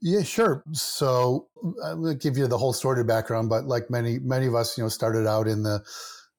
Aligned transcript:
Yeah, 0.01 0.23
sure. 0.23 0.63
So 0.71 1.47
uh, 1.83 1.89
I'll 1.89 2.13
give 2.13 2.37
you 2.37 2.47
the 2.47 2.57
whole 2.57 2.73
story 2.73 3.03
background, 3.03 3.49
but 3.49 3.65
like 3.65 3.89
many 3.89 4.19
many 4.19 4.45
of 4.45 4.55
us, 4.55 4.77
you 4.77 4.83
know, 4.83 4.89
started 4.89 5.27
out 5.27 5.47
in 5.47 5.63
the 5.63 5.83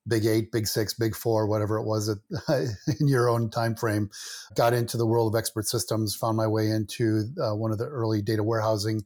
big 0.06 0.26
eight, 0.26 0.52
big 0.52 0.66
six, 0.66 0.94
big 0.94 1.14
four, 1.14 1.46
whatever 1.46 1.78
it 1.78 1.84
was 1.84 2.08
in 2.48 3.08
your 3.08 3.28
own 3.28 3.50
time 3.50 3.74
frame. 3.74 4.10
Got 4.54 4.72
into 4.72 4.96
the 4.96 5.06
world 5.06 5.34
of 5.34 5.38
expert 5.38 5.66
systems, 5.66 6.14
found 6.14 6.36
my 6.36 6.46
way 6.46 6.70
into 6.70 7.26
uh, 7.40 7.54
one 7.54 7.72
of 7.72 7.78
the 7.78 7.86
early 7.86 8.22
data 8.22 8.42
warehousing 8.42 9.02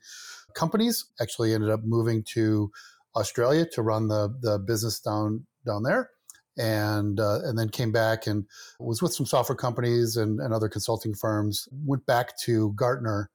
companies. 0.55 1.05
Actually, 1.21 1.55
ended 1.55 1.71
up 1.71 1.81
moving 1.85 2.23
to 2.35 2.71
Australia 3.17 3.67
to 3.73 3.83
run 3.83 4.09
the 4.09 4.35
the 4.41 4.59
business 4.59 5.01
down 5.01 5.47
down 5.67 5.83
there, 5.83 6.11
and 6.57 7.21
uh, 7.21 7.41
and 7.45 7.59
then 7.59 7.69
came 7.69 7.93
back 7.93 8.27
and 8.27 8.47
was 8.79 9.03
with 9.03 9.13
some 9.13 9.27
software 9.27 9.57
companies 9.57 10.17
and, 10.17 10.41
and 10.41 10.55
other 10.55 10.69
consulting 10.69 11.15
firms. 11.15 11.69
Went 11.73 12.07
back 12.07 12.39
to 12.45 12.73
Gartner, 12.73 13.31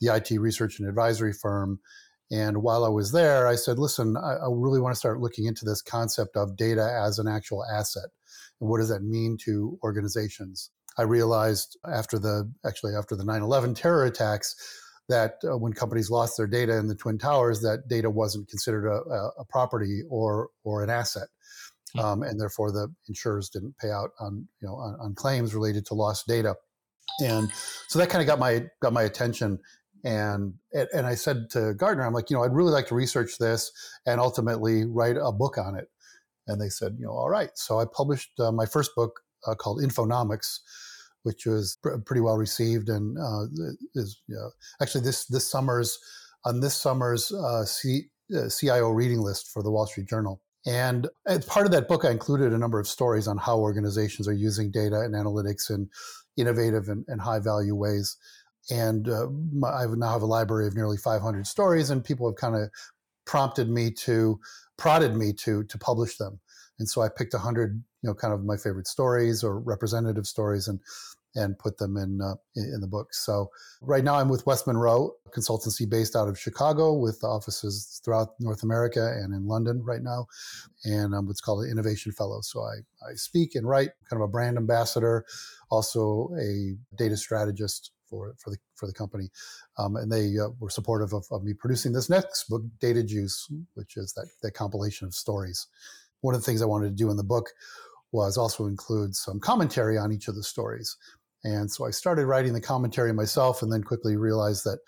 the 0.00 0.14
IT 0.14 0.38
research 0.38 0.78
and 0.78 0.88
advisory 0.88 1.32
firm, 1.32 1.80
and 2.30 2.62
while 2.62 2.84
I 2.84 2.88
was 2.88 3.12
there, 3.12 3.46
I 3.46 3.54
said, 3.54 3.78
listen, 3.78 4.16
I, 4.16 4.36
I, 4.36 4.48
really 4.48 4.80
want 4.80 4.94
to 4.94 4.98
start 4.98 5.20
looking 5.20 5.44
into 5.44 5.64
this 5.64 5.82
concept 5.82 6.36
of 6.36 6.56
data 6.56 7.00
as 7.04 7.18
an 7.18 7.28
actual 7.28 7.64
asset. 7.64 8.08
And 8.60 8.70
what 8.70 8.78
does 8.78 8.88
that 8.88 9.02
mean 9.02 9.36
to 9.44 9.78
organizations? 9.82 10.70
I 10.96 11.02
realized 11.02 11.76
after 11.86 12.18
the, 12.18 12.50
actually 12.64 12.94
after 12.94 13.14
the 13.14 13.24
9 13.24 13.42
11 13.42 13.74
terror 13.74 14.04
attacks, 14.04 14.54
that 15.08 15.34
uh, 15.44 15.58
when 15.58 15.74
companies 15.74 16.10
lost 16.10 16.38
their 16.38 16.46
data 16.46 16.78
in 16.78 16.88
the 16.88 16.94
Twin 16.94 17.18
Towers, 17.18 17.60
that 17.60 17.88
data 17.88 18.08
wasn't 18.08 18.48
considered 18.48 18.86
a, 18.86 19.30
a 19.38 19.44
property 19.44 20.02
or, 20.08 20.48
or 20.64 20.82
an 20.82 20.88
asset. 20.88 21.28
Hmm. 21.94 22.00
Um, 22.00 22.22
and 22.22 22.40
therefore 22.40 22.72
the 22.72 22.88
insurers 23.06 23.50
didn't 23.50 23.76
pay 23.78 23.90
out 23.90 24.10
on, 24.18 24.48
you 24.62 24.68
know, 24.68 24.74
on, 24.76 24.96
on 24.98 25.14
claims 25.14 25.54
related 25.54 25.84
to 25.86 25.94
lost 25.94 26.26
data. 26.26 26.56
And 27.22 27.50
so 27.88 27.98
that 27.98 28.08
kind 28.08 28.22
of 28.22 28.26
got 28.26 28.38
my, 28.38 28.64
got 28.80 28.94
my 28.94 29.02
attention 29.02 29.58
and 30.04 30.54
and 30.72 31.06
I 31.06 31.14
said 31.14 31.48
to 31.50 31.72
Gartner, 31.74 32.06
I'm 32.06 32.12
like, 32.12 32.28
you 32.30 32.36
know, 32.36 32.44
I'd 32.44 32.52
really 32.52 32.72
like 32.72 32.86
to 32.88 32.94
research 32.94 33.38
this 33.38 33.72
and 34.06 34.20
ultimately 34.20 34.84
write 34.84 35.16
a 35.16 35.32
book 35.32 35.56
on 35.56 35.76
it. 35.76 35.88
And 36.46 36.60
they 36.60 36.68
said, 36.68 36.96
you 36.98 37.06
know, 37.06 37.12
all 37.12 37.30
right. 37.30 37.50
So 37.54 37.80
I 37.80 37.86
published 37.86 38.38
uh, 38.38 38.52
my 38.52 38.66
first 38.66 38.94
book 38.94 39.20
uh, 39.46 39.54
called 39.54 39.80
Infonomics, 39.80 40.58
which 41.22 41.46
was 41.46 41.78
pr- 41.82 41.96
pretty 42.04 42.20
well 42.20 42.36
received 42.36 42.90
and 42.90 43.16
uh, 43.18 43.44
is 43.94 44.20
you 44.28 44.34
know, 44.34 44.50
actually 44.82 45.04
this 45.04 45.24
this 45.26 45.50
summer's 45.50 45.98
on 46.44 46.60
this 46.60 46.76
summer's 46.76 47.32
uh, 47.32 47.64
C, 47.64 48.10
CIO 48.30 48.88
uh, 48.88 48.90
reading 48.90 49.20
list 49.20 49.50
for 49.50 49.62
the 49.62 49.70
Wall 49.70 49.86
Street 49.86 50.06
Journal. 50.06 50.42
And 50.66 51.08
as 51.26 51.44
part 51.46 51.66
of 51.66 51.72
that 51.72 51.88
book, 51.88 52.04
I 52.04 52.10
included 52.10 52.52
a 52.52 52.58
number 52.58 52.78
of 52.78 52.88
stories 52.88 53.26
on 53.26 53.38
how 53.38 53.58
organizations 53.58 54.28
are 54.28 54.34
using 54.34 54.70
data 54.70 55.00
and 55.00 55.14
analytics 55.14 55.70
in 55.70 55.88
innovative 56.36 56.88
and, 56.88 57.04
and 57.08 57.20
high 57.20 57.38
value 57.38 57.74
ways 57.74 58.16
and 58.70 59.08
uh, 59.08 59.26
I 59.66 59.86
now 59.86 60.12
have 60.12 60.22
a 60.22 60.26
library 60.26 60.66
of 60.66 60.74
nearly 60.74 60.96
500 60.96 61.46
stories, 61.46 61.90
and 61.90 62.04
people 62.04 62.28
have 62.28 62.36
kind 62.36 62.56
of 62.56 62.70
prompted 63.26 63.68
me 63.68 63.90
to, 63.90 64.38
prodded 64.76 65.14
me 65.16 65.32
to 65.32 65.64
to 65.64 65.78
publish 65.78 66.16
them. 66.16 66.40
And 66.78 66.88
so 66.88 67.02
I 67.02 67.08
picked 67.08 67.34
100, 67.34 67.82
you 68.02 68.08
know, 68.08 68.14
kind 68.14 68.34
of 68.34 68.44
my 68.44 68.56
favorite 68.56 68.86
stories 68.86 69.44
or 69.44 69.60
representative 69.60 70.26
stories, 70.26 70.68
and 70.68 70.80
and 71.36 71.58
put 71.58 71.78
them 71.78 71.96
in 71.96 72.20
uh, 72.20 72.34
in 72.54 72.80
the 72.80 72.86
book. 72.86 73.12
So 73.12 73.50
right 73.80 74.04
now 74.04 74.14
I'm 74.14 74.28
with 74.28 74.46
West 74.46 74.66
Monroe 74.66 75.14
consultancy 75.34 75.88
based 75.88 76.14
out 76.14 76.28
of 76.28 76.38
Chicago 76.38 76.92
with 76.92 77.24
offices 77.24 78.00
throughout 78.04 78.34
North 78.38 78.62
America 78.62 79.04
and 79.04 79.34
in 79.34 79.46
London 79.46 79.82
right 79.82 80.02
now, 80.02 80.26
and 80.84 81.14
I'm 81.14 81.26
what's 81.26 81.40
called 81.40 81.64
an 81.64 81.70
innovation 81.70 82.12
fellow. 82.12 82.40
So 82.40 82.62
I 82.62 82.76
I 83.08 83.14
speak 83.14 83.54
and 83.54 83.68
write, 83.68 83.90
kind 84.08 84.22
of 84.22 84.28
a 84.28 84.30
brand 84.30 84.56
ambassador, 84.56 85.24
also 85.70 86.30
a 86.40 86.76
data 86.96 87.16
strategist 87.16 87.90
for 88.14 88.34
for 88.38 88.50
the 88.50 88.56
for 88.74 88.86
the 88.86 88.92
company, 88.92 89.28
um, 89.78 89.96
and 89.96 90.10
they 90.10 90.38
uh, 90.38 90.48
were 90.60 90.70
supportive 90.70 91.12
of, 91.12 91.26
of, 91.30 91.42
me 91.42 91.52
producing 91.52 91.92
this 91.92 92.08
next 92.08 92.48
book, 92.48 92.62
Data 92.80 93.02
Juice, 93.02 93.48
which 93.74 93.96
is 93.96 94.12
that 94.14 94.28
that 94.42 94.52
compilation 94.52 95.06
of 95.06 95.14
stories. 95.14 95.66
One 96.20 96.34
of 96.34 96.40
the 96.40 96.44
things 96.44 96.62
I 96.62 96.66
wanted 96.66 96.90
to 96.90 97.04
do 97.04 97.10
in 97.10 97.16
the 97.16 97.24
book 97.24 97.50
was 98.12 98.38
also 98.38 98.66
include 98.66 99.14
some 99.14 99.40
commentary 99.40 99.98
on 99.98 100.12
each 100.12 100.28
of 100.28 100.36
the 100.36 100.42
stories. 100.42 100.96
And 101.42 101.70
so 101.70 101.84
I 101.84 101.90
started 101.90 102.24
writing 102.24 102.54
the 102.54 102.60
commentary 102.60 103.12
myself, 103.12 103.60
and 103.60 103.70
then 103.70 103.82
quickly 103.82 104.16
realized 104.16 104.64
that 104.64 104.78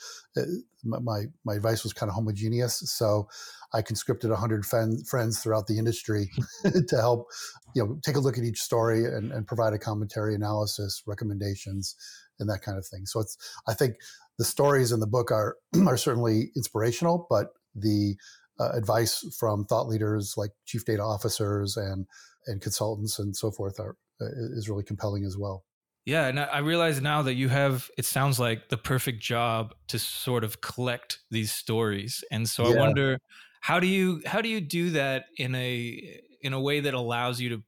uh, 0.41 0.99
my 1.01 1.25
my 1.45 1.55
advice 1.55 1.83
was 1.83 1.93
kind 1.93 2.09
of 2.09 2.15
homogeneous. 2.15 2.83
So 2.91 3.29
I 3.75 3.83
conscripted 3.83 4.31
100 4.31 4.65
friends 4.65 5.43
throughout 5.43 5.67
the 5.67 5.79
industry 5.79 6.31
to 6.89 6.97
help, 6.97 7.27
you 7.75 7.85
know, 7.85 7.99
take 8.03 8.17
a 8.17 8.21
look 8.21 8.39
at 8.39 8.45
each 8.45 8.61
story 8.61 9.05
and, 9.05 9.33
and 9.33 9.47
provide 9.47 9.75
a 9.75 9.79
commentary, 9.79 10.35
analysis, 10.35 11.03
recommendations, 11.07 11.97
and 12.39 12.49
that 12.49 12.63
kind 12.63 12.79
of 12.79 12.87
thing. 12.87 13.07
So 13.07 13.21
it's 13.21 13.37
I 13.69 13.75
think 13.75 13.97
the 14.39 14.45
stories 14.45 14.93
in 14.93 15.01
the 15.01 15.07
book 15.07 15.31
are 15.31 15.57
are 15.87 15.97
certainly 15.97 16.51
inspirational, 16.57 17.27
but 17.29 17.49
the 17.75 18.17
uh, 18.59 18.71
advice 18.71 19.25
from 19.39 19.65
thought 19.65 19.89
leaders 19.89 20.35
like 20.37 20.51
chief 20.65 20.85
data 20.85 21.03
officers 21.03 21.77
and 21.77 22.07
and 22.47 22.61
consultants 22.61 23.19
and 23.19 23.37
so 23.37 23.51
forth 23.51 23.81
are 23.81 23.97
uh, 24.21 24.27
is 24.57 24.69
really 24.69 24.85
compelling 24.85 25.25
as 25.25 25.37
well. 25.37 25.65
Yeah, 26.05 26.29
and 26.29 26.39
I 26.39 26.59
realize 26.59 27.01
now 27.01 27.23
that 27.23 27.35
you 27.35 27.49
have 27.49 27.91
it 27.99 28.05
sounds 28.05 28.39
like 28.39 28.69
the 28.69 28.77
perfect 28.77 29.21
job 29.21 29.75
to 29.89 29.99
sort 29.99 30.45
of 30.45 30.61
collect 30.61 31.19
these 31.31 31.53
stories. 31.53 32.23
And 32.31 32.49
so 32.49 32.69
yeah. 32.69 32.77
I 32.77 32.79
wonder 32.79 33.19
how 33.61 33.81
do 33.81 33.89
you 33.89 34.23
how 34.25 34.41
do 34.41 34.49
you 34.49 34.61
do 34.61 34.91
that 34.91 35.25
in 35.37 35.55
a 35.57 36.21
in 36.41 36.53
a 36.53 36.61
way 36.61 36.79
that 36.79 36.95
allows 36.95 37.41
you 37.41 37.49
to 37.49 37.63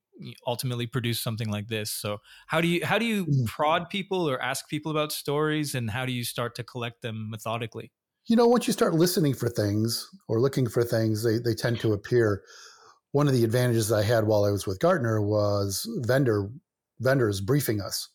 ultimately 0.46 0.86
produce 0.86 1.20
something 1.20 1.50
like 1.50 1.68
this. 1.68 1.90
So 1.90 2.18
how 2.46 2.60
do 2.60 2.68
you 2.68 2.84
how 2.84 2.98
do 2.98 3.04
you 3.04 3.26
mm. 3.26 3.46
prod 3.46 3.90
people 3.90 4.28
or 4.28 4.40
ask 4.40 4.68
people 4.68 4.90
about 4.90 5.12
stories 5.12 5.74
and 5.74 5.90
how 5.90 6.06
do 6.06 6.12
you 6.12 6.24
start 6.24 6.54
to 6.56 6.64
collect 6.64 7.02
them 7.02 7.28
methodically? 7.30 7.92
You 8.26 8.36
know 8.36 8.46
once 8.46 8.66
you 8.66 8.72
start 8.72 8.94
listening 8.94 9.34
for 9.34 9.48
things 9.48 10.06
or 10.28 10.40
looking 10.40 10.68
for 10.68 10.82
things 10.82 11.22
they, 11.22 11.38
they 11.38 11.54
tend 11.54 11.80
to 11.80 11.92
appear. 11.92 12.42
One 13.12 13.26
of 13.26 13.32
the 13.32 13.44
advantages 13.44 13.90
i 13.90 14.02
had 14.02 14.26
while 14.26 14.44
i 14.44 14.50
was 14.50 14.66
with 14.66 14.80
gartner 14.80 15.20
was 15.20 15.88
vendor 16.00 16.50
vendors 17.00 17.40
briefing 17.40 17.80
us 17.80 18.08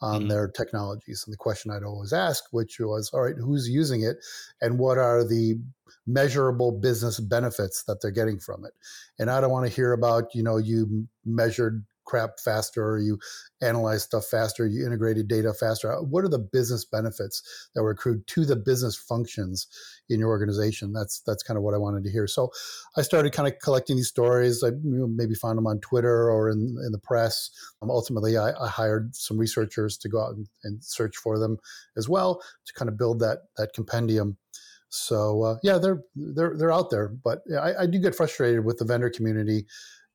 on 0.00 0.20
mm-hmm. 0.20 0.28
their 0.28 0.48
technologies. 0.48 1.24
And 1.26 1.32
the 1.32 1.38
question 1.38 1.70
I'd 1.70 1.82
always 1.82 2.12
ask, 2.12 2.44
which 2.50 2.78
was, 2.80 3.10
all 3.12 3.22
right, 3.22 3.34
who's 3.38 3.68
using 3.68 4.02
it 4.02 4.16
and 4.60 4.78
what 4.78 4.98
are 4.98 5.24
the 5.24 5.58
measurable 6.06 6.72
business 6.72 7.18
benefits 7.18 7.84
that 7.84 8.00
they're 8.00 8.10
getting 8.10 8.38
from 8.38 8.64
it? 8.64 8.72
And 9.18 9.30
I 9.30 9.40
don't 9.40 9.50
want 9.50 9.66
to 9.66 9.72
hear 9.74 9.92
about, 9.92 10.34
you 10.34 10.42
know, 10.42 10.58
you 10.58 11.08
measured 11.24 11.84
crap 12.06 12.40
faster 12.42 12.84
or 12.84 12.98
you 12.98 13.18
analyze 13.62 14.04
stuff 14.04 14.24
faster 14.26 14.66
you 14.66 14.86
integrated 14.86 15.28
data 15.28 15.52
faster 15.52 15.92
what 16.02 16.24
are 16.24 16.28
the 16.28 16.38
business 16.38 16.84
benefits 16.84 17.42
that 17.74 17.82
were 17.82 17.90
accrued 17.90 18.26
to 18.26 18.44
the 18.44 18.56
business 18.56 18.96
functions 18.96 19.66
in 20.08 20.20
your 20.20 20.28
organization? 20.28 20.92
That's 20.92 21.20
that's 21.26 21.42
kind 21.42 21.56
of 21.56 21.62
what 21.62 21.74
i 21.74 21.78
wanted 21.78 22.04
to 22.04 22.10
hear. 22.10 22.26
So 22.26 22.50
i 22.96 23.02
started 23.02 23.32
kind 23.32 23.52
of 23.52 23.58
collecting 23.60 23.96
these 23.96 24.08
stories 24.08 24.62
i 24.62 24.70
maybe 24.82 25.34
found 25.34 25.58
them 25.58 25.66
on 25.66 25.80
twitter 25.80 26.30
or 26.30 26.50
in, 26.50 26.76
in 26.84 26.92
the 26.92 26.98
press. 26.98 27.50
Um, 27.82 27.90
ultimately 27.90 28.36
I, 28.36 28.50
I, 28.50 28.68
hired 28.68 29.14
some 29.14 29.38
researchers 29.38 29.96
to 29.98 30.08
go 30.08 30.22
out 30.22 30.34
and, 30.34 30.46
and 30.64 30.82
search 30.82 31.16
for 31.16 31.38
them 31.38 31.58
as 31.96 32.08
well 32.08 32.42
to 32.66 32.72
kind 32.74 32.88
of 32.88 32.98
build 32.98 33.20
that 33.20 33.38
that 33.56 33.72
compendium. 33.74 34.36
So 34.88 35.42
uh, 35.42 35.56
yeah, 35.62 35.78
they're 35.78 36.02
they're 36.14 36.56
they're 36.56 36.72
out 36.72 36.90
there, 36.90 37.08
but 37.08 37.42
I, 37.60 37.82
I, 37.82 37.86
do 37.86 37.98
get 37.98 38.14
frustrated 38.14 38.64
with 38.64 38.78
the 38.78 38.84
vendor 38.84 39.10
community, 39.10 39.66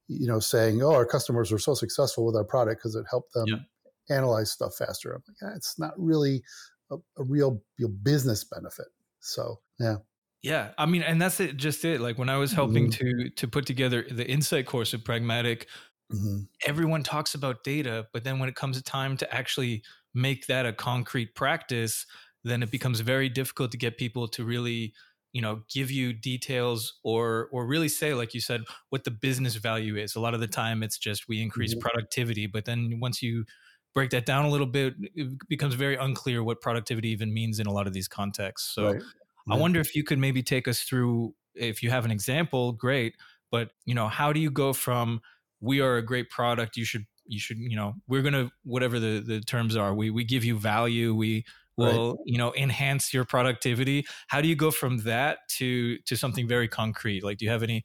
you 0.07 0.27
know, 0.27 0.39
saying, 0.39 0.81
"Oh, 0.81 0.93
our 0.93 1.05
customers 1.05 1.51
were 1.51 1.59
so 1.59 1.73
successful 1.73 2.25
with 2.25 2.35
our 2.35 2.43
product 2.43 2.81
because 2.81 2.95
it 2.95 3.05
helped 3.09 3.33
them 3.33 3.45
yeah. 3.47 4.15
analyze 4.15 4.51
stuff 4.51 4.75
faster." 4.75 5.13
I'm 5.13 5.23
like, 5.27 5.37
yeah, 5.41 5.55
it's 5.55 5.77
not 5.79 5.93
really 5.97 6.43
a, 6.91 6.95
a 7.17 7.23
real, 7.23 7.61
real 7.79 7.89
business 7.89 8.43
benefit. 8.43 8.87
So 9.19 9.59
yeah. 9.79 9.97
Yeah, 10.43 10.69
I 10.77 10.87
mean, 10.87 11.03
and 11.03 11.21
that's 11.21 11.39
it. 11.39 11.55
Just 11.57 11.85
it. 11.85 12.01
Like 12.01 12.17
when 12.17 12.29
I 12.29 12.37
was 12.37 12.51
helping 12.51 12.89
mm-hmm. 12.89 13.25
to 13.25 13.29
to 13.29 13.47
put 13.47 13.65
together 13.65 14.05
the 14.09 14.27
insight 14.27 14.65
course 14.65 14.93
of 14.93 15.03
Pragmatic, 15.03 15.67
mm-hmm. 16.11 16.39
everyone 16.65 17.03
talks 17.03 17.35
about 17.35 17.63
data, 17.63 18.07
but 18.11 18.23
then 18.23 18.39
when 18.39 18.49
it 18.49 18.55
comes 18.55 18.77
to 18.77 18.83
time 18.83 19.17
to 19.17 19.33
actually 19.33 19.83
make 20.15 20.47
that 20.47 20.65
a 20.65 20.73
concrete 20.73 21.35
practice, 21.35 22.07
then 22.43 22.63
it 22.63 22.71
becomes 22.71 22.99
very 23.01 23.29
difficult 23.29 23.71
to 23.71 23.77
get 23.77 23.97
people 23.97 24.27
to 24.29 24.43
really 24.43 24.93
you 25.33 25.41
know 25.41 25.61
give 25.73 25.89
you 25.91 26.13
details 26.13 26.99
or 27.03 27.47
or 27.51 27.65
really 27.65 27.87
say 27.87 28.13
like 28.13 28.33
you 28.33 28.41
said 28.41 28.61
what 28.89 29.03
the 29.03 29.11
business 29.11 29.55
value 29.55 29.95
is 29.95 30.15
a 30.15 30.19
lot 30.19 30.33
of 30.33 30.39
the 30.39 30.47
time 30.47 30.83
it's 30.83 30.97
just 30.97 31.27
we 31.27 31.41
increase 31.41 31.71
mm-hmm. 31.73 31.81
productivity 31.81 32.47
but 32.47 32.65
then 32.65 32.99
once 33.01 33.21
you 33.21 33.45
break 33.93 34.09
that 34.09 34.25
down 34.25 34.45
a 34.45 34.49
little 34.49 34.67
bit 34.67 34.93
it 35.15 35.29
becomes 35.47 35.73
very 35.73 35.95
unclear 35.95 36.43
what 36.43 36.61
productivity 36.61 37.09
even 37.09 37.33
means 37.33 37.59
in 37.59 37.67
a 37.67 37.71
lot 37.71 37.87
of 37.87 37.93
these 37.93 38.07
contexts 38.07 38.73
so 38.73 38.91
right. 38.91 39.01
yeah. 39.47 39.53
i 39.53 39.57
wonder 39.57 39.79
if 39.79 39.95
you 39.95 40.03
could 40.03 40.19
maybe 40.19 40.43
take 40.43 40.67
us 40.67 40.81
through 40.81 41.33
if 41.55 41.81
you 41.83 41.89
have 41.89 42.05
an 42.05 42.11
example 42.11 42.71
great 42.73 43.15
but 43.51 43.71
you 43.85 43.95
know 43.95 44.07
how 44.07 44.33
do 44.33 44.39
you 44.39 44.51
go 44.51 44.73
from 44.73 45.21
we 45.59 45.79
are 45.79 45.97
a 45.97 46.01
great 46.01 46.29
product 46.29 46.75
you 46.75 46.85
should 46.85 47.05
you 47.25 47.39
should 47.39 47.57
you 47.57 47.75
know 47.75 47.93
we're 48.07 48.21
gonna 48.21 48.51
whatever 48.63 48.99
the 48.99 49.23
the 49.25 49.39
terms 49.41 49.75
are 49.75 49.93
we 49.93 50.09
we 50.09 50.23
give 50.23 50.43
you 50.43 50.57
value 50.57 51.13
we 51.13 51.45
will 51.81 52.11
right. 52.11 52.19
you 52.25 52.37
know 52.37 52.53
enhance 52.55 53.13
your 53.13 53.25
productivity 53.25 54.05
how 54.27 54.41
do 54.41 54.47
you 54.47 54.55
go 54.55 54.71
from 54.71 54.99
that 54.99 55.39
to 55.47 55.97
to 55.99 56.15
something 56.15 56.47
very 56.47 56.67
concrete 56.67 57.23
like 57.23 57.37
do 57.37 57.45
you 57.45 57.51
have 57.51 57.63
any 57.63 57.83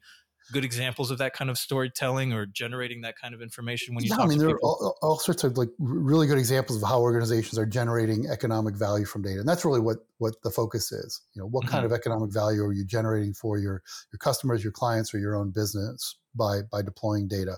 good 0.51 0.63
examples 0.63 1.11
of 1.11 1.17
that 1.17 1.33
kind 1.33 1.49
of 1.49 1.57
storytelling 1.57 2.33
or 2.33 2.45
generating 2.45 3.01
that 3.01 3.15
kind 3.17 3.33
of 3.33 3.41
information 3.41 3.95
when 3.95 4.03
you 4.03 4.11
yeah, 4.15 4.23
I 4.23 4.27
mean, 4.27 4.37
there 4.37 4.49
people? 4.49 4.69
are 4.69 4.85
all, 4.85 4.97
all, 5.01 5.19
sorts 5.19 5.43
of 5.43 5.57
like 5.57 5.69
really 5.79 6.27
good 6.27 6.37
examples 6.37 6.81
of 6.81 6.87
how 6.87 7.01
organizations 7.01 7.57
are 7.57 7.65
generating 7.65 8.27
economic 8.29 8.75
value 8.75 9.05
from 9.05 9.21
data, 9.21 9.39
and 9.39 9.47
that's 9.47 9.65
really 9.65 9.79
what 9.79 9.97
what 10.17 10.41
the 10.43 10.51
focus 10.51 10.91
is. 10.91 11.21
You 11.33 11.41
know, 11.41 11.47
what 11.47 11.65
mm-hmm. 11.65 11.73
kind 11.73 11.85
of 11.85 11.91
economic 11.91 12.31
value 12.31 12.63
are 12.63 12.73
you 12.73 12.85
generating 12.85 13.33
for 13.33 13.57
your 13.57 13.83
your 14.11 14.19
customers, 14.19 14.63
your 14.63 14.73
clients, 14.73 15.13
or 15.13 15.19
your 15.19 15.35
own 15.35 15.51
business 15.51 16.17
by 16.35 16.61
by 16.71 16.81
deploying 16.81 17.27
data? 17.27 17.57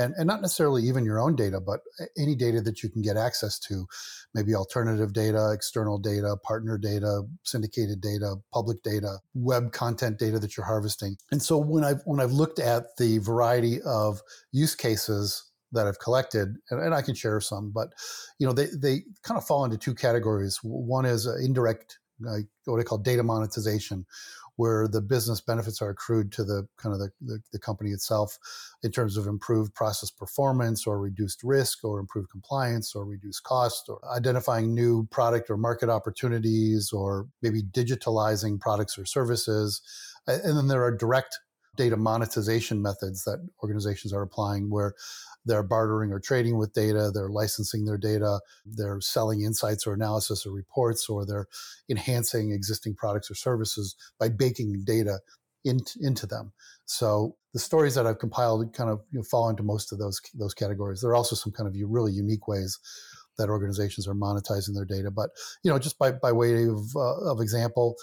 And, 0.00 0.14
and 0.16 0.26
not 0.26 0.40
necessarily 0.40 0.82
even 0.82 1.04
your 1.04 1.20
own 1.20 1.36
data, 1.36 1.60
but 1.60 1.80
any 2.18 2.34
data 2.34 2.60
that 2.62 2.82
you 2.82 2.88
can 2.88 3.02
get 3.02 3.16
access 3.16 3.58
to, 3.58 3.86
maybe 4.34 4.54
alternative 4.54 5.12
data, 5.12 5.52
external 5.52 5.98
data, 5.98 6.36
partner 6.42 6.78
data, 6.78 7.22
syndicated 7.44 8.00
data, 8.00 8.36
public 8.52 8.82
data, 8.82 9.18
web 9.34 9.72
content 9.72 10.18
data 10.18 10.38
that 10.38 10.56
you're 10.56 10.66
harvesting. 10.66 11.16
And 11.30 11.42
so 11.42 11.58
when 11.58 11.84
I've 11.84 12.02
when 12.04 12.20
I've 12.20 12.32
looked 12.32 12.58
at 12.58 12.96
the 12.96 13.18
variety 13.18 13.80
of 13.82 14.22
use 14.52 14.74
cases 14.74 15.44
that 15.72 15.86
I've 15.86 16.00
collected, 16.00 16.56
and, 16.70 16.82
and 16.82 16.94
I 16.94 17.02
can 17.02 17.14
share 17.14 17.40
some, 17.40 17.70
but 17.70 17.88
you 18.38 18.46
know 18.46 18.52
they 18.52 18.66
they 18.74 19.02
kind 19.22 19.38
of 19.38 19.46
fall 19.46 19.64
into 19.64 19.78
two 19.78 19.94
categories. 19.94 20.58
One 20.62 21.04
is 21.04 21.26
indirect, 21.26 21.98
uh, 22.28 22.38
what 22.64 22.80
I 22.80 22.82
call 22.82 22.98
data 22.98 23.22
monetization, 23.22 24.06
where 24.60 24.86
the 24.86 25.00
business 25.00 25.40
benefits 25.40 25.80
are 25.80 25.88
accrued 25.88 26.30
to 26.30 26.44
the 26.44 26.68
kind 26.76 26.92
of 26.92 26.98
the, 26.98 27.10
the, 27.22 27.40
the, 27.50 27.58
company 27.58 27.92
itself 27.92 28.36
in 28.82 28.90
terms 28.90 29.16
of 29.16 29.26
improved 29.26 29.74
process 29.74 30.10
performance 30.10 30.86
or 30.86 31.00
reduced 31.00 31.42
risk 31.42 31.82
or 31.82 31.98
improved 31.98 32.28
compliance 32.28 32.94
or 32.94 33.06
reduced 33.06 33.42
cost 33.42 33.88
or 33.88 33.98
identifying 34.14 34.74
new 34.74 35.06
product 35.10 35.48
or 35.48 35.56
market 35.56 35.88
opportunities 35.88 36.92
or 36.92 37.26
maybe 37.40 37.62
digitalizing 37.62 38.60
products 38.60 38.98
or 38.98 39.06
services. 39.06 39.80
And 40.26 40.58
then 40.58 40.68
there 40.68 40.84
are 40.84 40.94
direct 40.94 41.38
data 41.76 41.96
monetization 41.96 42.82
methods 42.82 43.24
that 43.24 43.46
organizations 43.62 44.12
are 44.12 44.22
applying 44.22 44.70
where 44.70 44.94
they're 45.46 45.62
bartering 45.62 46.12
or 46.12 46.20
trading 46.20 46.58
with 46.58 46.72
data, 46.72 47.10
they're 47.12 47.28
licensing 47.28 47.84
their 47.84 47.96
data, 47.96 48.40
they're 48.66 49.00
selling 49.00 49.42
insights 49.42 49.86
or 49.86 49.94
analysis 49.94 50.44
or 50.44 50.52
reports, 50.52 51.08
or 51.08 51.24
they're 51.24 51.46
enhancing 51.88 52.52
existing 52.52 52.94
products 52.94 53.30
or 53.30 53.34
services 53.34 53.96
by 54.18 54.28
baking 54.28 54.82
data 54.84 55.20
in, 55.64 55.80
into 56.00 56.26
them. 56.26 56.52
So 56.84 57.36
the 57.52 57.58
stories 57.58 57.94
that 57.94 58.06
I've 58.06 58.18
compiled 58.18 58.72
kind 58.74 58.90
of 58.90 59.00
you 59.10 59.18
know, 59.18 59.24
fall 59.24 59.48
into 59.48 59.62
most 59.62 59.92
of 59.92 59.98
those 59.98 60.20
those 60.34 60.54
categories. 60.54 61.00
There 61.00 61.10
are 61.10 61.16
also 61.16 61.36
some 61.36 61.52
kind 61.52 61.68
of 61.68 61.74
really 61.90 62.12
unique 62.12 62.46
ways 62.48 62.78
that 63.38 63.48
organizations 63.48 64.06
are 64.06 64.14
monetizing 64.14 64.74
their 64.74 64.84
data. 64.84 65.10
But 65.10 65.30
you 65.62 65.70
know, 65.70 65.78
just 65.78 65.98
by 65.98 66.12
by 66.12 66.32
way 66.32 66.66
of 66.66 66.94
uh, 66.94 67.30
of 67.30 67.40
example, 67.40 67.96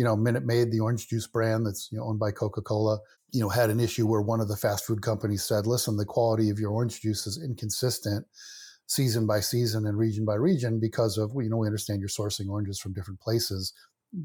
you 0.00 0.04
know, 0.04 0.16
Minute 0.16 0.46
Maid, 0.46 0.72
the 0.72 0.80
orange 0.80 1.08
juice 1.08 1.26
brand 1.26 1.66
that's 1.66 1.92
you 1.92 1.98
know 1.98 2.04
owned 2.04 2.18
by 2.18 2.30
Coca 2.30 2.62
Cola, 2.62 3.00
you 3.32 3.40
know, 3.42 3.50
had 3.50 3.68
an 3.68 3.78
issue 3.78 4.06
where 4.06 4.22
one 4.22 4.40
of 4.40 4.48
the 4.48 4.56
fast 4.56 4.86
food 4.86 5.02
companies 5.02 5.42
said, 5.42 5.66
listen, 5.66 5.98
the 5.98 6.06
quality 6.06 6.48
of 6.48 6.58
your 6.58 6.70
orange 6.70 7.02
juice 7.02 7.26
is 7.26 7.38
inconsistent 7.44 8.24
season 8.86 9.26
by 9.26 9.40
season 9.40 9.86
and 9.86 9.98
region 9.98 10.24
by 10.24 10.36
region 10.36 10.80
because 10.80 11.18
of, 11.18 11.34
well, 11.34 11.44
you 11.44 11.50
know, 11.50 11.58
we 11.58 11.66
understand 11.66 12.00
you're 12.00 12.08
sourcing 12.08 12.48
oranges 12.48 12.80
from 12.80 12.94
different 12.94 13.20
places, 13.20 13.74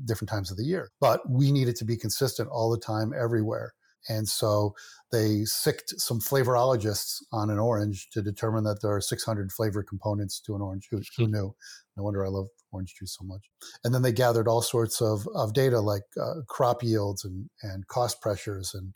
different 0.06 0.30
times 0.30 0.50
of 0.50 0.56
the 0.56 0.64
year. 0.64 0.92
But 1.02 1.30
we 1.30 1.52
need 1.52 1.68
it 1.68 1.76
to 1.76 1.86
be 1.86 1.98
consistent 1.98 2.48
all 2.50 2.72
the 2.72 2.80
time, 2.80 3.12
everywhere. 3.14 3.74
And 4.10 4.28
so 4.28 4.76
they 5.12 5.46
sicked 5.46 6.00
some 6.00 6.20
flavorologists 6.20 7.22
on 7.32 7.50
an 7.50 7.60
orange 7.60 8.10
to 8.12 8.22
determine 8.22 8.64
that 8.66 8.82
there 8.82 8.94
are 8.94 9.02
600 9.02 9.52
flavor 9.52 9.84
components 9.84 10.40
to 10.42 10.56
an 10.56 10.62
orange. 10.62 10.88
Who, 10.92 11.02
who 11.18 11.28
knew? 11.28 11.56
No 11.98 12.04
wonder 12.04 12.26
I 12.26 12.30
love 12.30 12.48
orange 12.72 12.96
juice 13.00 13.16
so 13.18 13.26
much. 13.26 13.50
And 13.84 13.94
then 13.94 14.02
they 14.02 14.12
gathered 14.12 14.48
all 14.48 14.62
sorts 14.62 15.02
of, 15.02 15.28
of 15.34 15.54
data 15.54 15.80
like 15.80 16.04
uh, 16.22 16.42
crop 16.48 16.84
yields 16.84 17.24
and, 17.24 17.50
and 17.64 17.88
cost 17.88 18.22
pressures 18.22 18.74
and 18.74 18.94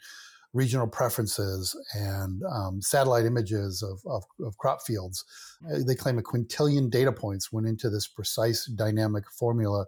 regional 0.53 0.87
preferences 0.87 1.75
and 1.93 2.41
um, 2.51 2.81
satellite 2.81 3.25
images 3.25 3.83
of, 3.83 3.99
of, 4.11 4.23
of, 4.45 4.57
crop 4.57 4.81
fields. 4.81 5.23
Uh, 5.71 5.79
they 5.85 5.93
claim 5.93 6.17
a 6.17 6.23
quintillion 6.23 6.89
data 6.89 7.11
points 7.11 7.51
went 7.51 7.67
into 7.67 7.89
this 7.89 8.07
precise 8.07 8.65
dynamic 8.65 9.25
formula 9.31 9.85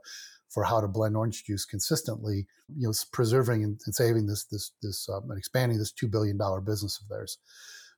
for 0.52 0.64
how 0.64 0.82
to 0.82 0.88
blend 0.88 1.16
orange 1.16 1.46
juice 1.46 1.66
consistently, 1.66 2.46
you 2.76 2.88
know, 2.88 2.94
preserving 3.14 3.64
and, 3.64 3.80
and 3.86 3.96
saving 3.96 4.28
this, 4.28 4.44
this, 4.46 4.72
this, 4.82 5.08
um, 5.10 5.30
and 5.30 5.38
expanding 5.38 5.78
this 5.78 5.94
$2 5.94 6.12
billion 6.12 6.38
business 6.66 7.00
of 7.02 7.08
theirs. 7.08 7.38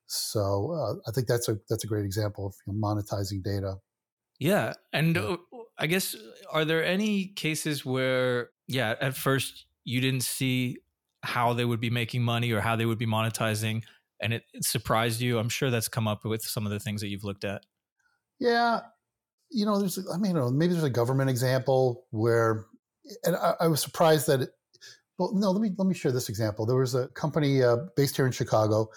So 0.05 0.71
uh, 0.71 1.09
I 1.09 1.11
think 1.11 1.27
that's 1.27 1.49
a, 1.49 1.57
that's 1.69 1.83
a 1.83 1.87
great 1.87 2.05
example 2.05 2.45
of 2.45 2.55
you 2.67 2.73
know, 2.73 2.87
monetizing 2.87 3.43
data. 3.43 3.77
Yeah. 4.39 4.73
And 4.91 5.17
uh, 5.17 5.37
I 5.77 5.87
guess 5.87 6.15
are 6.51 6.65
there 6.65 6.83
any 6.83 7.27
cases 7.27 7.85
where 7.85 8.49
yeah, 8.67 8.95
at 9.01 9.15
first 9.15 9.65
you 9.83 9.99
didn't 10.01 10.23
see 10.23 10.77
how 11.23 11.53
they 11.53 11.65
would 11.65 11.79
be 11.79 11.89
making 11.89 12.21
money 12.21 12.51
or 12.51 12.61
how 12.61 12.75
they 12.75 12.85
would 12.85 12.97
be 12.97 13.07
monetizing 13.07 13.83
and 14.21 14.33
it, 14.33 14.43
it 14.53 14.65
surprised 14.65 15.21
you? 15.21 15.39
I'm 15.39 15.49
sure 15.49 15.71
that's 15.71 15.87
come 15.87 16.07
up 16.07 16.25
with 16.25 16.43
some 16.43 16.65
of 16.65 16.71
the 16.71 16.79
things 16.79 17.01
that 17.01 17.07
you've 17.07 17.23
looked 17.23 17.45
at. 17.45 17.63
Yeah. 18.39 18.81
You 19.53 19.65
know, 19.65 19.79
there's 19.79 19.99
I 20.11 20.17
mean, 20.17 20.35
maybe 20.57 20.73
there's 20.73 20.83
a 20.83 20.89
government 20.89 21.29
example 21.29 22.05
where 22.11 22.65
and 23.23 23.35
I, 23.35 23.55
I 23.61 23.67
was 23.67 23.81
surprised 23.81 24.27
that 24.27 24.41
it, 24.41 24.49
well, 25.17 25.33
no, 25.33 25.51
let 25.51 25.61
me 25.61 25.71
let 25.77 25.87
me 25.87 25.93
share 25.93 26.11
this 26.11 26.29
example. 26.29 26.65
There 26.65 26.77
was 26.77 26.95
a 26.95 27.07
company 27.09 27.63
uh, 27.63 27.77
based 27.95 28.15
here 28.15 28.25
in 28.25 28.31
Chicago 28.31 28.89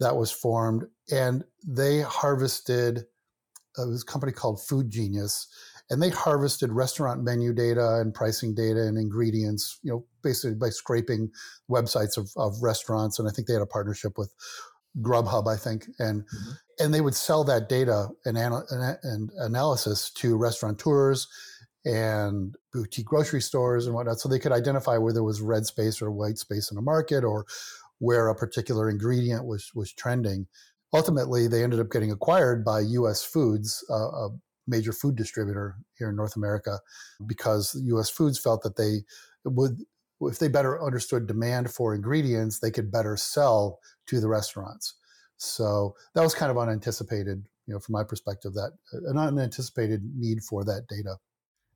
that 0.00 0.16
was 0.16 0.30
formed, 0.30 0.84
and 1.10 1.44
they 1.66 2.00
harvested. 2.00 3.04
Uh, 3.78 3.86
it 3.86 3.90
was 3.90 4.02
a 4.02 4.06
company 4.06 4.32
called 4.32 4.64
Food 4.64 4.88
Genius, 4.90 5.46
and 5.90 6.02
they 6.02 6.10
harvested 6.10 6.72
restaurant 6.72 7.22
menu 7.22 7.52
data 7.52 7.98
and 8.00 8.14
pricing 8.14 8.54
data 8.54 8.80
and 8.80 8.96
ingredients, 8.96 9.78
you 9.82 9.92
know, 9.92 10.06
basically 10.22 10.54
by 10.54 10.70
scraping 10.70 11.30
websites 11.70 12.16
of, 12.16 12.30
of 12.36 12.62
restaurants. 12.62 13.18
And 13.18 13.28
I 13.28 13.32
think 13.32 13.46
they 13.46 13.54
had 13.54 13.62
a 13.62 13.66
partnership 13.66 14.16
with 14.16 14.32
Grubhub, 15.00 15.46
I 15.46 15.56
think, 15.56 15.86
and 15.98 16.22
mm-hmm. 16.22 16.52
And 16.78 16.92
they 16.92 17.00
would 17.00 17.14
sell 17.14 17.44
that 17.44 17.68
data 17.68 18.08
and, 18.24 18.36
anal- 18.36 18.66
and 19.02 19.30
analysis 19.38 20.10
to 20.10 20.36
restaurateurs 20.36 21.28
and 21.84 22.56
boutique 22.72 23.06
grocery 23.06 23.42
stores 23.42 23.86
and 23.86 23.94
whatnot, 23.94 24.18
so 24.18 24.28
they 24.28 24.38
could 24.38 24.52
identify 24.52 24.96
where 24.96 25.12
there 25.12 25.22
was 25.22 25.40
red 25.40 25.66
space 25.66 26.00
or 26.00 26.10
white 26.10 26.38
space 26.38 26.70
in 26.70 26.78
a 26.78 26.82
market, 26.82 27.24
or 27.24 27.44
where 27.98 28.28
a 28.28 28.34
particular 28.34 28.88
ingredient 28.88 29.44
was 29.44 29.70
was 29.74 29.92
trending. 29.92 30.46
Ultimately, 30.92 31.48
they 31.48 31.62
ended 31.62 31.80
up 31.80 31.90
getting 31.90 32.12
acquired 32.12 32.64
by 32.64 32.80
U.S. 32.80 33.22
Foods, 33.22 33.84
uh, 33.90 33.94
a 33.94 34.28
major 34.66 34.92
food 34.92 35.16
distributor 35.16 35.76
here 35.98 36.08
in 36.08 36.16
North 36.16 36.36
America 36.36 36.80
because 37.26 37.74
US 37.84 38.10
Foods 38.10 38.38
felt 38.38 38.62
that 38.62 38.76
they 38.76 39.02
would 39.44 39.82
if 40.20 40.38
they 40.38 40.48
better 40.48 40.82
understood 40.82 41.26
demand 41.26 41.70
for 41.70 41.94
ingredients, 41.94 42.60
they 42.60 42.70
could 42.70 42.90
better 42.90 43.16
sell 43.16 43.80
to 44.06 44.20
the 44.20 44.28
restaurants. 44.28 44.94
So 45.36 45.94
that 46.14 46.22
was 46.22 46.34
kind 46.34 46.50
of 46.50 46.58
unanticipated, 46.58 47.44
you 47.66 47.74
know, 47.74 47.80
from 47.80 47.92
my 47.92 48.04
perspective, 48.04 48.54
that 48.54 48.72
uh, 48.92 49.10
an 49.10 49.18
unanticipated 49.18 50.02
need 50.16 50.42
for 50.42 50.64
that 50.64 50.86
data. 50.88 51.16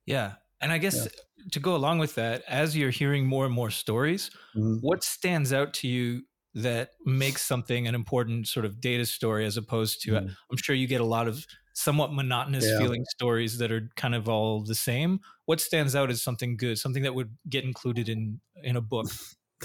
Yeah. 0.07 0.35
And 0.61 0.73
I 0.73 0.79
guess 0.79 0.97
yeah. 0.97 1.45
to 1.53 1.61
go 1.61 1.77
along 1.77 1.99
with 1.99 2.15
that, 2.17 2.43
as 2.49 2.77
you're 2.77 2.91
hearing 2.91 3.27
more 3.27 3.45
and 3.45 3.55
more 3.55 3.71
stories, 3.71 4.31
mm-hmm. 4.57 4.77
what 4.81 5.05
stands 5.05 5.53
out 5.53 5.75
to 5.75 5.89
you 5.89 6.23
that 6.55 6.91
makes 7.05 7.43
something 7.43 7.87
an 7.87 7.95
important 7.95 8.49
sort 8.49 8.65
of 8.65 8.81
data 8.81 9.07
story 9.07 9.45
as 9.45 9.57
opposed 9.57 10.03
to, 10.03 10.13
mm-hmm. 10.13 10.27
I'm 10.27 10.57
sure 10.57 10.75
you 10.75 10.87
get 10.89 11.01
a 11.01 11.05
lot 11.05 11.29
of 11.29 11.47
somewhat 11.75 12.13
monotonous 12.13 12.65
yeah. 12.65 12.79
feeling 12.79 13.05
stories 13.11 13.59
that 13.59 13.71
are 13.71 13.89
kind 13.97 14.15
of 14.15 14.29
all 14.29 14.63
the 14.65 14.75
same. 14.75 15.21
What 15.45 15.61
stands 15.61 15.95
out 15.95 16.11
as 16.11 16.23
something 16.23 16.57
good, 16.57 16.77
something 16.79 17.05
that 17.05 17.15
would 17.15 17.37
get 17.49 17.63
included 17.63 18.09
in 18.09 18.41
in 18.65 18.75
a 18.75 18.81
book? 18.81 19.07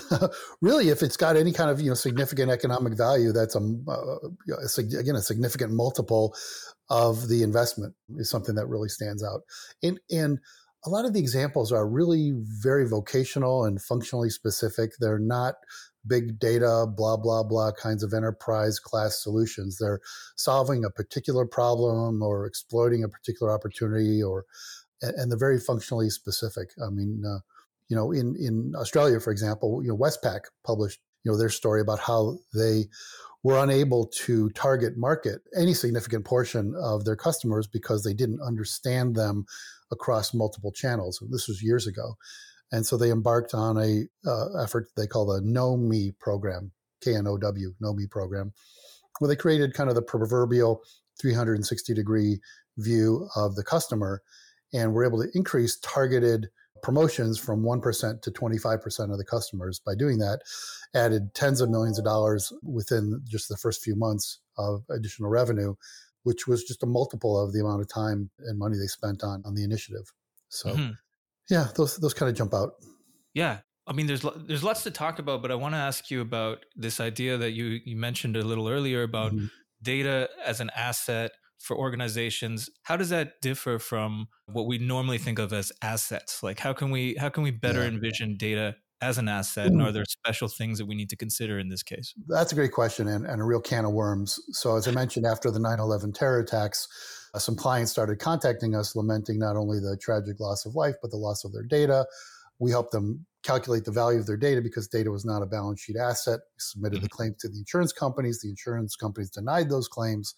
really, 0.61 0.89
if 0.89 1.03
it's 1.03 1.17
got 1.17 1.37
any 1.37 1.51
kind 1.51 1.69
of 1.69 1.79
you 1.79 1.89
know 1.89 1.95
significant 1.95 2.51
economic 2.51 2.97
value, 2.97 3.31
that's 3.31 3.55
a, 3.55 3.59
uh, 3.87 4.29
a, 4.49 4.99
again 4.99 5.15
a 5.15 5.21
significant 5.21 5.71
multiple 5.71 6.35
of 6.89 7.27
the 7.27 7.43
investment 7.43 7.93
is 8.17 8.29
something 8.29 8.55
that 8.55 8.67
really 8.67 8.89
stands 8.89 9.23
out. 9.23 9.41
And 9.81 9.99
and 10.09 10.39
a 10.85 10.89
lot 10.89 11.05
of 11.05 11.13
the 11.13 11.19
examples 11.19 11.71
are 11.71 11.87
really 11.87 12.33
very 12.35 12.87
vocational 12.87 13.65
and 13.65 13.81
functionally 13.81 14.29
specific. 14.29 14.91
They're 14.99 15.19
not 15.19 15.55
big 16.05 16.39
data, 16.39 16.85
blah, 16.85 17.17
blah, 17.17 17.43
blah 17.43 17.71
kinds 17.71 18.03
of 18.03 18.13
enterprise 18.13 18.79
class 18.79 19.21
solutions. 19.21 19.77
They're 19.77 20.01
solving 20.35 20.83
a 20.83 20.89
particular 20.89 21.45
problem 21.45 22.21
or 22.21 22.45
exploiting 22.45 23.03
a 23.03 23.09
particular 23.09 23.53
opportunity 23.53 24.21
or, 24.21 24.45
and 25.01 25.31
they're 25.31 25.39
very 25.39 25.59
functionally 25.59 26.09
specific. 26.09 26.71
I 26.85 26.89
mean, 26.89 27.23
uh, 27.25 27.39
you 27.93 27.99
know, 27.99 28.11
in, 28.11 28.35
in 28.39 28.73
Australia, 28.75 29.19
for 29.19 29.29
example, 29.29 29.83
you 29.83 29.89
know, 29.89 29.95
Westpac 29.95 30.39
published, 30.65 30.99
you 31.23 31.31
know, 31.31 31.37
their 31.37 31.49
story 31.49 31.79
about 31.79 31.99
how 31.99 32.39
they 32.51 32.85
were 33.43 33.59
unable 33.59 34.07
to 34.07 34.49
target 34.55 34.97
market 34.97 35.41
any 35.55 35.75
significant 35.75 36.25
portion 36.25 36.73
of 36.81 37.05
their 37.05 37.15
customers 37.15 37.67
because 37.67 38.03
they 38.03 38.15
didn't 38.15 38.41
understand 38.41 39.15
them 39.15 39.45
across 39.91 40.33
multiple 40.33 40.71
channels. 40.71 41.21
This 41.29 41.47
was 41.47 41.61
years 41.61 41.85
ago. 41.85 42.15
And 42.71 42.83
so 42.83 42.97
they 42.97 43.11
embarked 43.11 43.53
on 43.53 43.77
a 43.77 44.05
uh, 44.27 44.63
effort 44.63 44.87
they 44.97 45.05
call 45.05 45.27
the 45.27 45.41
Know 45.41 45.77
Me 45.77 46.13
program, 46.19 46.71
K 47.03 47.13
N 47.13 47.27
O 47.27 47.37
W, 47.37 47.75
Know 47.79 47.93
Me 47.93 48.07
program, 48.07 48.53
where 49.19 49.29
they 49.29 49.35
created 49.35 49.75
kind 49.75 49.89
of 49.89 49.95
the 49.95 50.01
proverbial 50.01 50.81
360 51.21 51.93
degree 51.93 52.39
view 52.79 53.29
of 53.35 53.53
the 53.53 53.63
customer 53.63 54.23
and 54.73 54.93
were 54.93 55.05
able 55.05 55.21
to 55.21 55.29
increase 55.35 55.77
targeted 55.77 56.49
promotions 56.83 57.39
from 57.39 57.63
1% 57.63 58.21
to 58.21 58.31
25% 58.31 59.11
of 59.11 59.17
the 59.17 59.25
customers 59.25 59.79
by 59.79 59.95
doing 59.95 60.19
that 60.19 60.41
added 60.93 61.33
tens 61.33 61.61
of 61.61 61.69
millions 61.69 61.97
of 61.97 62.05
dollars 62.05 62.53
within 62.61 63.19
just 63.27 63.49
the 63.49 63.57
first 63.57 63.81
few 63.81 63.95
months 63.95 64.39
of 64.57 64.83
additional 64.91 65.29
revenue 65.29 65.73
which 66.23 66.47
was 66.47 66.63
just 66.63 66.83
a 66.83 66.85
multiple 66.85 67.37
of 67.37 67.51
the 67.51 67.59
amount 67.59 67.81
of 67.81 67.87
time 67.89 68.29
and 68.45 68.59
money 68.59 68.77
they 68.77 68.87
spent 68.87 69.23
on 69.23 69.41
on 69.45 69.55
the 69.55 69.63
initiative 69.63 70.11
so 70.49 70.69
mm-hmm 70.69 70.91
yeah, 71.49 71.67
those 71.75 71.97
those 71.97 72.13
kind 72.13 72.29
of 72.29 72.35
jump 72.35 72.53
out. 72.53 72.73
Yeah, 73.33 73.59
I 73.87 73.93
mean, 73.93 74.07
there's 74.07 74.25
there's 74.47 74.63
lots 74.63 74.83
to 74.83 74.91
talk 74.91 75.19
about, 75.19 75.41
but 75.41 75.51
I 75.51 75.55
want 75.55 75.73
to 75.73 75.79
ask 75.79 76.09
you 76.09 76.21
about 76.21 76.65
this 76.75 76.99
idea 76.99 77.37
that 77.37 77.51
you 77.51 77.79
you 77.85 77.95
mentioned 77.95 78.37
a 78.37 78.43
little 78.43 78.69
earlier 78.69 79.03
about 79.03 79.33
mm-hmm. 79.33 79.47
data 79.81 80.29
as 80.45 80.59
an 80.59 80.71
asset 80.75 81.31
for 81.63 81.77
organizations. 81.77 82.69
How 82.83 82.97
does 82.97 83.09
that 83.09 83.41
differ 83.41 83.79
from 83.79 84.27
what 84.51 84.67
we 84.67 84.77
normally 84.77 85.17
think 85.17 85.39
of 85.39 85.53
as 85.53 85.71
assets? 85.81 86.43
Like, 86.43 86.59
how 86.59 86.73
can 86.73 86.91
we 86.91 87.15
how 87.15 87.29
can 87.29 87.43
we 87.43 87.51
better 87.51 87.81
yeah. 87.81 87.87
envision 87.87 88.35
data 88.37 88.75
as 89.01 89.17
an 89.17 89.27
asset, 89.27 89.67
and 89.67 89.81
are 89.81 89.91
there 89.91 90.05
special 90.05 90.47
things 90.47 90.77
that 90.77 90.85
we 90.85 90.95
need 90.95 91.09
to 91.09 91.17
consider 91.17 91.59
in 91.59 91.67
this 91.67 91.83
case? 91.83 92.13
That's 92.27 92.53
a 92.53 92.55
great 92.55 92.71
question 92.71 93.09
and, 93.09 93.25
and 93.25 93.41
a 93.41 93.43
real 93.43 93.59
can 93.59 93.83
of 93.83 93.91
worms. 93.91 94.39
So, 94.51 94.77
as 94.77 94.87
I 94.87 94.91
mentioned, 94.91 95.25
after 95.25 95.51
the 95.51 95.59
9 95.59 95.79
11 95.79 96.13
terror 96.13 96.39
attacks, 96.39 96.87
uh, 97.33 97.39
some 97.39 97.55
clients 97.55 97.91
started 97.91 98.19
contacting 98.19 98.75
us, 98.75 98.95
lamenting 98.95 99.39
not 99.39 99.57
only 99.57 99.79
the 99.79 99.97
tragic 99.97 100.39
loss 100.39 100.65
of 100.65 100.75
life, 100.75 100.95
but 101.01 101.11
the 101.11 101.17
loss 101.17 101.43
of 101.43 101.51
their 101.51 101.63
data. 101.63 102.05
We 102.59 102.71
helped 102.71 102.91
them 102.91 103.25
calculate 103.43 103.83
the 103.83 103.91
value 103.91 104.19
of 104.19 104.25
their 104.25 104.37
data 104.37 104.61
because 104.61 104.87
data 104.87 105.11
was 105.11 105.25
not 105.25 105.41
a 105.41 105.45
balance 105.45 105.81
sheet 105.81 105.97
asset. 105.97 106.39
We 106.39 106.59
submitted 106.59 106.97
mm-hmm. 106.97 107.03
the 107.03 107.09
claim 107.09 107.35
to 107.39 107.49
the 107.49 107.57
insurance 107.57 107.91
companies. 107.91 108.39
The 108.39 108.49
insurance 108.49 108.95
companies 108.95 109.31
denied 109.31 109.69
those 109.69 109.89
claims, 109.89 110.33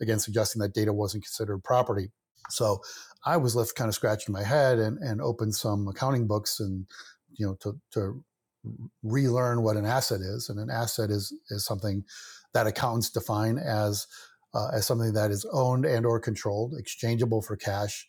again, 0.00 0.18
suggesting 0.18 0.60
that 0.60 0.74
data 0.74 0.92
wasn't 0.92 1.24
considered 1.24 1.62
property. 1.64 2.10
So 2.50 2.80
I 3.24 3.36
was 3.36 3.54
left 3.54 3.74
kind 3.74 3.88
of 3.88 3.94
scratching 3.94 4.32
my 4.32 4.42
head 4.42 4.78
and, 4.78 4.98
and 4.98 5.20
opened 5.20 5.54
some 5.54 5.88
accounting 5.88 6.26
books 6.26 6.60
and, 6.60 6.86
you 7.36 7.46
know, 7.46 7.56
to, 7.60 7.78
to 7.92 8.24
relearn 9.02 9.62
what 9.62 9.76
an 9.76 9.84
asset 9.84 10.20
is. 10.20 10.48
And 10.48 10.58
an 10.58 10.70
asset 10.70 11.10
is, 11.10 11.32
is 11.50 11.64
something 11.64 12.04
that 12.54 12.66
accountants 12.66 13.10
define 13.10 13.58
as 13.58 14.06
uh, 14.54 14.68
as 14.72 14.86
something 14.86 15.12
that 15.12 15.30
is 15.30 15.46
owned 15.52 15.84
and 15.84 16.06
or 16.06 16.18
controlled, 16.18 16.74
exchangeable 16.78 17.42
for 17.42 17.56
cash, 17.56 18.06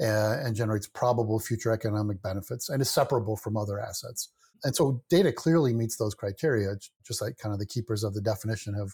uh, 0.00 0.38
and 0.42 0.56
generates 0.56 0.86
probable 0.86 1.38
future 1.38 1.70
economic 1.70 2.22
benefits, 2.22 2.68
and 2.68 2.80
is 2.80 2.90
separable 2.90 3.36
from 3.36 3.56
other 3.56 3.80
assets. 3.80 4.30
And 4.64 4.74
so, 4.74 5.02
data 5.10 5.32
clearly 5.32 5.74
meets 5.74 5.96
those 5.96 6.14
criteria. 6.14 6.76
Just 7.06 7.20
like 7.20 7.36
kind 7.38 7.52
of 7.52 7.58
the 7.58 7.66
keepers 7.66 8.04
of 8.04 8.14
the 8.14 8.22
definition 8.22 8.74
have, 8.74 8.90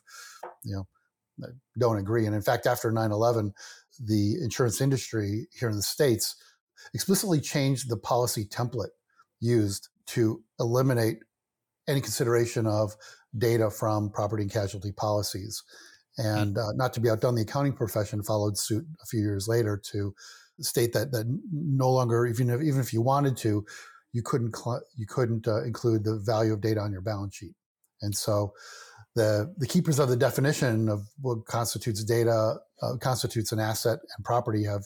you 0.65 0.75
know, 0.75 0.87
don't 1.79 1.99
agree. 1.99 2.27
And 2.27 2.35
in 2.35 2.43
fact, 2.43 2.67
after 2.67 2.91
9/11, 2.91 3.53
the 4.01 4.37
insurance 4.43 4.81
industry 4.81 5.49
here 5.53 5.69
in 5.69 5.77
the 5.77 5.83
states 5.83 6.37
explicitly 6.95 7.41
changed 7.41 7.89
the 7.89 7.97
policy 7.97 8.45
template 8.45 8.95
used 9.41 9.89
to 10.07 10.43
eliminate 10.61 11.19
any 11.89 12.01
consideration 12.01 12.67
of 12.67 12.97
data 13.37 13.71
from 13.71 14.11
property 14.11 14.43
and 14.43 14.53
casualty 14.53 14.93
policies. 14.93 15.63
Hmm. 16.17 16.27
And 16.27 16.59
uh, 16.59 16.73
not 16.75 16.93
to 16.95 17.01
be 17.01 17.11
outdone, 17.11 17.35
the 17.35 17.43
accounting 17.43 17.73
profession 17.73 18.23
followed 18.23 18.59
suit 18.59 18.85
a 19.03 19.07
few 19.07 19.21
years 19.21 19.49
later 19.49 19.81
to 19.93 20.15
state 20.61 20.93
that 20.93 21.13
that 21.13 21.27
no 21.53 21.91
longer, 21.91 22.27
even 22.27 22.51
if 22.51 22.61
even 22.61 22.81
if 22.81 22.93
you 22.93 23.03
wanted 23.03 23.37
to, 23.39 23.65
you 24.13 24.23
couldn't 24.23 24.57
cl- 24.57 24.83
you 24.97 25.07
couldn't 25.07 25.49
uh, 25.49 25.63
include 25.65 26.05
the 26.05 26.19
value 26.19 26.53
of 26.53 26.61
data 26.61 26.81
on 26.81 26.93
your 26.93 27.01
balance 27.01 27.37
sheet. 27.37 27.55
And 28.03 28.15
so, 28.15 28.53
the 29.15 29.53
the 29.59 29.67
keepers 29.67 29.99
of 29.99 30.09
the 30.09 30.17
definition 30.17 30.89
of 30.89 31.03
what 31.21 31.45
constitutes 31.45 32.03
data 32.05 32.57
uh, 32.83 32.97
constitutes 33.01 33.53
an 33.53 33.61
asset 33.61 33.99
and 34.17 34.25
property 34.25 34.65
have 34.65 34.85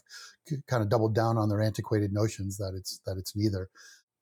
kind 0.69 0.83
of 0.83 0.89
doubled 0.89 1.15
down 1.15 1.39
on 1.39 1.49
their 1.49 1.61
antiquated 1.61 2.13
notions 2.13 2.57
that 2.57 2.75
it's 2.77 3.01
that 3.07 3.17
it's 3.17 3.37
neither. 3.37 3.69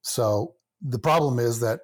So 0.02 0.54
the 0.82 0.98
problem 0.98 1.38
is 1.38 1.60
that 1.60 1.80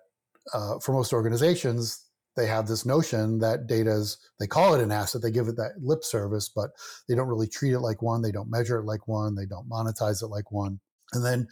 uh, 0.53 0.79
for 0.81 0.93
most 0.93 1.13
organizations, 1.13 2.05
they 2.37 2.47
have 2.47 2.67
this 2.67 2.87
notion 2.87 3.39
that 3.39 3.67
data 3.67 3.91
is 3.91 4.19
they 4.39 4.47
call 4.47 4.75
it 4.75 4.83
an 4.83 4.93
asset 4.93 5.21
they 5.21 5.31
give 5.31 5.49
it 5.49 5.57
that 5.57 5.73
lip 5.83 6.05
service 6.05 6.49
but 6.49 6.71
they 7.09 7.15
don't 7.15 7.29
really 7.29 7.49
treat 7.49 7.73
it 7.73 7.81
like 7.81 8.03
one 8.03 8.23
they 8.23 8.31
don't 8.31 8.51
measure 8.51 8.79
it 8.79 8.85
like 8.85 9.07
one 9.09 9.35
they 9.35 9.47
don't 9.47 9.69
monetize 9.69 10.23
it 10.23 10.29
like 10.29 10.51
one 10.51 10.81
and 11.13 11.25
then 11.25 11.47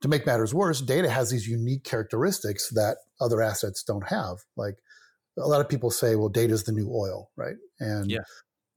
to 0.00 0.08
make 0.08 0.26
matters 0.26 0.54
worse 0.54 0.80
data 0.80 1.08
has 1.08 1.30
these 1.30 1.48
unique 1.48 1.82
characteristics 1.82 2.68
that 2.70 2.98
other 3.20 3.40
assets 3.40 3.82
don't 3.82 4.08
have 4.08 4.38
like 4.56 4.76
a 5.38 5.46
lot 5.46 5.60
of 5.60 5.68
people 5.68 5.90
say 5.90 6.16
well 6.16 6.28
data 6.28 6.52
is 6.52 6.64
the 6.64 6.72
new 6.72 6.90
oil 6.92 7.30
right 7.36 7.56
and 7.80 8.10
yeah. 8.10 8.20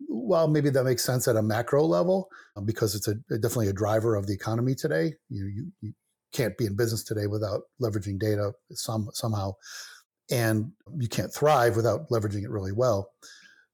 well 0.07 0.47
maybe 0.47 0.69
that 0.69 0.83
makes 0.83 1.03
sense 1.03 1.27
at 1.27 1.35
a 1.35 1.41
macro 1.41 1.83
level 1.83 2.27
um, 2.55 2.65
because 2.65 2.95
it's 2.95 3.07
a, 3.07 3.15
definitely 3.29 3.67
a 3.67 3.73
driver 3.73 4.15
of 4.15 4.27
the 4.27 4.33
economy 4.33 4.75
today 4.75 5.13
you, 5.29 5.47
you, 5.47 5.71
you 5.81 5.93
can't 6.33 6.57
be 6.57 6.65
in 6.65 6.75
business 6.75 7.03
today 7.03 7.27
without 7.27 7.61
leveraging 7.81 8.19
data 8.19 8.51
some 8.71 9.09
somehow 9.13 9.51
and 10.31 10.71
you 10.97 11.07
can't 11.07 11.33
thrive 11.33 11.75
without 11.75 12.09
leveraging 12.09 12.43
it 12.43 12.49
really 12.49 12.71
well. 12.71 13.11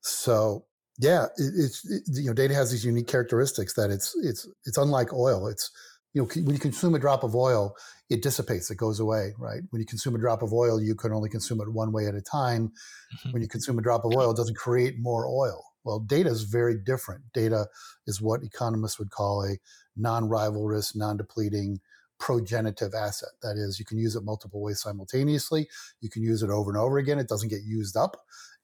So 0.01 0.65
yeah, 0.99 1.25
it, 1.37 1.53
it's 1.55 1.89
it, 1.89 2.03
you 2.07 2.27
know 2.27 2.33
data 2.33 2.53
has 2.53 2.71
these 2.71 2.85
unique 2.85 3.07
characteristics 3.07 3.73
that 3.75 3.89
it's 3.89 4.15
it's 4.23 4.47
it's 4.65 4.77
unlike 4.77 5.13
oil. 5.13 5.47
It's 5.47 5.71
you 6.13 6.21
know 6.21 6.27
when 6.43 6.53
you 6.53 6.59
consume 6.59 6.95
a 6.95 6.99
drop 6.99 7.23
of 7.23 7.35
oil, 7.35 7.75
it 8.09 8.21
dissipates, 8.21 8.69
it 8.69 8.75
goes 8.75 8.99
away, 8.99 9.33
right? 9.37 9.61
When 9.69 9.79
you 9.79 9.85
consume 9.85 10.15
a 10.15 10.19
drop 10.19 10.41
of 10.41 10.53
oil, 10.53 10.81
you 10.81 10.95
can 10.95 11.13
only 11.13 11.29
consume 11.29 11.61
it 11.61 11.71
one 11.71 11.91
way 11.91 12.07
at 12.07 12.15
a 12.15 12.21
time. 12.21 12.69
Mm-hmm. 12.69 13.31
When 13.31 13.41
you 13.41 13.47
consume 13.47 13.79
a 13.79 13.81
drop 13.81 14.03
of 14.03 14.13
oil, 14.15 14.31
it 14.31 14.37
doesn't 14.37 14.57
create 14.57 14.95
more 14.99 15.25
oil. 15.25 15.63
Well, 15.83 15.99
data 15.99 16.29
is 16.29 16.43
very 16.43 16.77
different. 16.77 17.23
Data 17.33 17.67
is 18.05 18.21
what 18.21 18.43
economists 18.43 18.99
would 18.99 19.09
call 19.09 19.43
a 19.43 19.57
non-rivalrous, 19.95 20.95
non-depleting, 20.95 21.79
progenitive 22.19 22.93
asset. 22.93 23.29
That 23.41 23.57
is, 23.57 23.79
you 23.79 23.85
can 23.85 23.97
use 23.97 24.15
it 24.15 24.23
multiple 24.23 24.61
ways 24.61 24.81
simultaneously. 24.81 25.67
You 26.01 26.09
can 26.09 26.21
use 26.21 26.43
it 26.43 26.51
over 26.51 26.69
and 26.69 26.77
over 26.77 26.99
again. 26.99 27.17
It 27.17 27.27
doesn't 27.27 27.49
get 27.49 27.63
used 27.65 27.97
up. 27.97 28.17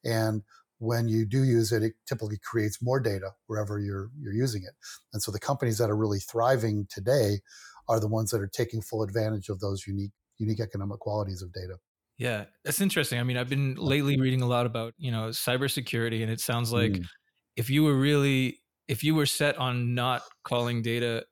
And 0.04 0.44
when 0.80 1.08
you 1.08 1.26
do 1.26 1.44
use 1.44 1.72
it, 1.72 1.84
it 1.84 1.94
typically 2.08 2.38
creates 2.44 2.82
more 2.82 3.00
data 3.00 3.32
wherever 3.48 3.80
you're 3.80 4.10
you're 4.20 4.34
using 4.34 4.64
it. 4.64 4.74
And 5.14 5.22
so 5.22 5.32
the 5.32 5.40
companies 5.40 5.78
that 5.80 5.90
are 5.90 5.96
really 5.96 6.20
thriving 6.20 6.88
today 6.90 7.40
are 7.90 8.00
the 8.00 8.08
ones 8.08 8.32
that 8.32 8.42
are 8.42 8.50
taking 8.52 8.82
full 8.82 9.04
advantage 9.04 9.50
of 9.50 9.60
those 9.60 9.86
unique 9.88 10.12
unique 10.38 10.60
economic 10.60 11.00
qualities 11.00 11.42
of 11.42 11.52
data. 11.54 11.78
Yeah, 12.18 12.46
that's 12.64 12.82
interesting. 12.82 13.20
I 13.20 13.24
mean, 13.24 13.38
I've 13.38 13.50
been 13.50 13.76
lately 13.76 14.20
reading 14.20 14.42
a 14.42 14.48
lot 14.48 14.66
about 14.66 14.94
you 14.98 15.12
know 15.12 15.30
cybersecurity, 15.30 16.22
and 16.22 16.32
it 16.32 16.40
sounds 16.40 16.72
like 16.74 16.94
mm. 16.94 17.06
if 17.56 17.70
you 17.70 17.84
were 17.84 17.96
really 17.96 18.60
if 18.88 19.04
you 19.04 19.16
were 19.16 19.26
set 19.26 19.58
on 19.58 19.94
not 19.94 20.22
calling 20.44 20.82
data 20.82 21.26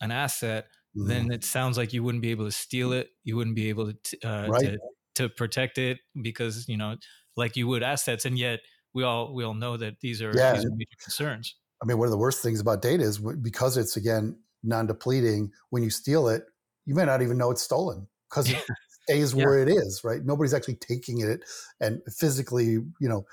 an 0.00 0.10
asset, 0.10 0.66
mm-hmm. 0.96 1.08
then 1.08 1.30
it 1.30 1.44
sounds 1.44 1.76
like 1.76 1.92
you 1.92 2.02
wouldn't 2.02 2.22
be 2.22 2.30
able 2.30 2.46
to 2.46 2.52
steal 2.52 2.92
it. 2.92 3.08
You 3.22 3.36
wouldn't 3.36 3.56
be 3.56 3.68
able 3.68 3.92
to, 3.92 4.18
uh, 4.24 4.48
right. 4.48 4.60
to 4.62 4.78
to 5.14 5.28
protect 5.28 5.78
it 5.78 5.98
because 6.20 6.68
you 6.68 6.76
know, 6.76 6.96
like 7.36 7.56
you 7.56 7.68
would 7.68 7.82
assets, 7.82 8.24
and 8.24 8.38
yet 8.38 8.60
we 8.94 9.02
all 9.02 9.32
we 9.34 9.44
all 9.44 9.54
know 9.54 9.76
that 9.76 10.00
these 10.00 10.22
are, 10.22 10.32
yeah. 10.34 10.54
these 10.54 10.64
are 10.64 10.70
major 10.70 10.96
concerns. 11.02 11.56
I 11.82 11.86
mean, 11.86 11.98
one 11.98 12.06
of 12.06 12.12
the 12.12 12.18
worst 12.18 12.42
things 12.42 12.60
about 12.60 12.82
data 12.82 13.02
is 13.02 13.18
because 13.18 13.76
it's 13.76 13.96
again 13.96 14.36
non-depleting. 14.62 15.50
When 15.70 15.82
you 15.82 15.90
steal 15.90 16.28
it, 16.28 16.44
you 16.86 16.94
may 16.94 17.04
not 17.04 17.22
even 17.22 17.38
know 17.38 17.50
it's 17.50 17.62
stolen 17.62 18.06
because 18.30 18.50
it 18.50 18.62
stays 19.04 19.34
yeah. 19.34 19.44
where 19.44 19.58
it 19.58 19.68
is. 19.68 20.02
Right? 20.04 20.24
Nobody's 20.24 20.54
actually 20.54 20.76
taking 20.76 21.20
it 21.20 21.44
and 21.80 22.00
physically, 22.08 22.72
you 22.72 23.08
know, 23.08 23.24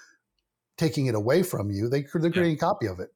taking 0.77 1.07
it 1.07 1.15
away 1.15 1.43
from 1.43 1.69
you. 1.69 1.89
They 1.89 2.05
they're 2.13 2.31
creating 2.31 2.51
yeah. 2.51 2.57
a 2.57 2.57
copy 2.57 2.87
of 2.87 2.99
it. 2.99 3.09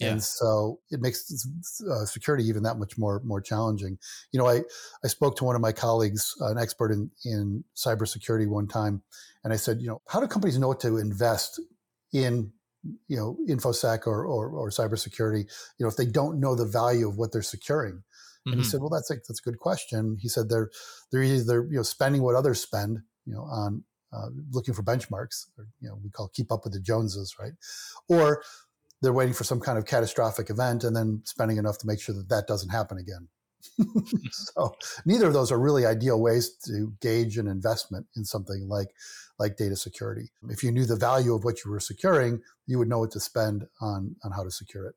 Yeah. 0.00 0.12
And 0.12 0.22
so 0.22 0.80
it 0.90 1.02
makes 1.02 1.46
uh, 1.86 2.06
security 2.06 2.44
even 2.44 2.62
that 2.62 2.78
much 2.78 2.96
more 2.96 3.20
more 3.22 3.40
challenging. 3.40 3.98
You 4.32 4.40
know, 4.40 4.48
I 4.48 4.62
I 5.04 5.08
spoke 5.08 5.36
to 5.36 5.44
one 5.44 5.54
of 5.54 5.60
my 5.60 5.72
colleagues, 5.72 6.34
uh, 6.40 6.50
an 6.50 6.58
expert 6.58 6.90
in 6.90 7.10
in 7.24 7.64
cybersecurity, 7.76 8.48
one 8.48 8.66
time, 8.66 9.02
and 9.44 9.52
I 9.52 9.56
said, 9.56 9.80
you 9.80 9.88
know, 9.88 10.00
how 10.08 10.20
do 10.20 10.26
companies 10.26 10.58
know 10.58 10.68
what 10.68 10.80
to 10.80 10.96
invest 10.96 11.60
in 12.12 12.52
you 13.08 13.16
know 13.16 13.36
infosec 13.48 14.06
or, 14.06 14.24
or 14.24 14.48
or 14.50 14.70
cybersecurity 14.70 15.40
you 15.78 15.84
know 15.84 15.88
if 15.88 15.96
they 15.96 16.06
don't 16.06 16.40
know 16.40 16.54
the 16.54 16.66
value 16.66 17.08
of 17.08 17.16
what 17.16 17.32
they're 17.32 17.42
securing. 17.42 18.02
And 18.46 18.54
mm-hmm. 18.54 18.62
he 18.62 18.68
said 18.68 18.80
well 18.80 18.90
that's 18.90 19.10
a 19.10 19.14
that's 19.14 19.40
a 19.40 19.48
good 19.48 19.58
question. 19.58 20.16
He 20.20 20.28
said 20.28 20.48
they're 20.48 20.70
they're 21.12 21.22
either 21.22 21.66
you 21.70 21.76
know 21.76 21.82
spending 21.82 22.22
what 22.22 22.36
others 22.36 22.60
spend 22.60 23.00
you 23.26 23.34
know 23.34 23.42
on 23.42 23.84
uh, 24.12 24.28
looking 24.50 24.74
for 24.74 24.82
benchmarks 24.82 25.46
or 25.58 25.66
you 25.80 25.88
know 25.88 25.98
we 26.02 26.10
call 26.10 26.30
keep 26.32 26.50
up 26.50 26.64
with 26.64 26.72
the 26.72 26.80
joneses 26.80 27.36
right? 27.38 27.52
Or 28.08 28.42
they're 29.02 29.12
waiting 29.12 29.34
for 29.34 29.44
some 29.44 29.60
kind 29.60 29.78
of 29.78 29.86
catastrophic 29.86 30.50
event 30.50 30.84
and 30.84 30.94
then 30.94 31.22
spending 31.24 31.56
enough 31.56 31.78
to 31.78 31.86
make 31.86 32.00
sure 32.00 32.14
that 32.14 32.28
that 32.28 32.46
doesn't 32.46 32.70
happen 32.70 32.98
again 32.98 33.28
so 34.30 34.74
neither 35.04 35.26
of 35.26 35.32
those 35.32 35.52
are 35.52 35.58
really 35.58 35.86
ideal 35.86 36.20
ways 36.20 36.50
to 36.66 36.92
gauge 37.00 37.38
an 37.38 37.46
investment 37.46 38.06
in 38.16 38.24
something 38.24 38.68
like 38.68 38.88
like 39.38 39.56
data 39.56 39.76
security. 39.76 40.30
If 40.50 40.62
you 40.62 40.70
knew 40.70 40.84
the 40.84 40.96
value 40.96 41.34
of 41.34 41.44
what 41.44 41.64
you 41.64 41.70
were 41.70 41.80
securing, 41.80 42.42
you 42.66 42.78
would 42.78 42.88
know 42.88 42.98
what 42.98 43.10
to 43.12 43.20
spend 43.20 43.66
on 43.80 44.16
on 44.22 44.32
how 44.32 44.44
to 44.44 44.50
secure 44.50 44.86
it. 44.86 44.94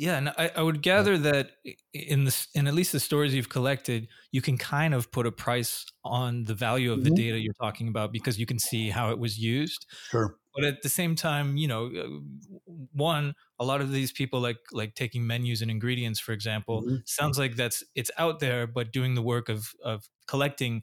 Yeah, 0.00 0.16
and 0.16 0.30
I, 0.30 0.50
I 0.56 0.62
would 0.62 0.80
gather 0.80 1.18
that 1.18 1.50
in 1.92 2.24
the 2.24 2.46
in 2.54 2.66
at 2.66 2.72
least 2.72 2.92
the 2.92 3.00
stories 3.00 3.34
you've 3.34 3.50
collected, 3.50 4.08
you 4.32 4.40
can 4.40 4.56
kind 4.56 4.94
of 4.94 5.12
put 5.12 5.26
a 5.26 5.30
price 5.30 5.84
on 6.06 6.44
the 6.44 6.54
value 6.54 6.90
of 6.90 7.00
mm-hmm. 7.00 7.10
the 7.10 7.22
data 7.22 7.38
you're 7.38 7.52
talking 7.60 7.86
about 7.86 8.10
because 8.10 8.38
you 8.38 8.46
can 8.46 8.58
see 8.58 8.88
how 8.88 9.10
it 9.10 9.18
was 9.18 9.38
used. 9.38 9.84
Sure. 10.08 10.36
But 10.54 10.64
at 10.64 10.80
the 10.80 10.88
same 10.88 11.16
time, 11.16 11.58
you 11.58 11.68
know, 11.68 11.90
uh, 11.94 12.72
one 12.94 13.34
a 13.58 13.64
lot 13.66 13.82
of 13.82 13.92
these 13.92 14.10
people 14.10 14.40
like 14.40 14.56
like 14.72 14.94
taking 14.94 15.26
menus 15.26 15.60
and 15.60 15.70
ingredients, 15.70 16.18
for 16.18 16.32
example, 16.32 16.80
mm-hmm. 16.80 16.96
sounds 17.04 17.38
like 17.38 17.56
that's 17.56 17.84
it's 17.94 18.10
out 18.16 18.40
there, 18.40 18.66
but 18.66 18.94
doing 18.94 19.14
the 19.14 19.22
work 19.22 19.50
of 19.50 19.74
of 19.84 20.08
collecting 20.26 20.82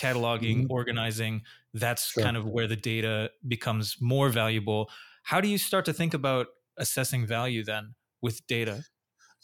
cataloging, 0.00 0.58
mm-hmm. 0.62 0.72
organizing, 0.72 1.42
that's 1.72 2.12
sure. 2.12 2.22
kind 2.22 2.36
of 2.36 2.46
where 2.46 2.68
the 2.68 2.76
data 2.76 3.32
becomes 3.48 3.96
more 4.00 4.28
valuable. 4.28 4.90
How 5.24 5.40
do 5.40 5.48
you 5.48 5.58
start 5.58 5.86
to 5.86 5.92
think 5.92 6.14
about 6.14 6.46
assessing 6.78 7.26
value 7.26 7.64
then 7.64 7.96
with 8.24 8.44
data? 8.46 8.84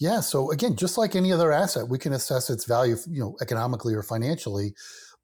Yeah, 0.01 0.21
so 0.21 0.51
again, 0.51 0.75
just 0.75 0.97
like 0.97 1.15
any 1.15 1.33
other 1.33 1.53
asset, 1.53 1.89
we 1.89 1.99
can 1.99 2.15
assess 2.15 2.49
its 2.49 2.65
value, 2.65 2.97
you 3.07 3.21
know, 3.21 3.37
economically 3.43 3.95
or 3.95 4.03
financially 4.03 4.73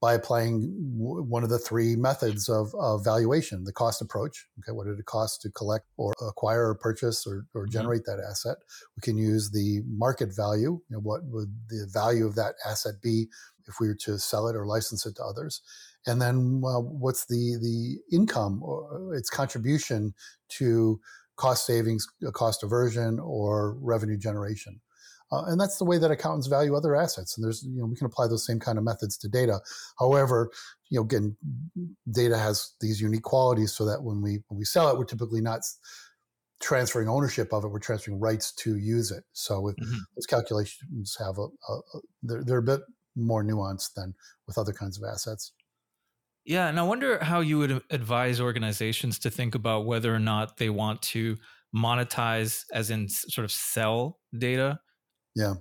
by 0.03 0.13
applying 0.13 0.61
one 0.99 1.43
of 1.43 1.49
the 1.49 1.59
three 1.59 1.97
methods 1.97 2.51
of, 2.51 2.75
of 2.79 3.03
valuation 3.03 3.65
the 3.65 3.73
cost 3.73 4.03
approach 4.03 4.47
okay 4.59 4.71
what 4.71 4.87
did 4.87 4.99
it 4.99 5.07
cost 5.07 5.41
to 5.41 5.51
collect 5.53 5.87
or 5.97 6.13
acquire 6.21 6.69
or 6.69 6.75
purchase 6.75 7.27
or, 7.27 7.47
or 7.55 7.63
mm-hmm. 7.63 7.73
generate 7.73 8.03
mm-hmm. 8.03 8.21
that 8.21 8.29
asset 8.31 8.59
we 8.95 9.01
can 9.01 9.17
use 9.17 9.51
the 9.53 9.81
market 9.89 10.29
value 10.37 10.73
you 10.73 10.83
know, 10.91 10.99
what 10.99 11.23
would 11.25 11.49
the 11.71 11.89
value 11.91 12.27
of 12.27 12.35
that 12.35 12.57
asset 12.67 12.97
be 13.03 13.27
if 13.69 13.81
we 13.81 13.89
were 13.89 13.95
to 13.95 14.19
sell 14.19 14.49
it 14.49 14.57
or 14.57 14.67
license 14.67 15.07
it 15.07 15.17
to 15.17 15.25
others. 15.25 15.63
And 16.07 16.23
then 16.23 16.63
uh, 16.65 16.81
what's 16.81 17.27
the 17.27 17.59
the 17.61 18.17
income 18.17 18.63
or 18.63 19.15
its 19.15 19.29
contribution 19.29 20.15
to 20.51 21.01
cost 21.37 21.67
savings, 21.67 22.07
cost 22.33 22.63
aversion, 22.63 23.19
or 23.21 23.77
revenue 23.81 24.17
generation? 24.17 24.81
Uh, 25.33 25.43
and 25.47 25.61
that's 25.61 25.79
the 25.79 25.85
way 25.85 25.99
that 25.99 26.11
accountants 26.11 26.47
value 26.47 26.77
other 26.77 26.95
assets. 26.95 27.37
And 27.37 27.45
there's, 27.45 27.65
you 27.65 27.81
know, 27.81 27.87
we 27.87 27.97
can 27.97 28.07
apply 28.07 28.29
those 28.29 28.47
same 28.47 28.61
kind 28.61 28.79
of 28.79 28.85
methods 28.85 29.17
to 29.19 29.29
data. 29.29 29.61
However, 29.99 30.51
you 30.89 30.99
know, 30.99 31.05
again, 31.05 31.37
data 32.13 32.39
has 32.39 32.75
these 32.81 33.01
unique 33.01 33.25
qualities 33.25 33.73
so 33.73 33.85
that 33.87 34.03
when 34.03 34.23
we 34.23 34.43
when 34.49 34.59
we 34.59 34.65
sell 34.65 34.89
it, 34.89 34.99
we're 34.99 35.05
typically 35.05 35.41
not 35.41 35.63
transferring 36.61 37.09
ownership 37.09 37.53
of 37.53 37.65
it; 37.65 37.69
we're 37.69 37.81
transferring 37.81 38.21
rights 38.21 38.53
to 38.53 38.77
use 38.77 39.11
it. 39.11 39.25
So 39.33 39.61
with, 39.61 39.77
mm-hmm. 39.77 39.99
those 40.17 40.27
calculations 40.27 41.17
have 41.19 41.39
a, 41.39 41.43
a, 41.69 41.73
a 41.73 42.01
they're, 42.23 42.45
they're 42.45 42.59
a 42.59 42.63
bit 42.63 42.81
more 43.17 43.43
nuanced 43.43 43.95
than 43.97 44.15
with 44.47 44.59
other 44.59 44.73
kinds 44.73 44.97
of 44.97 45.09
assets. 45.13 45.53
Yeah, 46.47 46.69
and 46.69 46.79
I 46.79 46.85
wonder 46.85 47.23
how 47.23 47.41
you 47.41 47.59
would 47.59 47.83
advise 47.91 48.41
organizations 48.41 49.19
to 49.19 49.31
think 49.31 49.55
about 49.55 49.85
whether 49.85 50.15
or 50.15 50.21
not 50.21 50.57
they 50.57 50.71
want 50.71 51.03
to 51.03 51.37
monetize, 51.75 52.65
as 52.73 52.91
in 52.91 53.09
sort 53.09 53.45
of 53.45 53.51
sell 53.53 54.19
data. 54.39 54.79
Yeah. 55.35 55.55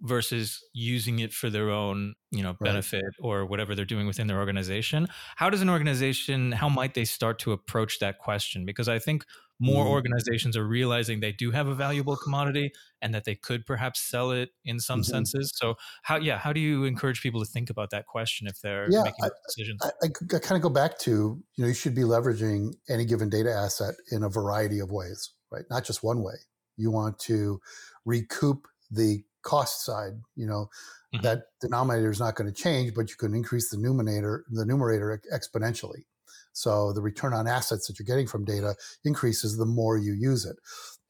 Versus 0.00 0.60
using 0.74 1.20
it 1.20 1.32
for 1.32 1.48
their 1.48 1.70
own, 1.70 2.14
you 2.30 2.42
know, 2.42 2.56
benefit 2.60 3.04
right. 3.04 3.14
or 3.20 3.46
whatever 3.46 3.74
they're 3.74 3.84
doing 3.84 4.06
within 4.06 4.26
their 4.26 4.38
organization. 4.38 5.06
How 5.36 5.48
does 5.48 5.62
an 5.62 5.70
organization, 5.70 6.52
how 6.52 6.68
might 6.68 6.94
they 6.94 7.04
start 7.04 7.38
to 7.40 7.52
approach 7.52 8.00
that 8.00 8.18
question? 8.18 8.66
Because 8.66 8.88
I 8.88 8.98
think 8.98 9.24
more 9.64 9.86
mm. 9.86 9.88
organizations 9.88 10.56
are 10.56 10.66
realizing 10.66 11.20
they 11.20 11.32
do 11.32 11.50
have 11.50 11.66
a 11.66 11.74
valuable 11.74 12.16
commodity 12.16 12.70
and 13.00 13.14
that 13.14 13.24
they 13.24 13.34
could 13.34 13.64
perhaps 13.64 14.00
sell 14.00 14.30
it 14.30 14.50
in 14.64 14.78
some 14.78 15.00
mm-hmm. 15.00 15.10
senses. 15.10 15.52
So 15.54 15.76
how 16.02 16.16
yeah, 16.16 16.38
how 16.38 16.52
do 16.52 16.60
you 16.60 16.84
encourage 16.84 17.22
people 17.22 17.40
to 17.40 17.46
think 17.46 17.70
about 17.70 17.90
that 17.90 18.06
question 18.06 18.46
if 18.46 18.60
they're 18.60 18.88
yeah, 18.90 19.02
making 19.02 19.24
I, 19.24 19.28
decisions? 19.48 19.80
I, 19.82 19.88
I, 20.02 20.36
I 20.36 20.38
kind 20.38 20.56
of 20.56 20.62
go 20.62 20.68
back 20.68 20.98
to, 21.00 21.10
you 21.10 21.62
know, 21.62 21.66
you 21.66 21.74
should 21.74 21.94
be 21.94 22.02
leveraging 22.02 22.74
any 22.88 23.06
given 23.06 23.30
data 23.30 23.50
asset 23.50 23.94
in 24.10 24.22
a 24.22 24.28
variety 24.28 24.80
of 24.80 24.90
ways, 24.90 25.32
right? 25.50 25.64
Not 25.70 25.84
just 25.84 26.02
one 26.02 26.22
way. 26.22 26.34
You 26.76 26.90
want 26.90 27.18
to 27.20 27.60
recoup 28.04 28.66
the 28.90 29.24
cost 29.42 29.84
side, 29.84 30.12
you 30.36 30.46
know, 30.46 30.68
mm-hmm. 31.14 31.22
that 31.22 31.44
denominator 31.60 32.10
is 32.10 32.20
not 32.20 32.34
going 32.34 32.52
to 32.52 32.62
change, 32.62 32.92
but 32.94 33.08
you 33.08 33.16
can 33.16 33.34
increase 33.34 33.70
the 33.70 33.78
numerator, 33.78 34.44
the 34.50 34.66
numerator 34.66 35.20
exponentially. 35.32 36.04
So 36.54 36.92
the 36.92 37.02
return 37.02 37.34
on 37.34 37.46
assets 37.46 37.86
that 37.86 37.98
you're 37.98 38.06
getting 38.06 38.26
from 38.26 38.44
data 38.44 38.74
increases 39.04 39.56
the 39.56 39.66
more 39.66 39.98
you 39.98 40.12
use 40.12 40.46
it. 40.46 40.56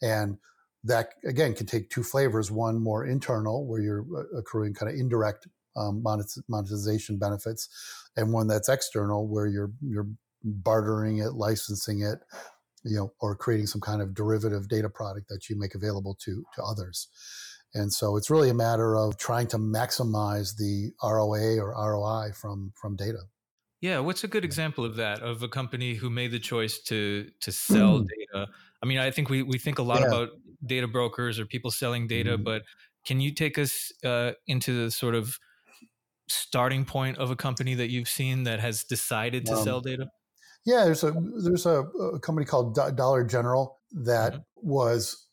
And 0.03 0.39
that 0.85 1.11
again 1.25 1.55
can 1.55 1.67
take 1.67 1.91
two 1.91 2.03
flavors 2.03 2.51
one 2.51 2.83
more 2.83 3.07
internal 3.07 3.67
where 3.67 3.81
you're 3.81 4.05
uh, 4.15 4.39
accruing 4.39 4.75
kind 4.75 4.93
of 4.93 4.99
indirect 4.99 5.49
um, 5.77 6.05
monetization 6.49 7.19
benefits 7.19 7.69
and 8.17 8.33
one 8.33 8.47
that's 8.47 8.69
external 8.69 9.27
where 9.27 9.47
you're 9.47 9.73
you're 9.81 10.07
bartering 10.45 11.19
it 11.19 11.33
licensing 11.33 12.03
it 12.03 12.19
you 12.85 12.97
know 12.97 13.13
or 13.21 13.35
creating 13.35 13.67
some 13.67 13.81
kind 13.81 14.03
of 14.03 14.15
derivative 14.15 14.69
data 14.69 14.89
product 14.89 15.29
that 15.29 15.49
you 15.49 15.59
make 15.59 15.75
available 15.75 16.15
to 16.21 16.45
to 16.55 16.63
others 16.63 17.09
and 17.73 17.93
so 17.93 18.17
it's 18.17 18.31
really 18.31 18.51
a 18.51 18.55
matter 18.55 18.95
of 18.95 19.17
trying 19.17 19.49
to 19.49 19.59
maximize 19.59 20.57
the 20.57 20.93
ROA 21.03 21.59
or 21.59 21.73
ROI 21.73 22.33
from 22.35 22.73
from 22.77 22.95
data 22.95 23.19
yeah, 23.85 23.99
what's 23.99 24.25
a 24.25 24.29
good 24.29 24.47
example 24.47 24.83
of 24.83 24.97
that 24.97 25.21
of 25.21 25.43
a 25.43 25.49
company 25.49 25.93
who 25.93 26.09
made 26.09 26.31
the 26.31 26.39
choice 26.39 26.79
to 26.85 27.29
to 27.43 27.53
sell 27.53 28.01
mm. 28.01 28.07
data? 28.09 28.49
I 28.83 28.87
mean, 28.87 28.97
I 28.97 29.11
think 29.11 29.29
we 29.29 29.43
we 29.43 29.59
think 29.59 29.79
a 29.79 29.83
lot 29.83 30.01
yeah. 30.01 30.07
about 30.07 30.29
data 30.65 30.89
brokers 30.89 31.39
or 31.39 31.45
people 31.45 31.71
selling 31.71 32.07
data, 32.07 32.39
mm. 32.39 32.45
but 32.45 32.63
can 33.05 33.21
you 33.21 33.31
take 33.31 33.59
us 33.59 33.93
uh, 34.03 34.33
into 34.47 34.85
the 34.85 34.91
sort 34.91 35.15
of 35.15 35.39
starting 36.31 36.87
point 36.87 37.19
of 37.19 37.31
a 37.31 37.37
company 37.37 37.75
that 37.75 37.91
you've 37.91 38.09
seen 38.09 38.45
that 38.45 38.59
has 38.59 38.85
decided 38.85 39.45
to 39.45 39.55
um, 39.55 39.65
sell 39.65 39.81
data? 39.83 40.09
Yeah, 40.65 40.87
there's 40.87 41.05
a 41.05 41.13
there's 41.43 41.67
a, 41.67 41.83
a 41.83 42.19
company 42.21 42.47
called 42.47 42.75
Dollar 42.97 43.23
General 43.23 43.81
that 43.93 44.33
mm-hmm. 44.33 44.41
was 44.63 45.27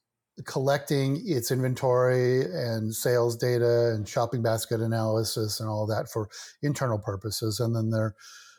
collecting 0.45 1.21
its 1.25 1.51
inventory 1.51 2.41
and 2.41 2.93
sales 2.93 3.35
data 3.35 3.91
and 3.93 4.07
shopping 4.07 4.41
basket 4.41 4.81
analysis 4.81 5.59
and 5.59 5.69
all 5.69 5.85
that 5.87 6.09
for 6.09 6.29
internal 6.61 6.99
purposes. 6.99 7.59
And 7.59 7.75
then 7.75 7.89
their 7.89 8.15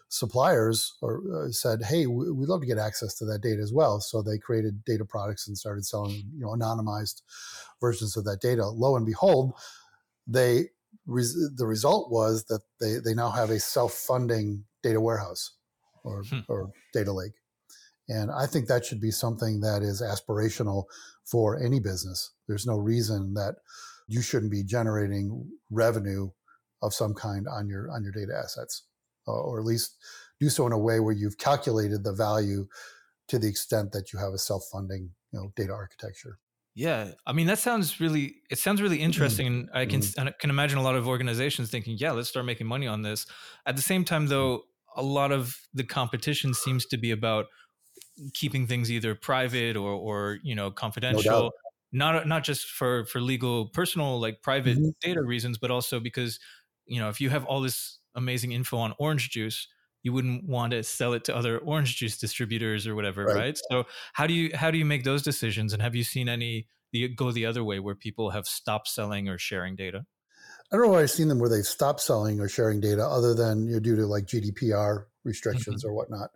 suppliers 0.09 0.93
or 1.01 1.23
uh, 1.35 1.51
said 1.51 1.83
hey 1.83 2.05
we'd 2.07 2.47
love 2.47 2.61
to 2.61 2.67
get 2.67 2.77
access 2.77 3.15
to 3.15 3.25
that 3.25 3.41
data 3.41 3.63
as 3.63 3.73
well. 3.73 3.99
So 4.01 4.21
they 4.21 4.37
created 4.37 4.85
data 4.85 5.07
products 5.07 5.49
and 5.49 5.57
started 5.57 5.87
selling 5.87 6.23
you 6.35 6.41
know 6.41 6.49
anonymized 6.49 7.23
versions 7.81 8.17
of 8.17 8.25
that 8.25 8.41
data. 8.43 8.67
Lo 8.67 8.95
and 8.95 9.07
behold 9.07 9.55
they 10.27 10.67
res- 11.07 11.51
the 11.57 11.67
result 11.67 12.11
was 12.11 12.45
that 12.45 12.61
they 12.81 12.97
they 13.05 13.15
now 13.15 13.31
have 13.31 13.51
a 13.51 13.59
self-funding 13.59 14.65
data 14.83 15.01
warehouse 15.01 15.53
or, 16.05 16.25
hmm. 16.25 16.41
or 16.49 16.71
data 16.93 17.13
lake 17.13 17.33
and 18.09 18.31
I 18.31 18.47
think 18.47 18.67
that 18.67 18.85
should 18.85 19.01
be 19.01 19.11
something 19.11 19.61
that 19.61 19.83
is 19.83 20.03
aspirational 20.03 20.85
for 21.25 21.59
any 21.63 21.81
business. 21.81 22.33
There's 22.49 22.67
no 22.67 22.77
reason 22.77 23.35
that 23.35 23.57
you 24.09 24.23
shouldn't 24.23 24.53
be 24.53 24.65
generating 24.65 25.51
revenue 25.71 26.31
of 26.83 26.93
some 26.93 27.15
kind 27.15 27.47
on 27.49 27.69
your 27.69 27.91
on 27.91 28.03
your 28.03 28.13
data 28.13 28.37
assets, 28.37 28.85
uh, 29.29 29.33
or 29.33 29.61
at 29.61 29.65
least 29.65 29.97
do 30.41 30.49
so 30.49 30.67
in 30.67 30.73
a 30.73 30.79
way 30.79 31.01
where 31.01 31.15
you've 31.15 31.39
calculated 31.39 32.03
the 32.03 32.13
value 32.13 32.67
to 33.29 33.39
the 33.39 33.49
extent 33.49 33.93
that 33.93 34.13
you 34.13 34.19
have 34.19 34.33
a 34.33 34.39
self-funding 34.39 35.11
you 35.33 35.41
know 35.41 35.53
data 35.57 35.73
architecture. 35.73 36.39
Yeah, 36.75 37.13
I 37.27 37.33
mean 37.33 37.47
that 37.47 37.59
sounds 37.59 38.01
really 38.01 38.37
it 38.51 38.59
sounds 38.59 38.83
really 38.83 38.97
mm-hmm. 38.97 39.05
interesting, 39.05 39.47
and 39.47 39.71
I 39.73 39.87
can 39.87 40.01
mm-hmm. 40.01 40.29
I 40.29 40.33
can 40.39 40.51
imagine 40.51 40.79
a 40.79 40.83
lot 40.83 40.97
of 40.97 41.07
organizations 41.07 41.71
thinking, 41.71 41.97
yeah, 41.99 42.13
let's 42.13 42.29
start 42.29 42.47
making 42.47 42.67
money 42.67 42.87
on 42.87 43.03
this. 43.03 43.27
At 43.67 43.77
the 43.77 43.83
same 43.83 44.05
time, 44.05 44.27
though, 44.27 44.63
a 44.97 45.03
lot 45.03 45.33
of 45.33 45.57
the 45.75 45.85
competition 45.85 46.55
seems 46.55 46.87
to 46.87 46.97
be 46.97 47.11
about 47.11 47.47
keeping 48.35 48.67
things 48.67 48.91
either 48.91 49.15
private 49.15 49.77
or 49.77 49.93
or 49.93 50.39
you 50.43 50.55
know 50.55 50.71
confidential. 50.71 51.33
No 51.33 51.51
not 51.93 52.27
not 52.27 52.43
just 52.43 52.67
for 52.67 53.05
for 53.05 53.21
legal 53.21 53.67
personal 53.67 54.19
like 54.21 54.43
private 54.43 54.79
mm-hmm. 54.79 54.91
data 55.01 55.23
reasons, 55.23 55.59
but 55.59 55.71
also 55.71 56.01
because 56.01 56.41
you 56.87 57.01
know 57.01 57.09
if 57.09 57.21
you 57.21 57.31
have 57.31 57.45
all 57.45 57.61
this 57.61 57.99
amazing 58.15 58.53
info 58.53 58.79
on 58.79 58.95
orange 58.99 59.31
juice 59.31 59.69
you 60.03 60.13
wouldn't 60.13 60.45
want 60.45 60.73
to 60.73 60.83
sell 60.83 61.13
it 61.13 61.25
to 61.25 61.37
other 61.37 61.59
orange 61.59 61.97
juice 61.97 62.19
distributors 62.19 62.87
or 62.87 62.95
whatever 62.95 63.25
right. 63.25 63.37
right, 63.37 63.61
so 63.71 63.85
how 64.13 64.27
do 64.27 64.35
you 64.35 64.55
how 64.55 64.71
do 64.71 64.79
you 64.79 64.85
make 64.85 65.05
those 65.05 65.23
decisions 65.23 65.73
and 65.73 65.83
have 65.83 65.95
you 65.95 66.05
seen 66.05 66.29
any 66.29 66.67
the, 66.93 67.09
go 67.09 67.33
the 67.33 67.47
other 67.47 67.65
way 67.65 67.79
where 67.79 67.95
people 67.95 68.31
have 68.31 68.47
stopped 68.47 68.89
selling 68.89 69.29
or 69.29 69.39
sharing 69.39 69.77
data 69.77 70.05
i 70.73 70.77
don't 70.77 70.87
know 70.87 70.95
i've 70.95 71.11
seen 71.11 71.29
them 71.29 71.39
where 71.39 71.49
they've 71.49 71.65
stopped 71.65 72.01
selling 72.01 72.41
or 72.41 72.49
sharing 72.49 72.81
data 72.81 73.05
other 73.05 73.35
than 73.35 73.67
you 73.67 73.75
know, 73.75 73.81
due 73.81 73.97
to 73.97 74.07
like 74.07 74.27
gdpr 74.27 75.05
restrictions 75.25 75.83
mm-hmm. 75.83 75.91
or 75.91 75.95
whatnot 75.95 76.31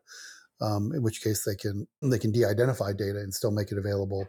um, 0.61 0.93
in 0.95 1.03
which 1.03 1.23
case 1.23 1.45
they 1.45 1.55
can 1.55 1.87
they 2.03 2.19
can 2.19 2.33
de-identify 2.33 2.93
data 2.93 3.19
and 3.19 3.33
still 3.33 3.51
make 3.51 3.73
it 3.73 3.79
available 3.79 4.27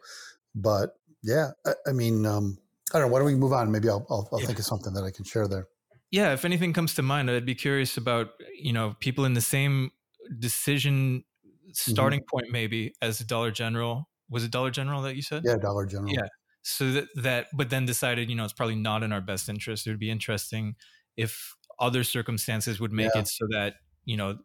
but 0.55 0.95
yeah 1.23 1.51
i, 1.65 1.73
I 1.87 1.91
mean 1.93 2.25
um, 2.25 2.57
i 2.93 2.99
don't 2.99 3.07
know 3.07 3.13
why 3.13 3.19
don't 3.19 3.27
we 3.27 3.35
move 3.35 3.53
on 3.53 3.71
maybe 3.71 3.89
i'll, 3.89 4.05
I'll, 4.09 4.27
I'll 4.31 4.39
yeah. 4.39 4.47
think 4.47 4.59
of 4.59 4.65
something 4.65 4.93
that 4.93 5.03
i 5.03 5.11
can 5.11 5.25
share 5.25 5.47
there 5.47 5.67
yeah, 6.11 6.33
if 6.33 6.45
anything 6.45 6.73
comes 6.73 6.95
to 6.95 7.01
mind, 7.01 7.29
I'd 7.29 7.45
be 7.45 7.55
curious 7.55 7.97
about 7.97 8.29
you 8.57 8.73
know 8.73 8.95
people 8.99 9.25
in 9.25 9.33
the 9.33 9.41
same 9.41 9.91
decision 10.39 11.23
mm-hmm. 11.47 11.91
starting 11.91 12.21
mm-hmm. 12.21 12.37
point 12.37 12.51
maybe 12.51 12.93
as 13.01 13.19
Dollar 13.19 13.51
General. 13.51 14.07
Was 14.29 14.43
it 14.43 14.51
Dollar 14.51 14.71
General 14.71 15.01
that 15.03 15.15
you 15.15 15.21
said? 15.21 15.43
Yeah, 15.45 15.57
Dollar 15.57 15.85
General. 15.85 16.13
Yeah. 16.13 16.27
So 16.63 16.91
that 16.91 17.07
that 17.15 17.47
but 17.53 17.69
then 17.69 17.85
decided, 17.85 18.29
you 18.29 18.35
know, 18.35 18.43
it's 18.43 18.53
probably 18.53 18.75
not 18.75 19.03
in 19.03 19.11
our 19.11 19.21
best 19.21 19.49
interest. 19.49 19.85
It 19.85 19.89
would 19.89 19.99
be 19.99 20.11
interesting 20.11 20.75
if 21.17 21.55
other 21.79 22.03
circumstances 22.03 22.79
would 22.79 22.91
make 22.91 23.11
yeah. 23.13 23.21
it 23.21 23.27
so 23.27 23.45
that, 23.51 23.75
you 24.05 24.17
know, 24.17 24.37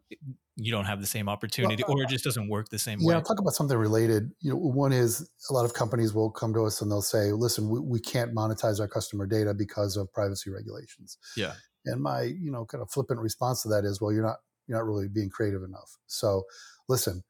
you 0.55 0.71
don't 0.71 0.85
have 0.85 1.01
the 1.01 1.07
same 1.07 1.27
opportunity 1.27 1.83
well, 1.87 1.97
or 1.97 2.03
it 2.03 2.05
uh, 2.05 2.09
just 2.09 2.23
doesn't 2.23 2.47
work 2.47 2.69
the 2.69 2.77
same 2.77 2.99
yeah, 2.99 3.07
way. 3.07 3.15
Yeah, 3.15 3.21
talk 3.21 3.39
about 3.39 3.53
something 3.53 3.77
related. 3.77 4.31
You 4.39 4.51
know, 4.51 4.57
one 4.57 4.93
is 4.93 5.27
a 5.49 5.53
lot 5.53 5.65
of 5.65 5.73
companies 5.73 6.13
will 6.13 6.29
come 6.29 6.53
to 6.53 6.65
us 6.65 6.81
and 6.81 6.91
they'll 6.91 7.01
say, 7.01 7.31
listen, 7.31 7.69
we, 7.69 7.79
we 7.79 7.99
can't 7.99 8.35
monetize 8.35 8.79
our 8.79 8.87
customer 8.87 9.25
data 9.25 9.53
because 9.53 9.97
of 9.97 10.11
privacy 10.13 10.51
regulations. 10.51 11.17
Yeah. 11.35 11.53
And 11.85 12.01
my, 12.01 12.21
you 12.21 12.51
know, 12.51 12.65
kind 12.65 12.81
of 12.81 12.91
flippant 12.91 13.19
response 13.19 13.63
to 13.63 13.69
that 13.69 13.83
is, 13.83 13.99
well, 13.99 14.11
you're 14.11 14.25
not 14.25 14.37
you're 14.67 14.77
not 14.77 14.85
really 14.85 15.07
being 15.07 15.29
creative 15.29 15.63
enough. 15.63 15.97
So 16.07 16.43
listen, 16.87 17.23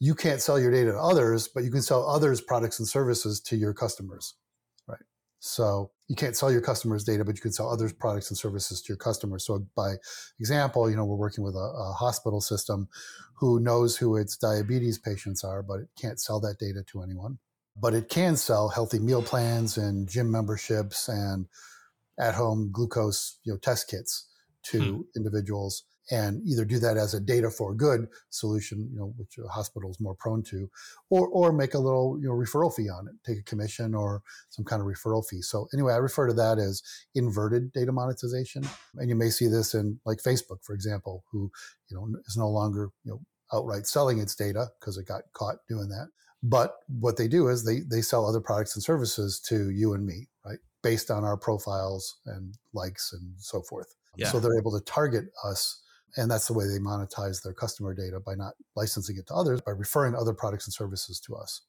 you 0.00 0.14
can't 0.14 0.40
sell 0.40 0.58
your 0.58 0.70
data 0.70 0.92
to 0.92 0.98
others, 0.98 1.48
but 1.48 1.62
you 1.62 1.70
can 1.70 1.82
sell 1.82 2.08
others 2.08 2.40
products 2.40 2.78
and 2.78 2.88
services 2.88 3.40
to 3.42 3.56
your 3.56 3.74
customers. 3.74 4.34
Right? 4.88 5.04
So 5.40 5.90
you 6.08 6.14
can't 6.14 6.36
sell 6.36 6.52
your 6.52 6.60
customers' 6.60 7.04
data, 7.04 7.24
but 7.24 7.34
you 7.34 7.40
can 7.40 7.52
sell 7.52 7.68
other 7.68 7.90
products 7.98 8.30
and 8.30 8.38
services 8.38 8.80
to 8.82 8.88
your 8.88 8.96
customers. 8.96 9.44
So 9.44 9.66
by 9.74 9.94
example, 10.38 10.88
you 10.88 10.96
know, 10.96 11.04
we're 11.04 11.16
working 11.16 11.42
with 11.42 11.54
a, 11.54 11.58
a 11.58 11.92
hospital 11.92 12.40
system 12.40 12.88
who 13.34 13.60
knows 13.60 13.96
who 13.96 14.16
its 14.16 14.36
diabetes 14.36 14.98
patients 14.98 15.42
are, 15.42 15.62
but 15.62 15.80
it 15.80 15.88
can't 16.00 16.20
sell 16.20 16.40
that 16.40 16.58
data 16.58 16.82
to 16.92 17.02
anyone. 17.02 17.38
But 17.76 17.92
it 17.92 18.08
can 18.08 18.36
sell 18.36 18.68
healthy 18.68 18.98
meal 18.98 19.22
plans 19.22 19.76
and 19.76 20.08
gym 20.08 20.30
memberships 20.30 21.08
and 21.08 21.46
at-home 22.18 22.70
glucose, 22.72 23.38
you 23.44 23.52
know, 23.52 23.58
test 23.58 23.88
kits 23.88 24.28
to 24.64 24.80
hmm. 24.80 25.00
individuals 25.14 25.84
and 26.10 26.40
either 26.46 26.64
do 26.64 26.78
that 26.78 26.96
as 26.96 27.14
a 27.14 27.20
data 27.20 27.50
for 27.50 27.74
good 27.74 28.06
solution, 28.30 28.88
you 28.92 28.98
know, 28.98 29.12
which 29.16 29.38
a 29.38 29.48
hospital 29.48 29.90
is 29.90 30.00
more 30.00 30.14
prone 30.14 30.42
to, 30.44 30.70
or 31.10 31.28
or 31.28 31.52
make 31.52 31.74
a 31.74 31.78
little 31.78 32.18
you 32.20 32.28
know 32.28 32.34
referral 32.34 32.74
fee 32.74 32.88
on 32.88 33.08
it, 33.08 33.14
take 33.24 33.38
a 33.38 33.42
commission 33.42 33.94
or 33.94 34.22
some 34.50 34.64
kind 34.64 34.80
of 34.80 34.86
referral 34.86 35.26
fee. 35.26 35.42
So 35.42 35.68
anyway, 35.72 35.92
I 35.92 35.98
refer 35.98 36.26
to 36.26 36.34
that 36.34 36.58
as 36.58 36.82
inverted 37.14 37.72
data 37.72 37.92
monetization, 37.92 38.64
and 38.96 39.08
you 39.08 39.16
may 39.16 39.30
see 39.30 39.48
this 39.48 39.74
in 39.74 39.98
like 40.04 40.18
Facebook, 40.18 40.62
for 40.62 40.74
example, 40.74 41.24
who 41.30 41.50
you 41.88 41.96
know 41.96 42.08
is 42.26 42.36
no 42.36 42.48
longer 42.48 42.90
you 43.04 43.12
know 43.12 43.20
outright 43.52 43.86
selling 43.86 44.18
its 44.18 44.34
data 44.34 44.66
because 44.80 44.96
it 44.98 45.06
got 45.06 45.22
caught 45.32 45.56
doing 45.68 45.88
that. 45.88 46.08
But 46.42 46.76
what 46.88 47.16
they 47.16 47.28
do 47.28 47.48
is 47.48 47.64
they 47.64 47.80
they 47.80 48.02
sell 48.02 48.26
other 48.26 48.40
products 48.40 48.76
and 48.76 48.82
services 48.82 49.40
to 49.48 49.70
you 49.70 49.94
and 49.94 50.06
me, 50.06 50.28
right, 50.44 50.58
based 50.82 51.10
on 51.10 51.24
our 51.24 51.36
profiles 51.36 52.18
and 52.26 52.54
likes 52.72 53.12
and 53.12 53.34
so 53.38 53.62
forth. 53.62 53.94
Yeah. 54.16 54.28
So 54.28 54.40
they're 54.40 54.58
able 54.58 54.78
to 54.78 54.84
target 54.84 55.26
us 55.44 55.82
and 56.16 56.30
that's 56.30 56.46
the 56.46 56.54
way 56.54 56.66
they 56.66 56.78
monetize 56.78 57.42
their 57.42 57.52
customer 57.52 57.94
data 57.94 58.20
by 58.20 58.34
not 58.34 58.54
licensing 58.74 59.16
it 59.16 59.26
to 59.26 59.34
others, 59.34 59.60
by 59.60 59.72
referring 59.72 60.14
other 60.14 60.32
products 60.32 60.66
and 60.66 60.74
services 60.74 61.20
to 61.20 61.34
us. 61.36 61.62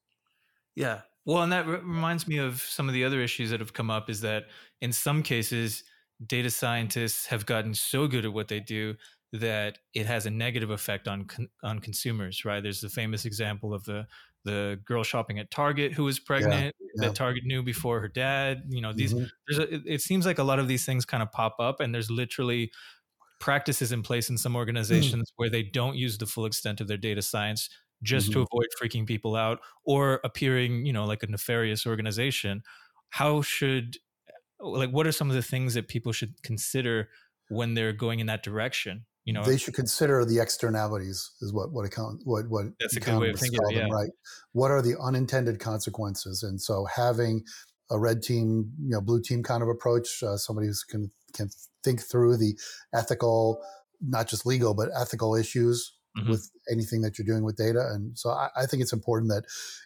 Yeah. 0.75 1.01
Well, 1.25 1.43
and 1.43 1.51
that 1.51 1.67
re- 1.67 1.79
reminds 1.79 2.27
me 2.27 2.37
of 2.37 2.61
some 2.61 2.87
of 2.87 2.93
the 2.93 3.03
other 3.03 3.19
issues 3.19 3.49
that 3.49 3.59
have 3.59 3.73
come 3.73 3.89
up 3.89 4.09
is 4.09 4.21
that 4.21 4.45
in 4.81 4.93
some 4.93 5.23
cases, 5.23 5.83
data 6.25 6.49
scientists 6.49 7.25
have 7.27 7.45
gotten 7.45 7.73
so 7.73 8.07
good 8.07 8.25
at 8.25 8.33
what 8.33 8.47
they 8.47 8.59
do 8.59 8.95
that 9.33 9.79
it 9.93 10.05
has 10.05 10.25
a 10.25 10.29
negative 10.29 10.69
effect 10.69 11.07
on 11.07 11.25
con- 11.25 11.49
on 11.63 11.79
consumers, 11.79 12.45
right? 12.45 12.63
There's 12.63 12.81
the 12.81 12.89
famous 12.89 13.25
example 13.25 13.73
of 13.73 13.83
the 13.83 14.07
the 14.45 14.79
girl 14.85 15.03
shopping 15.03 15.39
at 15.39 15.51
Target 15.51 15.91
who 15.91 16.05
was 16.05 16.19
pregnant 16.19 16.73
yeah, 16.79 16.87
yeah. 16.95 17.07
that 17.07 17.15
Target 17.15 17.43
knew 17.45 17.61
before 17.61 17.99
her 17.99 18.07
dad. 18.07 18.63
You 18.69 18.81
know, 18.81 18.93
these 18.93 19.13
mm-hmm. 19.13 19.25
there's 19.47 19.59
a, 19.59 19.73
it, 19.73 19.81
it 19.85 20.01
seems 20.01 20.25
like 20.25 20.39
a 20.39 20.43
lot 20.43 20.59
of 20.59 20.69
these 20.69 20.85
things 20.85 21.05
kind 21.05 21.21
of 21.21 21.31
pop 21.31 21.57
up, 21.59 21.81
and 21.81 21.93
there's 21.93 22.09
literally 22.09 22.71
practices 23.39 23.91
in 23.91 24.01
place 24.01 24.29
in 24.29 24.37
some 24.37 24.53
hmm. 24.53 24.57
organizations 24.57 25.29
mm. 25.29 25.33
where 25.35 25.49
they 25.49 25.63
don't 25.63 25.95
use 25.95 26.17
the 26.17 26.25
full 26.25 26.45
extent 26.45 26.81
of 26.81 26.87
their 26.87 26.97
data 26.97 27.21
science 27.21 27.69
just 28.03 28.29
mm-hmm. 28.29 28.41
to 28.41 28.47
avoid 28.51 28.67
freaking 28.81 29.05
people 29.05 29.35
out 29.35 29.59
or 29.83 30.19
appearing, 30.23 30.85
you 30.85 30.93
know, 30.93 31.05
like 31.05 31.23
a 31.23 31.27
nefarious 31.27 31.85
organization. 31.85 32.61
How 33.09 33.41
should 33.41 33.97
like 34.59 34.89
what 34.89 35.07
are 35.07 35.11
some 35.11 35.29
of 35.29 35.35
the 35.35 35.41
things 35.41 35.73
that 35.75 35.87
people 35.87 36.11
should 36.11 36.41
consider 36.43 37.09
when 37.49 37.73
they're 37.73 37.93
going 37.93 38.19
in 38.19 38.27
that 38.27 38.43
direction? 38.43 39.05
You 39.25 39.33
know, 39.33 39.43
they 39.43 39.57
should 39.57 39.73
consider 39.73 40.23
the 40.23 40.39
externalities 40.39 41.31
is 41.41 41.51
what 41.51 41.71
what 41.71 41.85
account 41.85 42.21
what 42.23 42.47
what 42.47 42.67
that's 42.79 42.95
a 42.95 42.99
good 42.99 43.19
way 43.19 43.29
of 43.29 43.39
thinking. 43.39 43.59
Them, 43.61 43.75
yeah. 43.75 43.87
Right. 43.91 44.09
What 44.53 44.71
are 44.71 44.81
the 44.81 44.95
unintended 45.01 45.59
consequences? 45.59 46.43
And 46.43 46.61
so 46.61 46.85
having 46.85 47.43
a 47.89 47.99
red 47.99 48.21
team, 48.21 48.71
you 48.81 48.89
know, 48.89 49.01
blue 49.01 49.21
team 49.21 49.43
kind 49.43 49.63
of 49.63 49.69
approach, 49.69 50.21
uh, 50.23 50.37
somebody 50.37 50.67
who 50.67 50.73
can 50.89 51.11
can 51.33 51.49
think 51.83 52.01
through 52.01 52.37
the 52.37 52.57
ethical, 52.93 53.61
not 54.01 54.27
just 54.27 54.45
legal, 54.45 54.73
but 54.73 54.89
ethical 54.95 55.35
issues 55.35 55.93
mm-hmm. 56.17 56.29
with 56.29 56.49
anything 56.71 57.01
that 57.01 57.17
you're 57.17 57.25
doing 57.25 57.43
with 57.43 57.57
data. 57.57 57.79
And 57.93 58.17
so 58.17 58.29
I, 58.29 58.49
I, 58.55 58.65
think 58.65 58.81
it's 58.81 58.93
important 58.93 59.29
that 59.31 59.43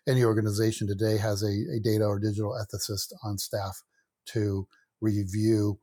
any 0.07 0.23
organization 0.23 0.87
today 0.87 1.17
has 1.17 1.43
a, 1.43 1.47
a 1.75 1.79
data 1.83 2.05
or 2.05 2.19
digital 2.19 2.53
ethicist 2.53 3.13
on 3.23 3.37
staff 3.37 3.81
to 4.27 4.67
review 5.01 5.79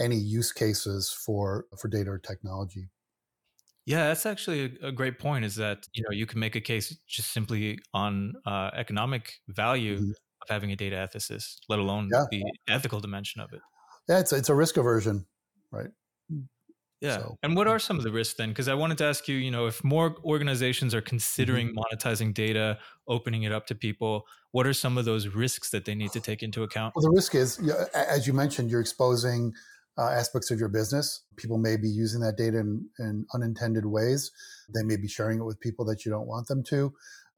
any 0.00 0.16
use 0.16 0.52
cases 0.52 1.10
for 1.10 1.66
for 1.80 1.88
data 1.88 2.10
or 2.10 2.18
technology. 2.18 2.88
Yeah, 3.86 4.08
that's 4.08 4.26
actually 4.26 4.78
a, 4.82 4.88
a, 4.88 4.92
great 4.92 5.18
point. 5.18 5.44
Is 5.44 5.56
that 5.56 5.88
you 5.94 6.02
know 6.02 6.10
you 6.10 6.26
can 6.26 6.38
make 6.38 6.54
a 6.56 6.60
case 6.60 6.94
just 7.08 7.32
simply 7.32 7.78
on 7.94 8.34
uh, 8.46 8.70
economic 8.74 9.40
value 9.48 9.96
mm-hmm. 9.96 10.10
Having 10.48 10.72
a 10.72 10.76
data 10.76 10.96
ethicist, 10.96 11.58
let 11.68 11.78
alone 11.78 12.08
yeah. 12.12 12.24
the 12.30 12.44
ethical 12.68 13.00
dimension 13.00 13.40
of 13.40 13.52
it. 13.52 13.60
Yeah, 14.08 14.20
it's 14.20 14.32
it's 14.32 14.48
a 14.48 14.54
risk 14.54 14.76
aversion 14.76 15.26
right? 15.70 15.88
Yeah. 17.00 17.18
So, 17.18 17.38
and 17.44 17.54
what 17.54 17.68
are 17.68 17.78
some 17.78 17.96
of 17.96 18.02
the 18.02 18.10
risks 18.10 18.34
then? 18.34 18.48
Because 18.48 18.66
I 18.66 18.74
wanted 18.74 18.98
to 18.98 19.04
ask 19.04 19.28
you, 19.28 19.36
you 19.36 19.52
know, 19.52 19.66
if 19.66 19.84
more 19.84 20.16
organizations 20.24 20.94
are 20.94 21.00
considering 21.00 21.68
mm-hmm. 21.68 21.78
monetizing 21.78 22.34
data, 22.34 22.78
opening 23.06 23.44
it 23.44 23.52
up 23.52 23.66
to 23.66 23.74
people, 23.74 24.26
what 24.50 24.66
are 24.66 24.72
some 24.72 24.98
of 24.98 25.04
those 25.04 25.28
risks 25.28 25.70
that 25.70 25.84
they 25.84 25.94
need 25.94 26.10
to 26.12 26.20
take 26.20 26.42
into 26.42 26.64
account? 26.64 26.94
Well, 26.96 27.04
the 27.04 27.10
risk 27.10 27.36
is, 27.36 27.60
as 27.94 28.26
you 28.26 28.32
mentioned, 28.32 28.70
you're 28.70 28.80
exposing 28.80 29.52
uh, 29.96 30.10
aspects 30.10 30.50
of 30.50 30.58
your 30.58 30.68
business. 30.68 31.22
People 31.36 31.58
may 31.58 31.76
be 31.76 31.88
using 31.88 32.20
that 32.22 32.36
data 32.36 32.58
in, 32.58 32.88
in 32.98 33.26
unintended 33.32 33.86
ways. 33.86 34.32
They 34.74 34.82
may 34.82 34.96
be 34.96 35.08
sharing 35.08 35.38
it 35.38 35.44
with 35.44 35.60
people 35.60 35.84
that 35.86 36.04
you 36.04 36.10
don't 36.10 36.26
want 36.26 36.48
them 36.48 36.64
to. 36.64 36.92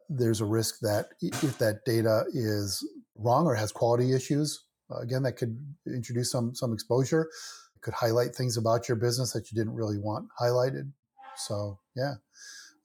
There's 0.08 0.40
a 0.40 0.46
risk 0.46 0.80
that 0.80 1.08
if 1.20 1.58
that 1.58 1.84
data 1.84 2.24
is 2.32 2.82
wrong 3.20 3.46
or 3.46 3.54
has 3.54 3.72
quality 3.72 4.12
issues, 4.14 4.64
uh, 4.90 5.00
again, 5.00 5.22
that 5.22 5.33
could 5.33 5.56
introduce 5.87 6.30
some 6.30 6.54
some 6.54 6.72
exposure 6.72 7.28
could 7.80 7.94
highlight 7.94 8.35
things 8.35 8.56
about 8.56 8.88
your 8.88 8.96
business 8.96 9.33
that 9.33 9.50
you 9.50 9.56
didn't 9.56 9.74
really 9.74 9.98
want 9.98 10.28
highlighted. 10.40 10.92
So 11.37 11.78
yeah, 11.96 12.14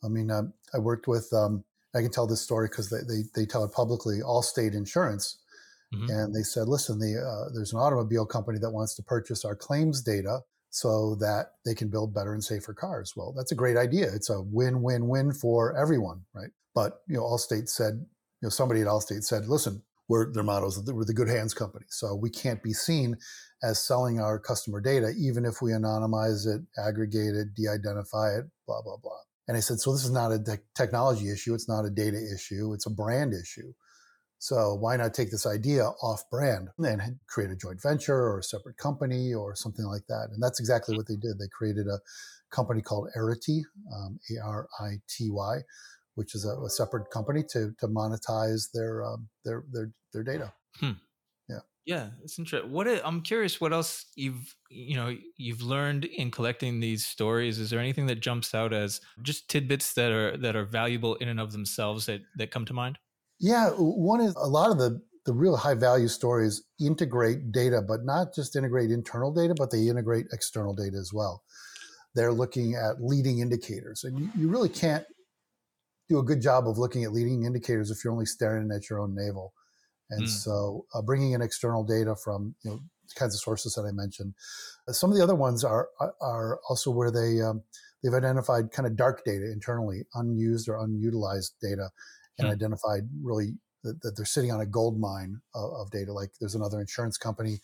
I 0.04 0.08
mean, 0.08 0.32
um, 0.32 0.54
I 0.74 0.80
worked 0.80 1.08
with. 1.08 1.32
Um, 1.34 1.64
I 1.94 2.02
can 2.02 2.12
tell 2.12 2.28
this 2.28 2.42
story 2.42 2.68
because 2.68 2.90
they, 2.90 2.98
they, 3.08 3.22
they 3.34 3.46
tell 3.46 3.64
it 3.64 3.72
publicly. 3.72 4.20
Allstate 4.20 4.74
Insurance, 4.74 5.38
mm-hmm. 5.94 6.10
and 6.10 6.36
they 6.36 6.42
said, 6.42 6.68
listen, 6.68 7.00
the 7.00 7.18
uh, 7.20 7.54
there's 7.54 7.72
an 7.72 7.80
automobile 7.80 8.26
company 8.26 8.60
that 8.60 8.72
wants 8.72 8.96
to 8.96 9.04
purchase 9.04 9.46
our 9.46 9.56
claims 9.56 10.02
data 10.02 10.40
so 10.70 11.16
that 11.22 11.52
they 11.66 11.74
can 11.74 11.90
build 11.90 12.14
better 12.14 12.34
and 12.34 12.44
safer 12.44 12.74
cars. 12.74 13.14
Well, 13.16 13.34
that's 13.36 13.54
a 13.54 13.56
great 13.56 13.78
idea. 13.78 14.08
It's 14.14 14.30
a 14.30 14.42
win-win-win 14.42 15.32
for 15.32 15.78
everyone, 15.78 16.26
right? 16.34 16.50
But 16.74 17.00
you 17.08 17.16
know, 17.16 17.24
All 17.24 17.38
Allstate 17.38 17.70
said, 17.70 17.94
you 17.94 18.48
know, 18.48 18.50
somebody 18.50 18.82
at 18.82 18.88
All 18.88 19.00
Allstate 19.00 19.24
said, 19.24 19.48
listen, 19.48 19.84
we're 20.08 20.32
their 20.34 20.44
models 20.44 20.82
we're 20.92 21.06
the 21.06 21.14
good 21.14 21.28
hands 21.28 21.54
company, 21.54 21.86
so 21.90 22.16
we 22.16 22.30
can't 22.30 22.62
be 22.62 22.74
seen 22.74 23.18
as 23.64 23.84
selling 23.84 24.20
our 24.20 24.40
customer 24.40 24.80
data, 24.80 25.14
even 25.18 25.46
if 25.46 25.62
we 25.62 25.72
anonymize 25.72 26.46
it, 26.46 26.62
aggregate 26.78 27.36
it, 27.36 27.56
de 27.56 27.68
identify 27.68 28.38
it, 28.38 28.46
blah, 28.68 28.82
blah, 28.84 28.98
blah. 29.02 29.12
And 29.48 29.58
I 29.58 29.60
said, 29.60 29.80
so 29.80 29.92
this 29.92 30.04
is 30.04 30.12
not 30.12 30.32
a 30.32 30.40
te- 30.40 30.64
technology 30.76 31.32
issue. 31.32 31.54
It's 31.54 31.70
not 31.70 31.86
a 31.86 31.90
data 31.90 32.18
issue. 32.34 32.74
It's 32.74 32.86
a 32.86 32.92
brand 32.92 33.34
issue. 33.34 33.74
So 34.38 34.76
why 34.76 34.98
not 34.98 35.14
take 35.14 35.32
this 35.32 35.46
idea 35.46 35.86
off 36.04 36.24
brand 36.30 36.70
and 36.78 37.20
create 37.28 37.52
a 37.52 37.56
joint 37.56 37.82
venture 37.82 38.16
or 38.16 38.40
a 38.40 38.44
separate 38.44 38.78
company 38.78 39.34
or 39.34 39.56
something 39.56 39.86
like 39.86 40.06
that? 40.08 40.30
And 40.32 40.42
that's 40.44 40.60
exactly 40.60 40.96
what 40.96 41.08
they 41.08 41.16
did. 41.16 41.40
They 41.40 41.48
created 41.52 41.88
a 41.88 42.00
company 42.52 42.82
called 42.82 43.10
Arity, 43.18 43.62
um, 43.94 44.20
A 44.30 44.46
R 44.46 44.68
I 44.80 44.98
T 45.10 45.30
Y, 45.32 45.58
which 46.16 46.36
is 46.36 46.46
a, 46.46 46.58
a 46.62 46.70
separate 46.70 47.10
company 47.12 47.44
to 47.52 47.72
to 47.80 47.88
monetize 47.88 48.72
their 48.74 49.04
um, 49.06 49.30
their 49.44 49.64
their 49.72 49.92
their 50.14 50.24
data. 50.24 50.54
Hmm. 50.80 50.94
Yeah, 51.86 52.08
it's 52.24 52.40
interesting. 52.40 52.72
What 52.72 52.88
I'm 53.06 53.22
curious, 53.22 53.62
what 53.62 53.72
else 53.72 54.06
you've 54.16 54.56
you 54.70 54.96
know 54.96 55.16
you've 55.38 55.62
learned 55.62 56.06
in 56.06 56.32
collecting 56.32 56.80
these 56.80 57.06
stories? 57.06 57.60
Is 57.60 57.70
there 57.70 57.80
anything 57.80 58.08
that 58.08 58.22
jumps 58.22 58.56
out 58.56 58.74
as 58.74 59.02
just 59.22 59.50
tidbits 59.50 59.94
that 59.94 60.12
are 60.12 60.36
that 60.38 60.56
are 60.56 60.66
valuable 60.66 61.14
in 61.16 61.28
and 61.28 61.40
of 61.40 61.52
themselves 61.52 62.08
that 62.08 62.22
that 62.38 62.50
come 62.50 62.66
to 62.66 62.74
mind? 62.74 62.98
Yeah, 63.40 63.70
one 63.78 64.20
is 64.20 64.34
a 64.36 64.48
lot 64.48 64.72
of 64.72 64.80
the 64.80 65.00
the 65.28 65.34
real 65.34 65.56
high 65.56 65.76
value 65.76 66.08
stories 66.08 66.64
integrate 66.80 67.52
data, 67.52 67.84
but 67.88 68.04
not 68.04 68.34
just 68.34 68.56
integrate 68.56 68.90
internal 68.90 69.32
data, 69.32 69.54
but 69.56 69.70
they 69.70 69.88
integrate 69.88 70.26
external 70.34 70.74
data 70.74 70.98
as 70.98 71.12
well. 71.14 71.44
They're 72.16 72.34
looking 72.34 72.74
at 72.76 73.04
leading 73.04 73.40
indicators, 73.40 74.04
and 74.04 74.18
you, 74.18 74.30
you 74.36 74.50
really 74.50 74.70
can't 74.70 75.06
do 76.10 76.20
a 76.20 76.24
good 76.24 76.42
job 76.42 76.68
of 76.68 76.78
looking 76.78 77.04
at 77.04 77.12
leading 77.14 77.44
indicators 77.46 77.92
if 77.92 78.04
you're 78.04 78.14
only 78.14 78.26
staring 78.26 78.72
at 78.72 78.90
your 78.90 79.00
own 79.00 79.16
navel. 79.16 79.54
And 80.10 80.28
Mm. 80.28 80.30
so, 80.30 80.86
uh, 80.94 81.02
bringing 81.02 81.34
in 81.34 81.42
external 81.42 81.84
data 81.84 82.16
from 82.16 82.56
you 82.64 82.72
know 82.72 82.78
the 83.08 83.16
kinds 83.16 83.36
of 83.36 83.42
sources 83.42 83.74
that 83.76 83.84
I 83.84 83.92
mentioned. 83.92 84.36
Uh, 84.88 84.94
Some 84.94 85.12
of 85.12 85.18
the 85.18 85.24
other 85.24 85.36
ones 85.36 85.64
are 85.64 85.90
are- 86.22 86.60
also 86.70 86.92
where 86.92 87.12
they 87.12 87.42
um, 87.42 87.64
they've 88.04 88.14
identified 88.14 88.72
kind 88.72 88.88
of 88.88 88.96
dark 88.96 89.24
data 89.26 89.52
internally, 89.52 90.06
unused 90.14 90.70
or 90.70 90.78
unutilized 90.84 91.56
data, 91.62 91.92
and 92.38 92.48
Hmm. 92.48 92.52
identified 92.52 93.04
really 93.24 93.58
that, 93.84 94.02
that 94.02 94.16
they're 94.16 94.26
sitting 94.26 94.52
on 94.52 94.62
a 94.62 94.66
gold 94.66 95.00
mine 95.00 95.42
of, 95.56 95.72
of 95.74 95.92
data. 95.92 96.14
Like 96.14 96.32
there's 96.40 96.56
another 96.56 96.80
insurance 96.80 97.18
company 97.18 97.60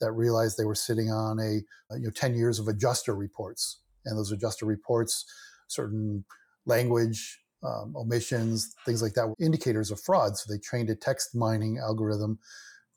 that 0.00 0.12
realized 0.12 0.56
they 0.58 0.64
were 0.64 0.74
sitting 0.74 1.10
on 1.10 1.38
a 1.38 1.62
uh, 1.92 1.96
you 1.96 2.04
know 2.04 2.10
10 2.10 2.34
years 2.34 2.58
of 2.58 2.68
adjuster 2.68 3.14
reports, 3.14 3.80
and 4.04 4.18
those 4.18 4.32
adjuster 4.32 4.66
reports, 4.66 5.24
certain 5.68 6.24
language 6.66 7.40
um, 7.64 7.94
omissions, 7.96 8.74
things 8.84 9.02
like 9.02 9.14
that, 9.14 9.28
were 9.28 9.34
indicators 9.40 9.90
of 9.90 10.00
fraud. 10.00 10.36
So 10.36 10.52
they 10.52 10.58
trained 10.58 10.90
a 10.90 10.94
text 10.94 11.34
mining 11.34 11.78
algorithm 11.78 12.38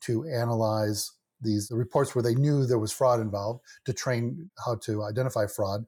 to 0.02 0.28
analyze 0.28 1.10
these 1.40 1.70
reports 1.70 2.14
where 2.14 2.22
they 2.22 2.34
knew 2.34 2.66
there 2.66 2.78
was 2.78 2.92
fraud 2.92 3.20
involved 3.20 3.60
to 3.84 3.92
train 3.92 4.50
how 4.64 4.76
to 4.76 5.04
identify 5.04 5.46
fraud. 5.46 5.84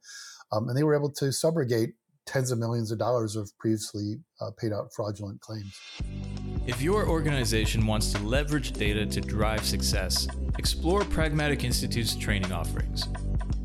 Um, 0.53 0.69
and 0.69 0.77
they 0.77 0.83
were 0.83 0.95
able 0.95 1.11
to 1.13 1.27
subrogate 1.27 1.93
tens 2.27 2.51
of 2.51 2.59
millions 2.59 2.91
of 2.93 2.99
dollars 2.99 3.35
of 3.35 3.51
previously 3.59 4.17
uh, 4.41 4.51
paid 4.57 4.73
out 4.73 4.93
fraudulent 4.95 5.41
claims. 5.41 5.77
If 6.67 6.81
your 6.81 7.09
organization 7.09 7.87
wants 7.87 8.13
to 8.13 8.23
leverage 8.23 8.73
data 8.73 9.07
to 9.07 9.21
drive 9.21 9.65
success, 9.65 10.29
explore 10.59 11.03
Pragmatic 11.05 11.65
Institute's 11.65 12.15
training 12.15 12.53
offerings. 12.53 13.09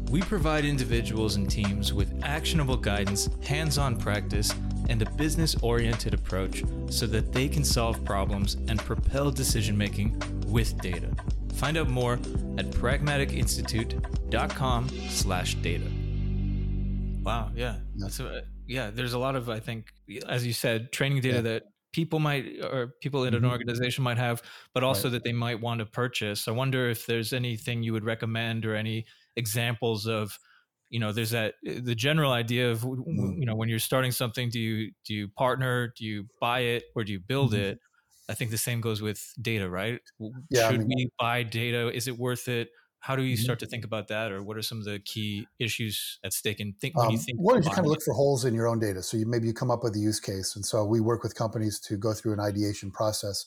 We 0.09 0.21
provide 0.21 0.65
individuals 0.65 1.35
and 1.35 1.49
teams 1.49 1.93
with 1.93 2.23
actionable 2.23 2.77
guidance, 2.77 3.29
hands 3.43 3.77
on 3.77 3.97
practice, 3.97 4.53
and 4.89 5.01
a 5.01 5.09
business 5.11 5.55
oriented 5.61 6.13
approach 6.13 6.63
so 6.89 7.05
that 7.07 7.31
they 7.33 7.47
can 7.47 7.63
solve 7.63 8.03
problems 8.05 8.55
and 8.67 8.79
propel 8.79 9.31
decision 9.31 9.77
making 9.77 10.21
with 10.47 10.79
data. 10.81 11.09
Find 11.55 11.77
out 11.77 11.87
more 11.89 12.13
at 12.57 12.69
pragmaticinstitute.com 12.71 14.89
slash 15.09 15.55
data. 15.55 15.85
Wow, 17.23 17.51
yeah. 17.55 17.77
That's 17.95 18.19
a, 18.19 18.43
yeah, 18.67 18.91
there's 18.91 19.13
a 19.13 19.19
lot 19.19 19.35
of, 19.35 19.49
I 19.49 19.59
think, 19.59 19.87
as 20.27 20.45
you 20.45 20.53
said, 20.53 20.91
training 20.91 21.21
data 21.21 21.37
Yeah. 21.37 21.41
that 21.41 21.63
people 21.93 22.19
might 22.19 22.45
or 22.61 22.93
people 23.01 23.23
in 23.23 23.33
an 23.33 23.43
Mhm. 23.43 23.51
organization 23.51 24.03
might 24.03 24.17
have, 24.17 24.41
but 24.73 24.83
also 24.83 25.09
that 25.09 25.23
they 25.23 25.31
might 25.31 25.61
want 25.61 25.79
to 25.79 25.85
purchase. 25.85 26.47
I 26.47 26.51
wonder 26.51 26.89
if 26.89 27.05
there's 27.05 27.31
anything 27.31 27.83
you 27.83 27.93
would 27.93 28.03
recommend 28.03 28.65
or 28.65 28.75
any 28.75 29.05
examples 29.37 30.05
of, 30.05 30.37
you 30.89 30.99
know, 30.99 31.11
there's 31.11 31.31
that 31.31 31.55
the 31.63 31.95
general 31.95 32.31
idea 32.31 32.71
of 32.71 32.81
Mhm. 32.83 33.39
you 33.39 33.45
know 33.45 33.55
when 33.55 33.69
you're 33.69 33.79
starting 33.79 34.11
something, 34.11 34.49
do 34.49 34.59
you 34.59 34.91
do 35.05 35.13
you 35.13 35.27
partner, 35.29 35.93
do 35.97 36.05
you 36.05 36.27
buy 36.39 36.59
it, 36.61 36.83
or 36.95 37.03
do 37.03 37.11
you 37.11 37.19
build 37.19 37.53
Mhm. 37.53 37.59
it? 37.59 37.79
I 38.29 38.33
think 38.35 38.51
the 38.51 38.57
same 38.57 38.81
goes 38.81 39.01
with 39.01 39.21
data, 39.41 39.69
right? 39.69 40.01
Yeah, 40.49 40.67
I 40.67 40.71
Should 40.71 40.79
mean- 40.79 40.87
we 40.87 41.09
buy 41.19 41.43
data? 41.43 41.91
Is 41.93 42.07
it 42.07 42.17
worth 42.17 42.47
it? 42.47 42.69
How 42.99 43.15
do 43.15 43.21
you 43.23 43.37
Mhm. 43.37 43.43
start 43.43 43.59
to 43.59 43.67
think 43.67 43.85
about 43.85 44.07
that, 44.07 44.31
or 44.31 44.41
what 44.43 44.57
are 44.57 44.63
some 44.63 44.79
of 44.79 44.85
the 44.85 44.99
key 44.99 45.47
issues 45.59 46.19
at 46.23 46.33
stake? 46.33 46.59
And 46.59 46.79
think 46.79 46.95
when 46.97 47.11
you 47.11 47.17
Um, 47.17 47.23
think 47.25 47.39
one 47.39 47.57
about 47.57 47.59
is 47.59 47.65
you 47.67 47.71
kind 47.75 47.85
of 47.85 47.91
look 47.91 48.01
for 48.03 48.13
holes 48.15 48.45
in 48.45 48.53
your 48.55 48.67
own 48.67 48.79
data. 48.79 49.03
So 49.03 49.17
you 49.17 49.25
maybe 49.27 49.47
you 49.47 49.53
come 49.53 49.69
up 49.69 49.83
with 49.83 49.95
a 49.95 49.99
use 49.99 50.19
case, 50.19 50.55
and 50.55 50.65
so 50.65 50.83
we 50.85 50.99
work 51.01 51.21
with 51.23 51.35
companies 51.35 51.79
to 51.81 51.97
go 51.97 52.13
through 52.13 52.33
an 52.33 52.39
ideation 52.39 52.89
process, 52.91 53.45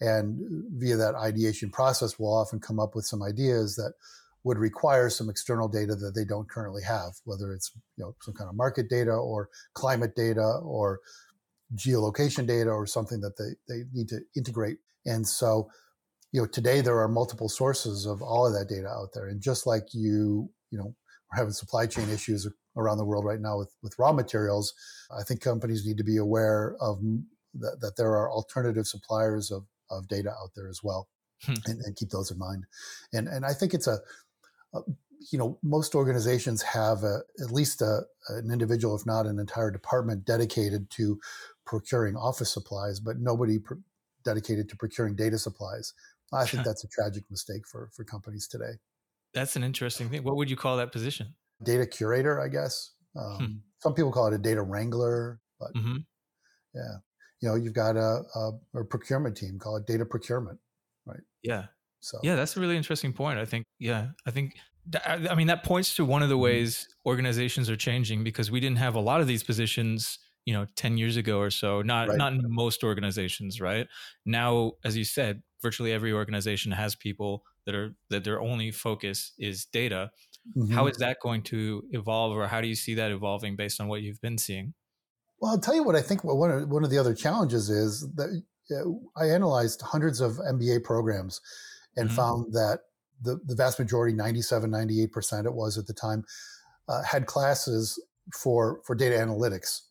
and 0.00 0.38
via 0.80 0.96
that 0.96 1.14
ideation 1.16 1.70
process, 1.70 2.18
we'll 2.18 2.32
often 2.34 2.60
come 2.60 2.80
up 2.80 2.94
with 2.96 3.04
some 3.04 3.22
ideas 3.22 3.76
that 3.76 3.92
would 4.44 4.58
require 4.58 5.08
some 5.08 5.30
external 5.30 5.68
data 5.68 5.94
that 5.96 6.14
they 6.14 6.24
don't 6.24 6.48
currently 6.48 6.82
have, 6.82 7.14
whether 7.24 7.52
it's 7.52 7.72
you 7.96 8.04
know 8.04 8.14
some 8.22 8.34
kind 8.34 8.48
of 8.48 8.54
market 8.54 8.88
data 8.88 9.12
or 9.12 9.48
climate 9.74 10.14
data 10.14 10.60
or 10.62 11.00
geolocation 11.74 12.46
data 12.46 12.70
or 12.70 12.86
something 12.86 13.20
that 13.20 13.36
they, 13.36 13.54
they 13.68 13.84
need 13.92 14.08
to 14.08 14.20
integrate. 14.36 14.78
And 15.06 15.26
so, 15.26 15.70
you 16.32 16.40
know, 16.40 16.46
today 16.46 16.80
there 16.80 16.98
are 16.98 17.08
multiple 17.08 17.48
sources 17.48 18.06
of 18.06 18.22
all 18.22 18.46
of 18.46 18.52
that 18.52 18.68
data 18.68 18.88
out 18.88 19.10
there. 19.14 19.28
And 19.28 19.40
just 19.40 19.66
like 19.66 19.88
you, 19.92 20.50
you 20.70 20.78
know, 20.78 20.94
we're 21.32 21.38
having 21.38 21.52
supply 21.52 21.86
chain 21.86 22.08
issues 22.10 22.46
around 22.76 22.98
the 22.98 23.04
world 23.04 23.24
right 23.24 23.40
now 23.40 23.58
with, 23.58 23.74
with 23.82 23.98
raw 23.98 24.12
materials, 24.12 24.74
I 25.10 25.22
think 25.22 25.40
companies 25.40 25.86
need 25.86 25.96
to 25.98 26.04
be 26.04 26.16
aware 26.16 26.76
of 26.80 27.00
that, 27.54 27.78
that 27.80 27.96
there 27.96 28.10
are 28.10 28.30
alternative 28.30 28.86
suppliers 28.86 29.50
of, 29.50 29.64
of 29.90 30.08
data 30.08 30.30
out 30.30 30.50
there 30.54 30.68
as 30.68 30.80
well 30.82 31.08
Hmm. 31.46 31.54
and, 31.66 31.80
and 31.84 31.96
keep 31.96 32.10
those 32.10 32.30
in 32.30 32.38
mind. 32.38 32.64
And, 33.12 33.28
and 33.28 33.44
I 33.44 33.52
think 33.52 33.74
it's 33.74 33.86
a, 33.86 33.94
a 33.94 33.98
you 35.32 35.38
know, 35.38 35.58
most 35.62 35.94
organizations 35.94 36.62
have 36.62 37.02
a, 37.02 37.20
at 37.42 37.50
least 37.50 37.80
a, 37.80 38.02
an 38.28 38.50
individual, 38.50 38.94
if 38.94 39.06
not 39.06 39.26
an 39.26 39.38
entire 39.38 39.70
department 39.70 40.24
dedicated 40.24 40.90
to 40.90 41.18
procuring 41.64 42.16
office 42.16 42.52
supplies, 42.52 43.00
but 43.00 43.18
nobody 43.18 43.58
pr- 43.58 43.74
dedicated 44.24 44.68
to 44.68 44.76
procuring 44.76 45.14
data 45.16 45.38
supplies. 45.38 45.94
I 46.32 46.44
think 46.46 46.64
that's 46.66 46.84
a 46.84 46.88
tragic 46.88 47.24
mistake 47.30 47.66
for, 47.66 47.90
for 47.94 48.04
companies 48.04 48.48
today. 48.48 48.72
That's 49.32 49.56
an 49.56 49.64
interesting 49.64 50.08
thing. 50.10 50.22
What 50.22 50.36
would 50.36 50.50
you 50.50 50.56
call 50.56 50.76
that 50.76 50.92
position? 50.92 51.34
Data 51.62 51.86
curator, 51.86 52.40
I 52.40 52.48
guess. 52.48 52.92
Um, 53.16 53.62
Some 53.80 53.94
people 53.94 54.12
call 54.12 54.26
it 54.26 54.34
a 54.34 54.38
data 54.38 54.62
wrangler, 54.62 55.40
but 55.58 55.70
hmm 55.72 55.98
yeah, 56.74 56.96
you 57.40 57.48
know, 57.48 57.54
you've 57.54 57.72
got 57.72 57.96
a, 57.96 58.22
a, 58.34 58.50
a 58.80 58.84
procurement 58.84 59.36
team, 59.36 59.58
call 59.58 59.76
it 59.76 59.86
data 59.86 60.04
procurement. 60.04 60.58
Right? 61.06 61.20
Yeah. 61.42 61.66
So 62.04 62.18
Yeah, 62.22 62.36
that's 62.36 62.56
a 62.56 62.60
really 62.60 62.76
interesting 62.76 63.12
point. 63.12 63.38
I 63.38 63.46
think, 63.46 63.64
yeah, 63.78 64.10
I 64.26 64.30
think, 64.30 64.56
I 64.94 65.34
mean, 65.34 65.46
that 65.46 65.64
points 65.64 65.94
to 65.96 66.04
one 66.04 66.22
of 66.22 66.28
the 66.28 66.36
Mhm. 66.36 66.38
ways 66.38 66.86
organizations 67.06 67.70
are 67.70 67.76
changing 67.76 68.22
because 68.24 68.50
we 68.50 68.60
didn't 68.60 68.76
have 68.78 68.94
a 68.94 69.00
lot 69.00 69.22
of 69.22 69.26
these 69.26 69.42
positions, 69.42 70.18
you 70.44 70.52
know, 70.52 70.66
10 70.76 70.98
years 70.98 71.16
ago 71.16 71.38
or 71.38 71.50
so, 71.50 71.80
not, 71.80 72.10
Right. 72.10 72.18
not 72.18 72.34
in 72.34 72.42
most 72.44 72.84
organizations, 72.84 73.58
right? 73.60 73.88
Now, 74.26 74.72
as 74.84 74.96
you 74.98 75.04
said, 75.04 75.42
virtually 75.62 75.92
every 75.92 76.12
organization 76.12 76.72
has 76.72 76.94
people 76.94 77.42
that 77.64 77.74
are, 77.74 77.96
that 78.10 78.24
their 78.24 78.38
only 78.40 78.70
focus 78.70 79.32
is 79.38 79.64
data. 79.64 80.12
How 80.68 80.84
mhm. 80.84 80.90
is 80.90 80.98
that 80.98 81.18
going 81.22 81.42
to 81.44 81.84
evolve 81.92 82.36
or 82.36 82.46
how 82.48 82.60
do 82.60 82.68
you 82.68 82.74
see 82.74 82.94
that 82.96 83.12
evolving 83.12 83.56
based 83.56 83.80
on 83.80 83.88
what 83.88 84.02
you've 84.02 84.20
been 84.20 84.36
seeing? 84.36 84.74
Well, 85.38 85.52
I'll 85.52 85.60
tell 85.60 85.74
you 85.74 85.84
what 85.84 85.96
I 85.96 86.02
think 86.02 86.24
one 86.24 86.50
of, 86.50 86.68
one 86.68 86.84
of 86.84 86.90
the 86.90 86.98
other 86.98 87.14
challenges 87.14 87.68
is 87.70 88.00
that 88.14 88.42
uh, 88.70 89.20
I 89.20 89.30
analyzed 89.30 89.82
hundreds 89.82 90.20
of 90.20 90.38
MBA 90.38 90.80
programs 90.80 91.40
and 91.96 92.10
Mhm. 92.10 92.12
found 92.12 92.52
that 92.52 92.80
the, 93.20 93.40
the 93.44 93.54
vast 93.54 93.78
majority, 93.78 94.14
97, 94.14 94.70
98% 94.70 95.46
it 95.46 95.54
was 95.54 95.78
at 95.78 95.86
the 95.86 95.94
time, 95.94 96.24
uh, 96.88 97.02
had 97.02 97.26
classes 97.26 98.02
for, 98.34 98.82
for 98.84 98.94
data 98.94 99.16
analytics. 99.16 99.82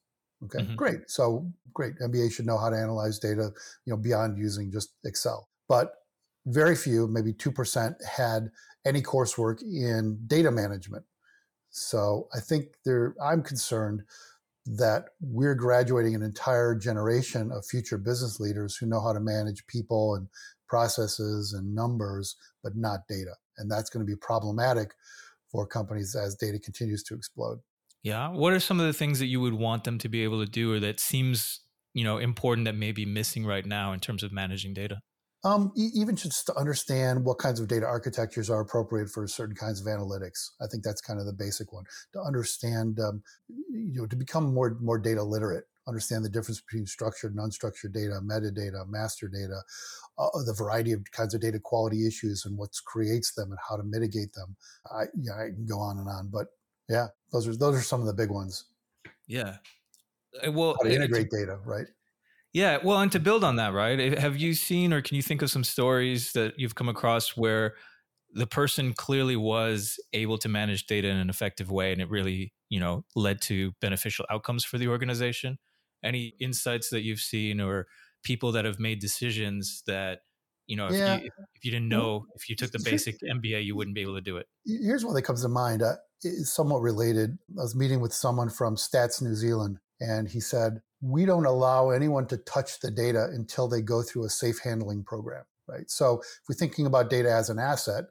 Okay, 0.43 0.65
Mhm. 0.65 0.75
great. 0.75 1.09
So 1.09 1.51
great. 1.73 1.95
MBA 2.01 2.29
should 2.29 2.45
know 2.45 2.57
how 2.57 2.69
to 2.69 2.77
analyze 2.77 3.19
data, 3.19 3.51
you 3.85 3.93
know, 3.93 3.97
beyond 3.97 4.37
using 4.37 4.71
just 4.71 4.93
Excel. 5.05 5.49
But 5.67 5.93
very 6.45 6.75
few, 6.75 7.07
maybe 7.07 7.33
2% 7.33 8.03
had 8.03 8.51
any 8.85 9.01
coursework 9.01 9.61
in 9.61 10.19
data 10.27 10.51
management. 10.51 11.05
So 11.69 12.29
I 12.33 12.39
think 12.39 12.75
there, 12.85 13.15
I'm 13.21 13.41
concerned 13.43 14.03
that 14.65 15.09
we're 15.21 15.55
graduating 15.55 16.15
an 16.15 16.23
entire 16.23 16.75
generation 16.75 17.51
of 17.51 17.65
future 17.65 17.97
business 17.97 18.39
leaders 18.39 18.77
who 18.77 18.85
know 18.85 19.01
how 19.01 19.13
to 19.13 19.19
manage 19.19 19.67
people 19.67 20.15
and 20.15 20.29
processes 20.73 21.53
and 21.53 21.75
numbers, 21.75 22.35
but 22.63 22.75
not 22.75 23.01
data. 23.07 23.35
And 23.59 23.69
that's 23.69 23.91
going 23.91 24.03
to 24.03 24.11
be 24.11 24.17
problematic 24.17 24.95
for 25.51 25.67
companies 25.67 26.15
as 26.15 26.33
data 26.33 26.57
continues 26.57 27.03
to 27.03 27.13
explode. 27.13 27.59
Yeah. 28.01 28.29
What 28.29 28.53
are 28.53 28.59
some 28.59 28.79
of 28.79 28.87
the 28.87 28.93
things 28.93 29.19
that 29.19 29.27
you 29.27 29.39
would 29.39 29.53
want 29.53 29.83
them 29.83 29.99
to 29.99 30.09
be 30.09 30.23
able 30.23 30.43
to 30.43 30.51
do 30.51 30.73
or 30.73 30.79
that 30.79 30.99
seems, 30.99 31.59
you 31.93 32.03
know, 32.03 32.17
important 32.17 32.65
that 32.65 32.73
may 32.73 32.91
be 32.91 33.05
missing 33.05 33.45
right 33.45 33.63
now 33.63 33.93
in 33.93 33.99
terms 33.99 34.23
of 34.23 34.31
managing 34.31 34.73
data? 34.73 35.01
Um, 35.45 35.71
e- 35.77 35.91
even 35.93 36.15
just 36.15 36.47
to 36.47 36.55
understand 36.55 37.23
what 37.23 37.37
kinds 37.37 37.59
of 37.59 37.67
data 37.67 37.85
architectures 37.85 38.49
are 38.49 38.61
appropriate 38.61 39.09
for 39.11 39.27
certain 39.27 39.55
kinds 39.55 39.79
of 39.79 39.85
analytics. 39.85 40.49
I 40.59 40.65
think 40.71 40.83
that's 40.83 41.01
kind 41.01 41.19
of 41.19 41.27
the 41.27 41.33
basic 41.33 41.71
one. 41.71 41.83
To 42.13 42.19
understand, 42.19 42.99
um, 42.99 43.21
you 43.47 44.01
know, 44.01 44.07
to 44.07 44.15
become 44.15 44.55
more 44.55 44.75
more 44.81 44.97
data 44.97 45.21
literate, 45.21 45.65
understand 45.87 46.23
the 46.23 46.29
difference 46.29 46.61
between 46.61 46.85
structured 46.85 47.35
and 47.35 47.39
unstructured 47.39 47.93
data, 47.93 48.19
metadata, 48.23 48.87
master 48.87 49.27
data, 49.27 49.61
uh, 50.17 50.29
the 50.45 50.53
variety 50.57 50.91
of 50.91 51.03
kinds 51.11 51.33
of 51.33 51.41
data 51.41 51.59
quality 51.59 52.07
issues 52.07 52.45
and 52.45 52.57
what 52.57 52.69
creates 52.85 53.33
them 53.33 53.51
and 53.51 53.59
how 53.67 53.75
to 53.75 53.83
mitigate 53.83 54.33
them. 54.33 54.55
I 54.91 55.05
yeah, 55.19 55.33
I 55.33 55.49
can 55.49 55.65
go 55.65 55.79
on 55.79 55.97
and 55.97 56.07
on, 56.07 56.29
but 56.31 56.47
yeah, 56.89 57.07
those 57.31 57.47
are 57.47 57.55
those 57.55 57.75
are 57.75 57.81
some 57.81 58.01
of 58.01 58.07
the 58.07 58.13
big 58.13 58.29
ones. 58.29 58.65
Yeah. 59.27 59.57
Uh, 60.45 60.51
well, 60.51 60.75
how 60.81 60.87
to 60.87 60.93
integrate 60.93 61.29
data, 61.29 61.59
right? 61.65 61.87
Yeah, 62.53 62.77
well, 62.83 62.99
and 62.99 63.11
to 63.11 63.19
build 63.19 63.43
on 63.43 63.55
that, 63.55 63.73
right? 63.73 64.17
Have 64.17 64.37
you 64.37 64.53
seen 64.53 64.93
or 64.93 65.01
can 65.01 65.15
you 65.15 65.23
think 65.23 65.41
of 65.41 65.49
some 65.49 65.63
stories 65.63 66.33
that 66.33 66.53
you've 66.57 66.75
come 66.75 66.87
across 66.87 67.35
where 67.35 67.73
the 68.31 68.45
person 68.45 68.93
clearly 68.93 69.35
was 69.35 69.99
able 70.13 70.37
to 70.37 70.49
manage 70.49 70.85
data 70.85 71.07
in 71.07 71.17
an 71.17 71.29
effective 71.29 71.71
way 71.71 71.91
and 71.91 72.01
it 72.01 72.09
really, 72.09 72.53
you 72.69 72.79
know, 72.79 73.05
led 73.15 73.41
to 73.41 73.71
beneficial 73.81 74.25
outcomes 74.29 74.63
for 74.63 74.77
the 74.77 74.87
organization? 74.87 75.57
Any 76.03 76.35
insights 76.39 76.89
that 76.89 77.01
you've 77.01 77.19
seen 77.19 77.61
or 77.61 77.87
people 78.23 78.51
that 78.53 78.65
have 78.65 78.79
made 78.79 78.99
decisions 78.99 79.83
that 79.85 80.21
you 80.67 80.77
know 80.77 80.87
if, 80.87 80.93
yeah. 80.93 81.19
you, 81.19 81.29
if 81.55 81.65
you 81.65 81.71
didn't 81.71 81.89
know 81.89 82.25
if 82.35 82.49
you 82.49 82.55
took 82.55 82.71
the 82.71 82.81
basic 82.83 83.19
mba 83.21 83.63
you 83.63 83.75
wouldn't 83.75 83.95
be 83.95 84.01
able 84.01 84.15
to 84.15 84.21
do 84.21 84.37
it. 84.37 84.47
Here's 84.65 85.05
one 85.05 85.13
that 85.15 85.23
comes 85.23 85.41
to 85.41 85.49
mind 85.49 85.81
uh, 85.81 85.95
it's 86.23 86.53
somewhat 86.53 86.81
related. 86.81 87.37
I 87.59 87.61
was 87.61 87.75
meeting 87.75 87.99
with 87.99 88.13
someone 88.13 88.49
from 88.49 88.75
stats 88.75 89.21
new 89.21 89.35
zealand 89.35 89.79
and 89.99 90.27
he 90.27 90.39
said 90.39 90.81
we 91.01 91.25
don't 91.25 91.45
allow 91.45 91.89
anyone 91.89 92.27
to 92.27 92.37
touch 92.37 92.79
the 92.79 92.89
data 92.89 93.27
until 93.33 93.67
they 93.67 93.81
go 93.81 94.01
through 94.01 94.25
a 94.25 94.29
safe 94.29 94.59
handling 94.63 95.03
program 95.03 95.43
right? 95.67 95.89
So 95.89 96.19
if 96.19 96.41
we're 96.49 96.55
thinking 96.55 96.85
about 96.85 97.09
data 97.09 97.31
as 97.31 97.49
an 97.49 97.59
asset 97.59 98.05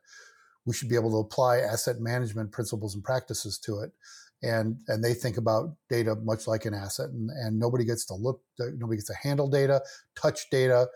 we 0.65 0.75
should 0.75 0.89
be 0.89 0.95
able 0.95 1.11
to 1.11 1.27
apply 1.27 1.59
asset 1.59 2.01
management 2.01 2.53
principles 2.53 2.95
and 2.95 3.03
practices 3.03 3.59
to 3.59 3.81
it 3.81 3.93
and 4.43 4.77
and 4.89 5.03
they 5.03 5.15
think 5.15 5.37
about 5.37 5.75
data 5.89 6.17
much 6.17 6.47
like 6.47 6.65
an 6.65 6.75
asset 6.75 7.11
and, 7.11 7.31
and 7.31 7.59
nobody 7.59 7.85
gets 7.85 8.05
to 8.07 8.15
look 8.15 8.43
nobody 8.59 8.97
gets 8.97 9.09
to 9.09 9.15
handle 9.23 9.49
data 9.49 9.81
touch 10.21 10.51
data 10.51 10.87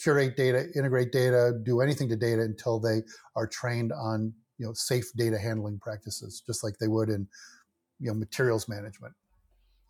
curate 0.00 0.36
data 0.36 0.66
integrate 0.74 1.12
data 1.12 1.52
do 1.62 1.80
anything 1.80 2.08
to 2.08 2.16
data 2.16 2.42
until 2.42 2.80
they 2.80 3.02
are 3.36 3.46
trained 3.46 3.92
on 3.92 4.32
you 4.58 4.66
know 4.66 4.72
safe 4.74 5.04
data 5.16 5.38
handling 5.38 5.78
practices 5.78 6.42
just 6.46 6.64
like 6.64 6.74
they 6.78 6.88
would 6.88 7.08
in 7.08 7.26
you 8.00 8.08
know 8.08 8.14
materials 8.14 8.68
management. 8.68 9.14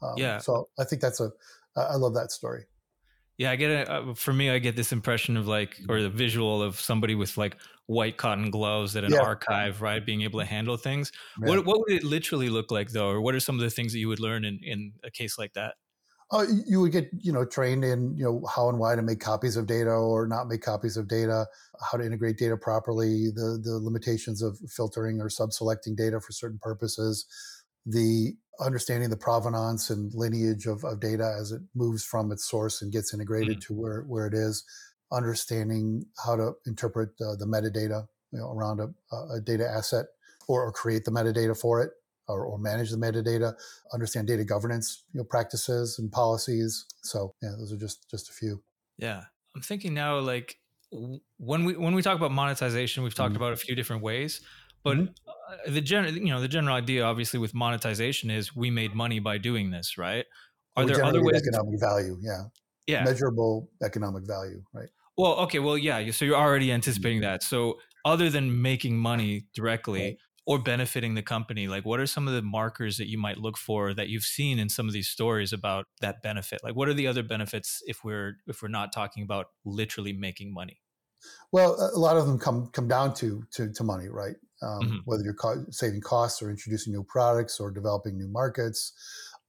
Um, 0.03 0.15
yeah. 0.17 0.39
so 0.39 0.69
i 0.79 0.85
think 0.85 1.01
that's 1.01 1.21
a 1.21 1.31
i 1.77 1.95
love 1.95 2.15
that 2.15 2.33
story 2.33 2.65
yeah, 3.43 3.51
I 3.51 3.57
get 3.57 3.71
it. 3.71 3.89
Uh, 3.89 4.15
for 4.15 4.33
me, 4.33 4.51
I 4.51 4.61
get 4.61 4.77
this 4.77 4.93
impression 4.93 5.37
of 5.37 5.49
like, 5.49 5.77
or 5.89 6.01
the 6.01 6.09
visual 6.09 6.63
of 6.63 6.79
somebody 6.79 7.17
with 7.17 7.37
like 7.37 7.57
white 7.87 8.17
cotton 8.17 8.53
gloves 8.53 8.95
at 8.95 9.03
an 9.03 9.13
yeah. 9.13 9.19
archive, 9.19 9.83
right? 9.83 10.05
Being 10.07 10.23
able 10.23 10.39
to 10.39 10.47
handle 10.47 10.77
things. 10.77 11.11
Yeah. 11.41 11.49
What 11.49 11.65
what 11.65 11.81
would 11.81 11.93
it 11.93 12.05
literally 12.05 12.49
look 12.49 12.71
like 12.71 12.91
though, 12.91 13.09
or 13.09 13.21
what 13.21 13.35
are 13.35 13.41
some 13.41 13.57
of 13.57 13.63
the 13.63 13.71
things 13.71 13.93
that 13.93 13.99
you 13.99 14.07
would 14.07 14.21
learn 14.21 14.45
in 14.45 14.61
in 14.63 14.93
a 15.03 15.11
case 15.11 15.39
like 15.39 15.55
that? 15.55 15.75
Uh, 16.31 16.47
you 16.67 16.81
would 16.81 16.93
get 16.93 17.11
you 17.19 17.33
know 17.33 17.45
trained 17.45 17.85
in 17.85 18.17
you 18.17 18.23
know 18.23 18.45
how 18.47 18.69
and 18.69 18.79
why 18.79 18.95
to 18.95 19.03
make 19.03 19.19
copies 19.19 19.57
of 19.57 19.67
data 19.67 19.91
or 19.91 20.25
not 20.29 20.47
make 20.47 20.63
copies 20.63 20.97
of 20.97 21.09
data, 21.09 21.45
how 21.91 21.99
to 21.99 22.07
integrate 22.07 22.39
data 22.39 22.57
properly, 22.57 23.33
the 23.35 23.59
the 23.61 23.77
limitations 23.83 24.41
of 24.41 24.57
filtering 24.69 25.21
or 25.21 25.29
sub-selecting 25.29 25.97
data 25.97 26.21
for 26.21 26.31
certain 26.31 26.61
purposes, 26.63 27.27
the 27.87 28.37
understanding 28.61 29.11
the 29.11 29.17
provenance 29.17 29.91
and 29.91 30.13
lineage 30.15 30.67
of, 30.67 30.85
of 30.85 31.01
data 31.01 31.37
as 31.39 31.53
it 31.53 31.63
moves 31.75 32.05
from 32.05 32.33
its 32.33 32.49
source 32.49 32.83
and 32.83 32.93
gets 32.93 33.15
integrated 33.15 33.59
mm-hmm. 33.59 33.75
to 33.75 33.81
where, 33.81 34.03
where 34.03 34.27
it 34.27 34.35
is, 34.35 34.65
understanding 35.11 36.05
how 36.25 36.37
to 36.37 36.53
interpret 36.67 37.11
uh, 37.21 37.37
the 37.37 37.47
metadata 37.47 38.07
you 38.33 38.39
know, 38.39 38.51
around 38.51 38.81
a, 38.81 39.17
a 39.35 39.41
data 39.41 39.69
asset 39.69 40.07
or, 40.49 40.65
or, 40.65 40.73
create 40.73 41.05
the 41.05 41.11
metadata 41.11 41.59
for 41.59 41.83
it 41.83 41.91
or, 42.29 42.45
or, 42.45 42.59
manage 42.59 42.91
the 42.91 42.97
metadata, 42.97 43.55
understand 43.93 44.27
data 44.27 44.43
governance 44.43 45.05
you 45.13 45.19
know, 45.19 45.25
practices 45.25 45.99
and 45.99 46.11
policies. 46.11 46.87
So 47.03 47.35
yeah, 47.43 47.51
those 47.59 47.73
are 47.73 47.77
just 47.77 48.11
just 48.11 48.31
a 48.31 48.33
few. 48.33 48.63
Yeah. 48.97 49.25
I'm 49.55 49.63
thinking 49.63 49.93
now 49.93 50.19
like 50.19 50.59
when 51.39 51.65
we 51.65 51.77
when 51.77 51.95
we 51.95 52.03
talk 52.03 52.17
about 52.17 52.33
monetization, 52.33 53.03
we've 53.03 53.15
talked 53.15 53.35
mm-hmm. 53.35 53.43
about 53.43 53.53
a 53.53 53.57
few 53.57 53.75
different 53.75 54.03
ways. 54.03 54.41
But 54.85 54.97
mm-hmm. 54.99 55.13
Uh, 55.53 55.71
the 55.71 55.81
general, 55.81 56.13
you 56.13 56.27
know, 56.27 56.41
the 56.41 56.49
general 56.49 56.75
idea, 56.75 57.05
obviously, 57.05 57.39
with 57.39 57.55
monetization 57.55 58.31
is 58.31 58.55
we 58.57 58.71
made 58.71 58.95
money 58.95 59.19
by 59.19 59.39
doing 59.39 59.71
this, 59.71 59.99
right? 59.99 60.25
Are 60.77 60.85
we 60.85 60.93
there 60.93 61.05
other 61.05 61.23
ways? 61.23 61.43
Economic 61.43 61.79
value, 61.81 62.17
yeah, 62.23 62.45
yeah, 62.87 63.05
measurable 63.05 63.69
economic 63.83 64.27
value, 64.27 64.63
right? 64.73 64.89
Well, 65.17 65.35
okay, 65.41 65.59
well, 65.59 65.77
yeah. 65.77 66.11
So 66.11 66.25
you're 66.25 66.37
already 66.37 66.73
anticipating 66.73 67.19
mm-hmm. 67.19 67.33
that. 67.33 67.43
So 67.43 67.79
other 68.05 68.31
than 68.31 68.63
making 68.63 68.97
money 68.97 69.45
directly 69.55 70.03
right. 70.03 70.17
or 70.47 70.59
benefiting 70.59 71.15
the 71.15 71.23
company, 71.23 71.69
like 71.69 71.85
what 71.85 72.01
are 72.01 72.07
some 72.07 72.27
of 72.27 72.35
the 72.35 72.43
markers 72.43 72.97
that 72.97 73.09
you 73.09 73.19
might 73.19 73.39
look 73.39 73.59
for 73.59 73.93
that 73.95 74.09
you've 74.09 74.25
seen 74.25 74.59
in 74.59 74.69
some 74.69 74.87
of 74.87 74.95
these 74.95 75.09
stories 75.09 75.53
about 75.53 75.87
that 76.01 76.23
benefit? 76.23 76.61
Like, 76.65 76.75
what 76.75 76.89
are 76.89 76.95
the 76.95 77.07
other 77.07 77.23
benefits 77.23 77.83
if 77.87 78.03
we're 78.05 78.37
if 78.47 78.63
we're 78.63 78.69
not 78.69 78.93
talking 78.93 79.23
about 79.23 79.47
literally 79.65 80.13
making 80.13 80.53
money? 80.55 80.81
Well, 81.53 81.77
a 81.95 81.99
lot 81.99 82.17
of 82.17 82.27
them 82.27 82.39
come 82.39 82.69
come 82.73 82.89
down 82.89 83.15
to 83.15 83.45
to, 83.53 83.73
to 83.73 83.85
money, 83.85 84.09
right? 84.09 84.37
Um, 84.63 84.81
mm-hmm. 84.81 84.97
Whether 85.05 85.25
you're 85.25 85.35
co- 85.35 85.65
saving 85.71 86.03
costs 86.03 86.41
or 86.43 86.51
introducing 86.51 86.93
new 86.93 87.05
products 87.05 87.59
or 87.59 87.71
developing 87.71 88.17
new 88.17 88.29
markets 88.29 88.93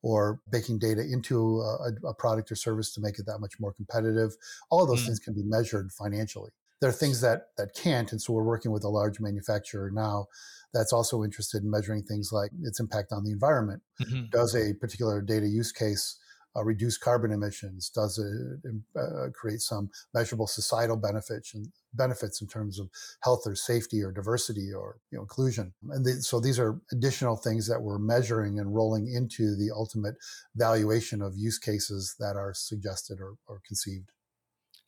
or 0.01 0.41
baking 0.51 0.79
data 0.79 1.01
into 1.01 1.61
a, 1.61 2.07
a, 2.07 2.13
product 2.13 2.51
or 2.51 2.55
service 2.55 2.93
to 2.93 3.01
make 3.01 3.17
it 3.17 3.25
that 3.25 3.39
much 3.39 3.53
more 3.59 3.71
competitive. 3.71 4.35
All 4.69 4.83
of 4.83 4.89
those 4.89 4.99
mm-hmm. 4.99 5.07
things 5.07 5.19
can 5.19 5.33
be 5.33 5.43
measured 5.43 5.91
financially. 5.91 6.51
There 6.81 6.89
are 6.89 6.93
things 6.93 7.21
that 7.21 7.47
that 7.57 7.73
can't, 7.73 8.11
and 8.11 8.21
so 8.21 8.33
we're 8.33 8.43
working 8.43 8.71
with 8.71 8.83
a 8.83 8.89
large 8.89 9.21
manufacturer 9.21 9.89
now 9.89 10.27
that's 10.73 10.91
also 10.91 11.23
interested 11.23 11.63
in 11.63 11.71
measuring 11.71 12.03
things 12.03 12.31
like 12.33 12.51
its 12.63 12.79
impact 12.79 13.13
on 13.13 13.23
the 13.23 13.31
environment. 13.31 13.81
Mm-hmm. 14.01 14.25
Does 14.31 14.53
a 14.55 14.73
particular 14.73 15.21
data 15.21 15.47
use 15.47 15.71
case 15.71 16.19
uh, 16.55 16.63
reduce 16.63 16.97
carbon 16.97 17.31
emissions? 17.31 17.89
Does 17.89 18.17
it 18.17 18.73
uh, 18.99 19.29
create 19.33 19.61
some 19.61 19.89
measurable 20.13 20.47
societal 20.47 20.97
benefits 20.97 21.53
and 21.53 21.67
benefits 21.93 22.41
in 22.41 22.47
terms 22.47 22.79
of 22.79 22.89
health 23.23 23.43
or 23.45 23.55
safety 23.55 24.01
or 24.01 24.11
diversity 24.11 24.71
or 24.73 24.97
you 25.11 25.17
know, 25.17 25.23
inclusion? 25.23 25.73
And 25.89 26.05
the, 26.05 26.21
so 26.21 26.39
these 26.39 26.59
are 26.59 26.79
additional 26.91 27.35
things 27.35 27.67
that 27.67 27.81
we're 27.81 27.99
measuring 27.99 28.59
and 28.59 28.73
rolling 28.73 29.11
into 29.13 29.55
the 29.55 29.71
ultimate 29.73 30.15
valuation 30.55 31.21
of 31.21 31.33
use 31.35 31.59
cases 31.59 32.15
that 32.19 32.35
are 32.35 32.53
suggested 32.53 33.19
or, 33.19 33.35
or 33.47 33.61
conceived. 33.67 34.11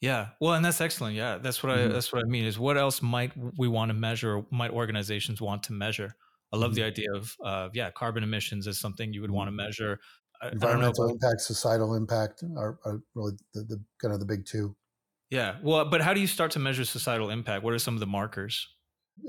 Yeah, 0.01 0.27
well, 0.39 0.53
and 0.53 0.63
that's 0.63 0.81
excellent. 0.81 1.15
Yeah, 1.15 1.37
that's 1.37 1.63
what 1.63 1.75
mm-hmm. 1.75 1.89
I 1.89 1.93
that's 1.93 2.11
what 2.11 2.21
I 2.23 2.27
mean. 2.27 2.45
Is 2.45 2.59
what 2.59 2.77
else 2.77 3.01
might 3.01 3.31
we 3.57 3.67
want 3.67 3.89
to 3.89 3.93
measure? 3.93 4.37
Or 4.37 4.45
might 4.51 4.71
organizations 4.71 5.41
want 5.41 5.63
to 5.63 5.73
measure? 5.73 6.15
I 6.53 6.57
love 6.57 6.71
mm-hmm. 6.71 6.75
the 6.75 6.83
idea 6.83 7.13
of 7.13 7.35
uh, 7.43 7.69
yeah, 7.73 7.89
carbon 7.91 8.21
emissions 8.21 8.67
is 8.67 8.79
something 8.79 9.13
you 9.13 9.21
would 9.21 9.31
want 9.31 9.47
to 9.47 9.51
mm-hmm. 9.51 9.65
measure 9.65 9.99
environmental 10.51 11.09
impact, 11.09 11.41
societal 11.41 11.95
impact 11.95 12.43
are, 12.57 12.77
are 12.85 13.01
really 13.13 13.33
the, 13.53 13.61
the, 13.63 13.83
kind 14.01 14.13
of 14.13 14.19
the 14.19 14.25
big 14.25 14.45
two. 14.45 14.75
Yeah. 15.29 15.55
Well, 15.63 15.85
but 15.85 16.01
how 16.01 16.13
do 16.13 16.19
you 16.19 16.27
start 16.27 16.51
to 16.51 16.59
measure 16.59 16.85
societal 16.85 17.29
impact? 17.29 17.63
What 17.63 17.73
are 17.73 17.79
some 17.79 17.93
of 17.93 17.99
the 17.99 18.07
markers? 18.07 18.67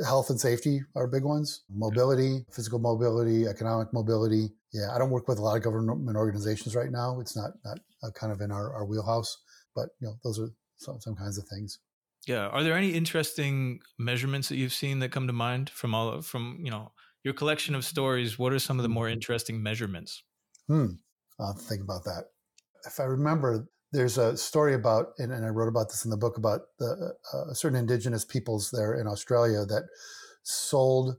Health 0.05 0.31
and 0.31 0.41
safety 0.41 0.83
are 0.95 1.07
big 1.07 1.25
ones. 1.25 1.63
Mobility, 1.71 2.45
physical 2.53 2.79
mobility, 2.79 3.47
economic 3.47 3.93
mobility. 3.93 4.49
Yeah, 4.73 4.95
I 4.95 4.99
don't 4.99 5.11
work 5.11 5.29
with 5.29 5.39
a 5.39 5.43
lot 5.43 5.57
of 5.57 5.63
government 5.63 6.17
organizations 6.17 6.75
right 6.75 6.91
now. 6.91 7.21
It's 7.21 7.37
not 7.37 7.53
not 7.65 7.79
kind 8.15 8.33
of 8.33 8.41
in 8.41 8.51
our, 8.51 8.75
our 8.75 8.85
wheelhouse, 8.85 9.37
but 9.75 9.91
you 10.01 10.09
know 10.09 10.15
those 10.25 10.41
are 10.41 10.51
some, 10.77 11.01
some 11.01 11.15
kinds 11.15 11.39
of 11.39 11.47
things. 11.49 11.79
Yeah. 12.27 12.49
Are 12.49 12.65
there 12.65 12.77
any 12.77 12.91
interesting 12.91 13.81
measurements 13.99 14.49
that 14.49 14.57
you've 14.57 14.73
seen 14.73 14.99
that 14.99 15.13
come 15.13 15.29
to 15.29 15.33
mind 15.33 15.71
from 15.71 15.95
all 15.95 16.21
from 16.21 16.59
you 16.63 16.71
know 16.71 16.93
your 17.23 17.35
collection 17.35 17.75
of 17.75 17.85
stories? 17.85 18.39
What 18.39 18.53
are 18.53 18.59
some 18.59 18.79
of 18.79 18.83
the 18.83 18.89
more 18.89 19.09
interesting 19.09 19.63
measurements? 19.63 20.23
Hmm. 20.67 20.87
I'll 21.39 21.55
think 21.55 21.83
about 21.83 22.05
that. 22.05 22.25
If 22.87 23.01
I 23.01 23.05
remember, 23.05 23.69
there's 23.93 24.19
a 24.19 24.37
story 24.37 24.75
about, 24.75 25.09
and, 25.19 25.33
and 25.33 25.45
I 25.45 25.49
wrote 25.49 25.69
about 25.69 25.89
this 25.89 26.05
in 26.05 26.11
the 26.11 26.17
book 26.17 26.37
about 26.37 26.63
the 26.79 27.15
uh, 27.33 27.53
certain 27.53 27.79
indigenous 27.79 28.25
peoples 28.25 28.71
there 28.71 28.95
in 28.95 29.07
Australia 29.07 29.65
that 29.67 29.85
sold 30.43 31.17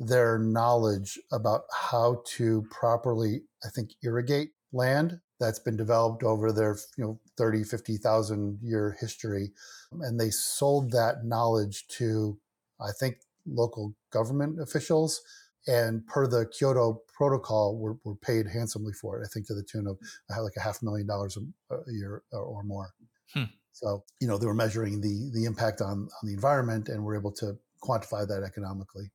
their 0.00 0.38
knowledge 0.38 1.18
about 1.32 1.62
how 1.72 2.22
to 2.36 2.66
properly, 2.70 3.42
I 3.64 3.68
think, 3.68 3.90
irrigate 4.02 4.50
land 4.72 5.20
that's 5.40 5.58
been 5.58 5.76
developed 5.76 6.22
over 6.22 6.52
their 6.52 6.76
you 6.96 7.04
know 7.04 7.20
30 7.36 7.64
50,000 7.64 8.58
year 8.62 8.96
history 9.00 9.52
and 10.00 10.18
they 10.18 10.30
sold 10.30 10.90
that 10.92 11.24
knowledge 11.24 11.86
to 11.88 12.38
I 12.80 12.90
think 12.98 13.16
local 13.46 13.94
government 14.10 14.60
officials 14.60 15.22
and 15.68 16.04
per 16.06 16.26
the 16.26 16.46
Kyoto 16.46 17.02
Protocol, 17.14 17.76
we're, 17.76 17.94
we're 18.04 18.16
paid 18.16 18.46
handsomely 18.48 18.92
for 18.92 19.20
it. 19.20 19.24
I 19.24 19.28
think 19.28 19.46
to 19.46 19.54
the 19.54 19.62
tune 19.62 19.86
of 19.86 19.98
uh, 20.34 20.42
like 20.42 20.54
a 20.56 20.60
half 20.60 20.82
million 20.82 21.06
dollars 21.06 21.36
a, 21.36 21.74
a 21.74 21.92
year 21.92 22.22
or 22.32 22.62
more. 22.64 22.90
Hmm. 23.34 23.44
So 23.72 24.02
you 24.20 24.26
know 24.26 24.38
they 24.38 24.46
were 24.46 24.54
measuring 24.54 25.00
the 25.00 25.30
the 25.32 25.44
impact 25.44 25.80
on 25.80 26.08
on 26.08 26.24
the 26.24 26.32
environment, 26.32 26.88
and 26.88 27.04
we're 27.04 27.16
able 27.16 27.32
to 27.32 27.56
quantify 27.82 28.26
that 28.26 28.42
economically. 28.42 29.10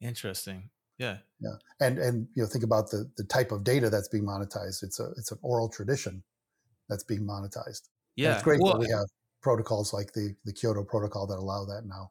Interesting. 0.00 0.70
Yeah. 0.98 1.18
Yeah. 1.40 1.56
And 1.80 1.98
and 1.98 2.28
you 2.34 2.42
know 2.42 2.48
think 2.48 2.64
about 2.64 2.90
the 2.90 3.10
the 3.16 3.24
type 3.24 3.52
of 3.52 3.64
data 3.64 3.90
that's 3.90 4.08
being 4.08 4.24
monetized. 4.24 4.82
It's 4.82 5.00
a 5.00 5.10
it's 5.16 5.32
an 5.32 5.38
oral 5.42 5.68
tradition 5.68 6.22
that's 6.88 7.04
being 7.04 7.26
monetized. 7.26 7.82
Yeah. 8.14 8.28
And 8.28 8.34
it's 8.36 8.44
great 8.44 8.60
well, 8.60 8.74
that 8.74 8.78
we 8.78 8.88
have 8.90 9.06
protocols 9.42 9.92
like 9.92 10.12
the 10.12 10.34
the 10.44 10.52
Kyoto 10.52 10.84
Protocol 10.84 11.26
that 11.26 11.38
allow 11.38 11.64
that 11.66 11.82
now. 11.86 12.10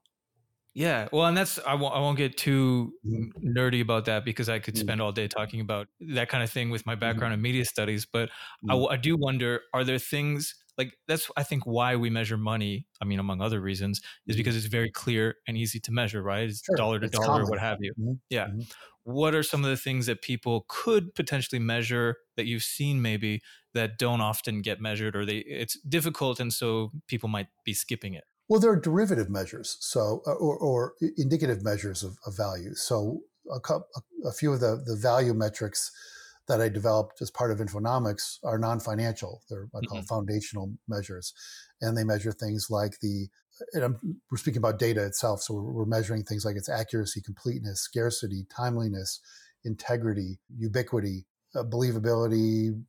Yeah, 0.75 1.07
well, 1.13 1.25
and 1.25 1.37
that's 1.37 1.57
I 1.65 1.73
won't 1.75 1.95
I 1.95 1.99
won't 1.99 2.17
get 2.17 2.35
too 2.35 2.93
mm-hmm. 3.07 3.57
nerdy 3.57 3.81
about 3.81 4.05
that 4.05 4.25
because 4.25 4.49
I 4.49 4.59
could 4.59 4.75
mm-hmm. 4.75 4.81
spend 4.81 5.01
all 5.01 5.13
day 5.13 5.29
talking 5.29 5.61
about 5.61 5.87
that 6.01 6.27
kind 6.27 6.43
of 6.43 6.51
thing 6.51 6.69
with 6.69 6.85
my 6.85 6.93
mm-hmm. 6.93 6.99
background 6.99 7.33
in 7.33 7.41
media 7.41 7.63
studies. 7.63 8.05
But 8.05 8.29
I, 8.69 8.75
I 8.75 8.97
do 8.97 9.15
wonder: 9.15 9.61
are 9.73 9.85
there 9.85 9.97
things 9.97 10.53
like 10.77 10.97
that's 11.07 11.31
I 11.37 11.43
think 11.43 11.65
why 11.65 11.95
we 11.95 12.09
measure 12.09 12.35
money. 12.35 12.87
I 13.01 13.05
mean, 13.05 13.19
among 13.19 13.41
other 13.41 13.61
reasons, 13.61 14.01
is 14.27 14.35
because 14.35 14.57
it's 14.57 14.65
very 14.65 14.91
clear 14.91 15.35
and 15.47 15.57
easy 15.57 15.79
to 15.79 15.93
measure, 15.93 16.21
right? 16.21 16.49
It's 16.49 16.61
sure. 16.65 16.75
dollar 16.75 16.99
to 16.99 17.05
it's 17.05 17.17
dollar, 17.17 17.27
common. 17.27 17.47
what 17.47 17.59
have 17.59 17.77
you. 17.79 17.93
Mm-hmm. 17.93 18.13
Yeah. 18.29 18.47
Mm-hmm. 18.47 18.61
what 19.03 19.33
are 19.33 19.43
some 19.43 19.63
of 19.63 19.69
the 19.69 19.77
things 19.77 20.07
that 20.07 20.21
people 20.21 20.65
could 20.67 21.15
potentially 21.15 21.59
measure 21.59 22.17
that 22.35 22.47
you've 22.47 22.63
seen 22.63 23.01
maybe 23.01 23.41
that 23.73 23.97
don't 23.97 24.19
often 24.19 24.61
get 24.61 24.81
measured 24.81 25.15
or 25.15 25.25
they 25.25 25.37
it's 25.37 25.79
difficult 25.87 26.39
and 26.39 26.51
so 26.51 26.91
people 27.07 27.29
might 27.29 27.47
be 27.63 27.73
skipping 27.73 28.13
it 28.15 28.23
well 28.47 28.59
there 28.59 28.71
are 28.71 28.79
derivative 28.79 29.29
measures 29.29 29.77
so 29.79 30.21
uh, 30.27 30.33
or, 30.33 30.57
or 30.57 30.93
indicative 31.17 31.63
measures 31.63 32.03
of, 32.03 32.17
of 32.25 32.35
value 32.35 32.73
so 32.73 33.21
a, 33.53 33.59
couple, 33.59 33.87
a 34.25 34.31
few 34.31 34.53
of 34.53 34.59
the, 34.59 34.81
the 34.85 34.95
value 34.95 35.33
metrics 35.33 35.91
that 36.47 36.61
I 36.61 36.69
developed 36.69 37.21
as 37.21 37.31
part 37.31 37.51
of 37.51 37.57
Infonomics 37.57 38.37
are 38.43 38.59
non-financial. 38.59 39.41
They're 39.49 39.67
I 39.75 39.85
call 39.87 39.99
mm-hmm. 39.99 40.05
foundational 40.05 40.71
measures, 40.87 41.33
and 41.81 41.97
they 41.97 42.03
measure 42.03 42.31
things 42.31 42.67
like 42.69 42.99
the. 43.01 43.27
we're 43.73 44.37
speaking 44.37 44.59
about 44.59 44.79
data 44.79 45.03
itself, 45.05 45.41
so 45.41 45.55
we're, 45.55 45.71
we're 45.71 45.85
measuring 45.85 46.23
things 46.23 46.45
like 46.45 46.55
its 46.55 46.69
accuracy, 46.69 47.21
completeness, 47.21 47.81
scarcity, 47.81 48.45
timeliness, 48.55 49.19
integrity, 49.63 50.37
ubiquity, 50.55 51.25
uh, 51.55 51.63
believability, 51.63 52.79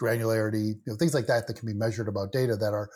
granularity, 0.00 0.74
you 0.74 0.82
know, 0.86 0.96
things 0.96 1.14
like 1.14 1.26
that 1.26 1.46
that 1.46 1.54
can 1.54 1.66
be 1.66 1.74
measured 1.74 2.08
about 2.08 2.32
data 2.32 2.56
that 2.56 2.72
are 2.72 2.88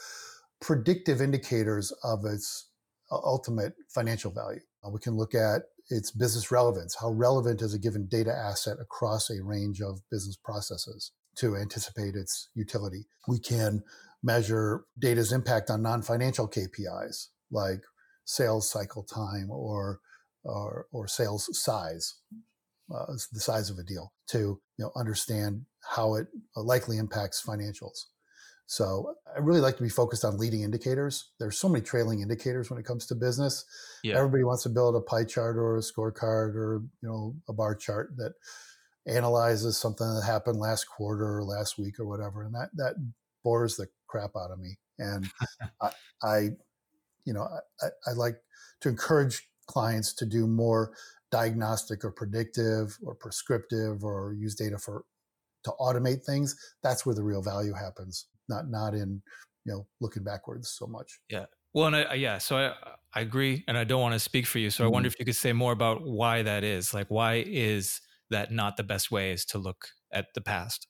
predictive 0.61 1.21
indicators 1.21 1.93
of 2.03 2.25
its 2.25 2.71
uh, 3.11 3.17
ultimate 3.17 3.75
financial 3.95 4.31
value. 4.31 4.61
Uh, 4.85 4.91
we 4.91 5.01
can 5.01 5.17
look 5.17 5.35
at 5.35 5.63
its 5.91 6.11
business 6.11 6.51
relevance. 6.51 6.97
How 7.01 7.11
relevant 7.11 7.63
is 7.63 7.75
a 7.75 7.79
given 7.79 8.07
data 8.07 8.33
asset 8.33 8.79
across 8.81 9.31
a 9.31 9.43
range 9.43 9.81
of 9.81 10.01
business 10.11 10.37
processes 10.37 11.13
to 11.37 11.57
anticipate 11.57 12.15
its 12.15 12.49
utility? 12.55 13.07
We 13.29 13.39
can 13.39 13.83
measure 14.23 14.85
data's 14.99 15.33
impact 15.33 15.71
on 15.71 15.83
non-financial 15.83 16.49
KPIs 16.49 17.29
like 17.51 17.83
sales 18.25 18.69
cycle 18.69 19.05
time 19.05 19.51
or 19.51 20.01
or, 20.47 20.87
or 20.93 21.09
sales 21.09 21.49
size, 21.61 22.15
uh, 22.95 23.07
the 23.33 23.41
size 23.41 23.69
of 23.69 23.79
a 23.79 23.83
deal, 23.83 24.13
to 24.29 24.39
you 24.39 24.61
know 24.79 24.93
understand 24.97 25.63
how 25.95 26.15
it 26.15 26.29
likely 26.55 26.99
impacts 26.99 27.43
financials. 27.45 28.05
So 28.67 29.15
I 29.35 29.39
really 29.39 29.61
like 29.61 29.77
to 29.77 29.83
be 29.83 29.89
focused 29.89 30.25
on 30.25 30.39
leading 30.39 30.63
indicators. 30.63 31.31
There's 31.39 31.59
so 31.59 31.69
many 31.69 31.85
trailing 31.85 32.21
indicators 32.21 32.69
when 32.69 32.81
it 32.81 32.85
comes 32.85 33.07
to 33.07 33.15
business. 33.15 33.65
Yeah. 34.03 34.17
Everybody 34.17 34.43
wants 34.43 34.65
to 34.65 34.69
build 34.69 34.97
a 34.97 35.01
pie 35.01 35.25
chart 35.25 35.57
or 35.57 35.77
a 35.77 35.81
scorecard 35.81 36.57
or 36.57 36.83
you 37.01 37.09
know 37.09 37.37
a 37.49 37.53
bar 37.53 37.77
chart 37.77 38.17
that 38.17 38.35
analyzes 39.07 39.79
something 39.79 40.07
that 40.15 40.25
happened 40.25 40.59
last 40.59 40.85
quarter 40.85 41.39
or 41.39 41.45
last 41.45 41.79
week 41.79 42.01
or 42.01 42.07
whatever, 42.07 42.43
and 42.43 42.55
that 42.55 42.71
that 42.75 42.95
bores 43.45 43.77
the 43.77 43.87
crap 44.09 44.31
out 44.37 44.51
of 44.51 44.59
me. 44.59 44.77
And 44.99 45.31
I, 45.81 45.91
I, 46.23 46.39
you 47.25 47.33
know, 47.33 47.47
I, 47.81 47.87
I 48.09 48.13
like 48.15 48.39
to 48.81 48.89
encourage 48.89 49.49
clients 49.69 50.13
to 50.15 50.27
do 50.27 50.49
more 50.49 50.93
diagnostic 51.31 52.05
or 52.05 52.11
predictive 52.11 52.97
or 53.05 53.15
prescriptive 53.15 54.03
or 54.03 54.33
use 54.33 54.57
data 54.57 54.79
for 54.79 55.05
to 55.63 55.73
automate 55.81 56.25
things. 56.25 56.57
That's 56.83 57.07
where 57.07 57.15
the 57.15 57.23
real 57.23 57.43
value 57.43 57.75
happens 57.75 58.27
not 58.49 58.69
not 58.69 58.95
in 58.95 59.23
you 59.65 59.73
know 59.73 59.87
looking 60.01 60.25
backwards 60.25 60.71
so 60.71 60.87
much. 60.87 61.21
Yeah. 61.29 61.47
Well, 61.75 61.89
and 61.89 61.97
I, 61.97 62.15
yeah, 62.15 62.39
so 62.39 62.57
I 62.57 62.73
I 63.15 63.21
agree, 63.21 63.65
and 63.69 63.77
I 63.77 63.85
don't 63.85 64.01
want 64.01 64.15
to 64.15 64.19
speak 64.19 64.47
for 64.47 64.59
you. 64.59 64.71
So 64.71 64.83
mm-hmm. 64.83 64.89
I 64.89 64.93
wonder 64.93 65.09
mm-hmm. 65.09 65.15
if 65.15 65.21
you 65.21 65.25
could 65.27 65.37
say 65.37 65.53
more 65.53 65.73
about 65.73 66.03
why 66.03 66.43
that 66.43 66.65
is. 66.65 66.95
Like, 66.95 67.11
why 67.11 67.45
is 67.47 68.01
that 68.31 68.51
not 68.51 68.77
the 68.77 68.83
best 68.83 69.11
way 69.11 69.33
is 69.33 69.45
to 69.47 69.59
look 69.59 69.89
at 70.13 70.27
the 70.35 70.41
past 70.41 70.87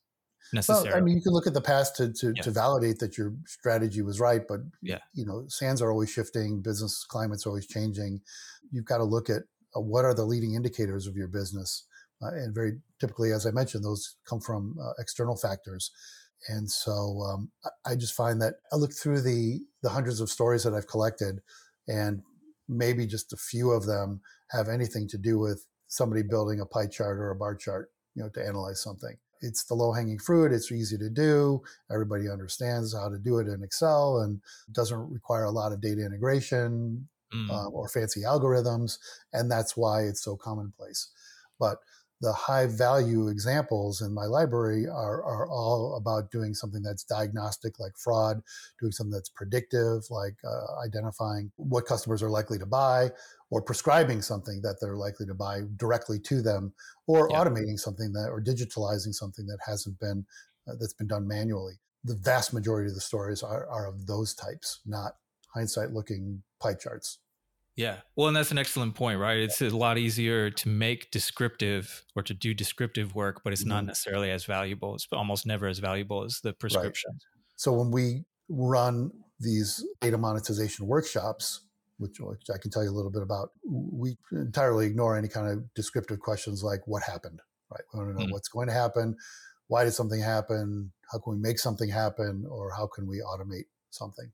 necessarily? 0.52 0.90
Well, 0.90 0.98
I 0.98 1.00
mean, 1.00 1.16
you 1.16 1.22
can 1.22 1.32
look 1.32 1.46
at 1.46 1.54
the 1.54 1.61
past 1.61 1.96
to 1.96 2.12
to, 2.12 2.32
yeah. 2.34 2.42
to 2.42 2.50
validate 2.50 2.98
that 3.00 3.18
your 3.18 3.34
strategy 3.46 4.02
was 4.02 4.20
right, 4.20 4.42
but 4.46 4.61
yeah, 4.82 4.98
you 5.14 5.26
know, 5.26 5.44
sands 5.48 5.82
are 5.82 5.90
always 5.90 6.11
shifting, 6.11 6.62
business 6.62 7.04
climate's 7.09 7.46
always 7.46 7.66
changing. 7.66 8.20
You've 8.70 8.84
got 8.84 8.98
to 8.98 9.04
look 9.04 9.28
at 9.30 9.42
uh, 9.76 9.80
what 9.80 10.04
are 10.04 10.14
the 10.14 10.24
leading 10.24 10.54
indicators 10.54 11.07
of 11.07 11.16
your 11.16 11.28
business, 11.28 11.86
uh, 12.22 12.28
and 12.28 12.54
very 12.54 12.78
typically, 13.00 13.32
as 13.32 13.46
I 13.46 13.50
mentioned, 13.50 13.84
those 13.84 14.16
come 14.28 14.40
from 14.40 14.76
uh, 14.80 14.92
external 14.98 15.36
factors. 15.36 15.90
And 16.49 16.70
so 16.70 17.22
um, 17.22 17.51
I 17.84 17.97
just 17.97 18.14
find 18.14 18.41
that 18.43 18.55
I 18.72 18.76
look 18.76 18.93
through 18.93 19.22
the 19.22 19.61
the 19.82 19.91
hundreds 19.91 20.20
of 20.20 20.30
stories 20.30 20.64
that 20.64 20.74
I've 20.74 20.87
collected, 20.87 21.41
and 21.89 22.22
maybe 22.68 23.07
just 23.07 23.32
a 23.32 23.37
few 23.37 23.70
of 23.70 23.87
them 23.87 24.20
have 24.51 24.68
anything 24.68 25.09
to 25.09 25.18
do 25.18 25.39
with 25.39 25.66
somebody 25.89 26.22
building 26.22 26.61
a 26.61 26.66
pie 26.66 26.87
chart 26.87 27.18
or 27.18 27.30
a 27.30 27.37
bar 27.37 27.55
chart, 27.55 27.91
you 28.14 28.22
know, 28.22 28.28
to 28.30 28.45
analyze 28.45 28.82
something. 28.82 29.16
It's 29.43 29.64
the 29.64 29.74
low 29.74 29.93
hanging 29.93 30.18
fruit. 30.18 30.53
It's 30.53 30.72
easy 30.72 30.97
to 30.99 31.11
do. 31.11 31.62
Everybody 31.91 32.28
understands 32.28 32.95
how 32.95 33.09
to 33.09 33.18
do 33.18 33.39
it 33.39 33.49
in 33.49 33.62
Excel, 33.62 34.20
and 34.20 34.41
doesn't 34.72 35.11
require 35.11 35.45
a 35.45 35.51
lot 35.51 35.72
of 35.72 35.80
data 35.80 36.05
integration 36.05 37.09
mm. 37.34 37.51
uh, 37.51 37.68
or 37.68 37.89
fancy 37.89 38.22
algorithms, 38.22 38.99
and 39.32 39.51
that's 39.51 39.76
why 39.76 40.03
it's 40.03 40.22
so 40.22 40.37
commonplace. 40.37 41.09
But 41.59 41.78
the 42.20 42.32
high 42.32 42.66
value 42.66 43.28
examples 43.28 44.00
in 44.00 44.12
my 44.14 44.24
library 44.24 44.86
are, 44.86 45.22
are 45.22 45.48
all 45.48 45.96
about 45.96 46.30
doing 46.30 46.54
something 46.54 46.82
that's 46.82 47.04
diagnostic 47.04 47.78
like 47.78 47.92
fraud 47.96 48.40
doing 48.80 48.92
something 48.92 49.12
that's 49.12 49.28
predictive 49.28 50.02
like 50.10 50.36
uh, 50.44 50.80
identifying 50.84 51.50
what 51.56 51.86
customers 51.86 52.22
are 52.22 52.30
likely 52.30 52.58
to 52.58 52.66
buy 52.66 53.10
or 53.50 53.60
prescribing 53.62 54.22
something 54.22 54.60
that 54.62 54.76
they're 54.80 54.96
likely 54.96 55.26
to 55.26 55.34
buy 55.34 55.60
directly 55.76 56.18
to 56.18 56.40
them 56.40 56.72
or 57.06 57.28
yeah. 57.30 57.38
automating 57.38 57.78
something 57.78 58.12
that 58.12 58.28
or 58.30 58.40
digitalizing 58.40 59.14
something 59.14 59.46
that 59.46 59.58
hasn't 59.66 59.98
been 60.00 60.24
uh, 60.68 60.72
that's 60.80 60.94
been 60.94 61.06
done 61.06 61.28
manually 61.28 61.74
the 62.04 62.16
vast 62.16 62.54
majority 62.54 62.88
of 62.88 62.94
the 62.94 63.00
stories 63.00 63.42
are, 63.42 63.66
are 63.68 63.86
of 63.86 64.06
those 64.06 64.34
types 64.34 64.80
not 64.86 65.16
hindsight 65.54 65.92
looking 65.92 66.42
pie 66.60 66.74
charts 66.74 67.18
yeah. 67.77 67.99
Well, 68.16 68.29
and 68.29 68.37
that's 68.37 68.51
an 68.51 68.59
excellent 68.59 68.95
point, 68.95 69.20
right? 69.20 69.39
It's 69.39 69.61
a 69.61 69.68
lot 69.68 69.99
easier 69.99 70.51
to 70.51 70.68
make 70.68 71.11
descriptive 71.11 72.05
or 72.14 72.22
to 72.22 72.35
do 72.35 72.55
descriptive 72.55 73.14
work, 73.14 73.43
but 73.45 73.53
it's 73.53 73.62
mm-hmm. 73.62 73.70
not 73.70 73.87
necessarily 73.87 74.31
as 74.31 74.45
valuable. 74.45 74.95
It's 74.95 75.07
almost 75.12 75.47
never 75.47 75.66
as 75.66 75.79
valuable 75.79 76.24
as 76.24 76.41
the 76.43 76.53
prescription. 76.53 77.12
Right. 77.12 77.20
So 77.57 77.72
when 77.72 77.91
we 77.91 78.24
run 78.49 79.11
these 79.41 79.85
data 80.01 80.18
monetization 80.18 80.87
workshops, 80.87 81.61
which, 81.99 82.18
which 82.20 82.49
I 82.53 82.59
can 82.59 82.70
tell 82.70 82.83
you 82.83 82.91
a 82.91 82.97
little 82.97 83.11
bit 83.11 83.22
about, 83.22 83.51
we 83.64 84.16
entirely 84.33 84.87
ignore 84.87 85.16
any 85.16 85.29
kind 85.29 85.49
of 85.49 85.74
descriptive 85.74 86.20
questions 86.20 86.62
like 86.62 86.81
what 86.87 87.03
happened, 87.03 87.41
right? 87.70 87.83
We 87.93 87.99
want 87.99 88.11
to 88.11 88.14
know 88.14 88.24
mm-hmm. 88.24 88.33
what's 88.33 88.49
going 88.49 88.68
to 88.68 88.74
happen, 88.74 89.16
why 89.68 89.85
did 89.85 89.93
something 89.93 90.20
happen, 90.20 90.93
how 91.11 91.18
can 91.18 91.35
we 91.35 91.39
make 91.39 91.59
something 91.59 91.89
happen, 91.89 92.47
or 92.49 92.70
how 92.70 92.87
can 92.87 93.07
we 93.07 93.18
automate 93.18 93.64
something. 93.91 94.31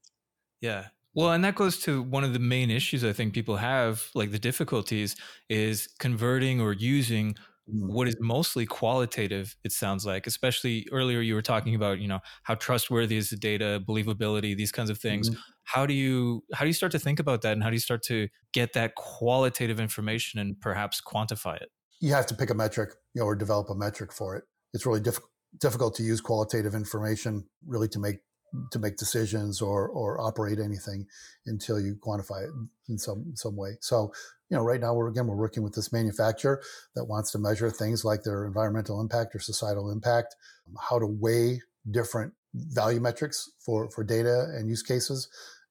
Yeah. 0.61 0.86
Well, 1.14 1.32
and 1.32 1.44
that 1.44 1.54
goes 1.54 1.78
to 1.80 2.02
one 2.02 2.24
of 2.24 2.32
the 2.32 2.38
main 2.38 2.70
issues 2.70 3.04
I 3.04 3.12
think 3.12 3.34
people 3.34 3.56
have, 3.56 4.08
like 4.14 4.30
the 4.30 4.38
difficulties, 4.38 5.14
is 5.48 5.88
converting 5.98 6.60
or 6.60 6.72
using 6.72 7.34
mm. 7.68 7.92
what 7.92 8.08
is 8.08 8.16
mostly 8.20 8.66
qualitative 8.66 9.56
it 9.64 9.72
sounds 9.72 10.06
like 10.06 10.26
especially 10.26 10.86
earlier 10.90 11.20
you 11.20 11.34
were 11.34 11.42
talking 11.42 11.74
about 11.74 11.98
you 11.98 12.08
know 12.08 12.20
how 12.44 12.54
trustworthy 12.54 13.16
is 13.16 13.30
the 13.30 13.36
data 13.36 13.82
believability 13.86 14.56
these 14.56 14.72
kinds 14.72 14.90
of 14.90 14.98
things 14.98 15.30
mm-hmm. 15.30 15.38
how 15.64 15.86
do 15.86 15.94
you 15.94 16.42
how 16.54 16.64
do 16.64 16.68
you 16.68 16.74
start 16.74 16.92
to 16.92 16.98
think 16.98 17.20
about 17.20 17.42
that 17.42 17.52
and 17.52 17.62
how 17.62 17.68
do 17.68 17.76
you 17.76 17.80
start 17.80 18.02
to 18.02 18.28
get 18.52 18.72
that 18.72 18.94
qualitative 18.96 19.78
information 19.78 20.40
and 20.40 20.60
perhaps 20.60 21.00
quantify 21.00 21.56
it 21.56 21.68
you 22.00 22.12
have 22.12 22.26
to 22.26 22.34
pick 22.34 22.50
a 22.50 22.54
metric 22.54 22.90
you 23.14 23.20
know 23.20 23.26
or 23.26 23.36
develop 23.36 23.68
a 23.70 23.74
metric 23.74 24.12
for 24.12 24.34
it 24.36 24.44
it's 24.72 24.86
really 24.86 25.00
diff- 25.00 25.20
difficult 25.60 25.94
to 25.94 26.02
use 26.02 26.20
qualitative 26.20 26.74
information 26.74 27.44
really 27.66 27.88
to 27.88 27.98
make 27.98 28.16
to 28.70 28.78
make 28.78 28.96
decisions 28.96 29.62
or 29.62 29.88
or 29.88 30.20
operate 30.20 30.59
anything 30.59 31.07
until 31.46 31.80
you 31.80 31.94
quantify 31.94 32.44
it 32.44 32.50
in 32.88 32.98
some 32.98 33.32
some 33.34 33.57
way. 33.57 33.76
So, 33.80 34.12
you 34.50 34.57
know, 34.57 34.62
right 34.62 34.80
now 34.80 34.94
we're 34.94 35.09
again 35.09 35.26
we're 35.26 35.36
working 35.36 35.62
with 35.62 35.74
this 35.74 35.92
manufacturer 35.92 36.62
that 36.94 37.05
wants 37.05 37.30
to 37.32 37.38
measure 37.38 37.70
things 37.70 38.05
like 38.05 38.22
their 38.22 38.44
environmental 38.44 39.00
impact 39.00 39.34
or 39.34 39.40
societal 39.40 39.90
impact, 39.90 40.36
how 40.80 40.98
to 40.98 41.07
weigh 41.07 41.62
different 41.90 42.34
value 42.55 43.00
metrics 43.00 43.50
for 43.59 43.90
for 43.90 44.05
data 44.05 44.53
and 44.55 44.68
use 44.68 44.82
cases, 44.82 45.28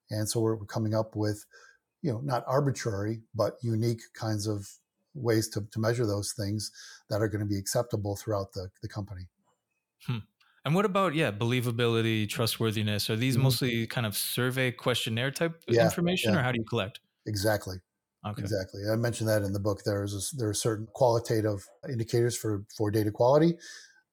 and 0.10 0.30
so 0.30 0.40
we're 0.40 0.58
coming 0.66 0.96
up 0.96 1.16
with, 1.16 1.46
you 2.02 2.12
know, 2.12 2.22
not 2.22 2.44
arbitrary 2.48 3.22
but 3.36 3.58
unique 3.62 4.02
kinds 4.14 4.48
of 4.48 4.68
ways 5.14 5.50
to, 5.50 5.62
to 5.72 5.80
measure 5.80 6.06
those 6.06 6.34
things 6.34 6.72
that 7.10 7.22
are 7.22 7.28
going 7.28 7.42
to 7.42 7.46
be 7.46 7.58
acceptable 7.58 8.16
throughout 8.16 8.54
the, 8.54 8.70
the 8.82 8.88
company. 8.88 9.28
Hmm. 10.08 10.20
And 10.64 10.76
what 10.76 10.86
about 10.86 11.16
yeah, 11.16 11.32
believability, 11.32 12.30
trustworthiness? 12.30 13.10
Are 13.10 13.16
these 13.16 13.36
mm-hmm. 13.36 13.44
mostly 13.44 13.88
kind 13.88 14.06
of 14.06 14.16
survey 14.16 14.72
questionnaire 14.72 15.32
type 15.32 15.62
yeah, 15.68 15.84
information, 15.84 16.34
yeah. 16.34 16.40
or 16.40 16.44
how 16.44 16.52
do 16.52 16.60
you 16.60 16.66
collect? 16.66 17.00
Exactly. 17.26 17.78
Okay. 18.28 18.42
Exactly. 18.42 18.82
I 18.92 18.96
mentioned 18.96 19.30
that 19.30 19.42
in 19.42 19.54
the 19.54 19.60
book. 19.60 19.82
There's 19.84 20.14
a, 20.14 20.36
there 20.38 20.50
are 20.50 20.54
certain 20.54 20.88
qualitative 20.94 21.68
indicators 21.90 22.38
for 22.38 22.64
for 22.78 22.92
data 22.92 23.10
quality 23.10 23.58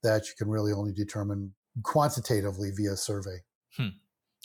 that 0.02 0.26
you 0.26 0.32
can 0.38 0.48
really 0.48 0.72
only 0.72 0.92
determine 0.92 1.52
quantitatively 1.82 2.70
via 2.74 2.96
survey. 2.96 3.42
Hmm. 3.76 3.88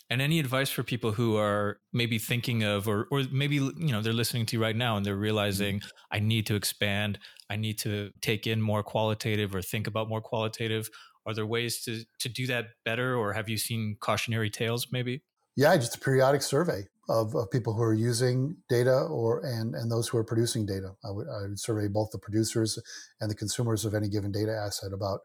And 0.09 0.21
any 0.21 0.39
advice 0.39 0.69
for 0.69 0.83
people 0.83 1.13
who 1.13 1.37
are 1.37 1.79
maybe 1.93 2.19
thinking 2.19 2.63
of, 2.63 2.89
or 2.89 3.07
or 3.09 3.23
maybe 3.31 3.55
you 3.55 3.73
know 3.77 4.01
they're 4.01 4.11
listening 4.11 4.45
to 4.47 4.57
you 4.57 4.61
right 4.61 4.75
now 4.75 4.97
and 4.97 5.05
they're 5.05 5.13
mm-hmm. 5.13 5.23
realizing 5.23 5.79
mm-hmm. 5.79 6.15
I 6.15 6.19
need 6.19 6.45
to 6.47 6.55
expand, 6.55 7.19
I 7.49 7.55
need 7.55 7.79
to 7.79 8.11
take 8.21 8.45
in 8.45 8.61
more 8.61 8.83
qualitative 8.83 9.55
or 9.55 9.61
think 9.61 9.87
about 9.87 10.09
more 10.09 10.21
qualitative 10.21 10.89
are 11.25 11.33
there 11.33 11.45
ways 11.45 11.83
to 11.83 12.03
to 12.19 12.29
do 12.29 12.47
that 12.47 12.65
better, 12.85 13.15
or 13.15 13.33
have 13.33 13.49
you 13.49 13.57
seen 13.57 13.97
cautionary 13.99 14.49
tales 14.49 14.87
maybe? 14.91 15.21
Yeah, 15.55 15.75
just 15.77 15.95
a 15.95 15.99
periodic 15.99 16.41
survey. 16.41 16.87
of, 17.09 17.35
of 17.35 17.51
people 17.51 17.73
who 17.73 17.83
are 17.83 17.93
using 17.93 18.55
data 18.69 18.97
or 19.01 19.45
and 19.45 19.75
and 19.75 19.91
those 19.91 20.07
who 20.07 20.17
are 20.17 20.23
producing 20.23 20.65
data. 20.65 20.95
I 21.03 21.11
would, 21.11 21.27
I 21.27 21.41
would 21.49 21.59
survey 21.59 21.87
both 21.87 22.11
the 22.11 22.19
producers 22.19 22.79
and 23.19 23.29
the 23.29 23.35
consumers 23.35 23.85
of 23.85 23.93
any 23.93 24.07
given 24.09 24.31
data 24.31 24.55
asset 24.55 24.93
about 24.93 25.21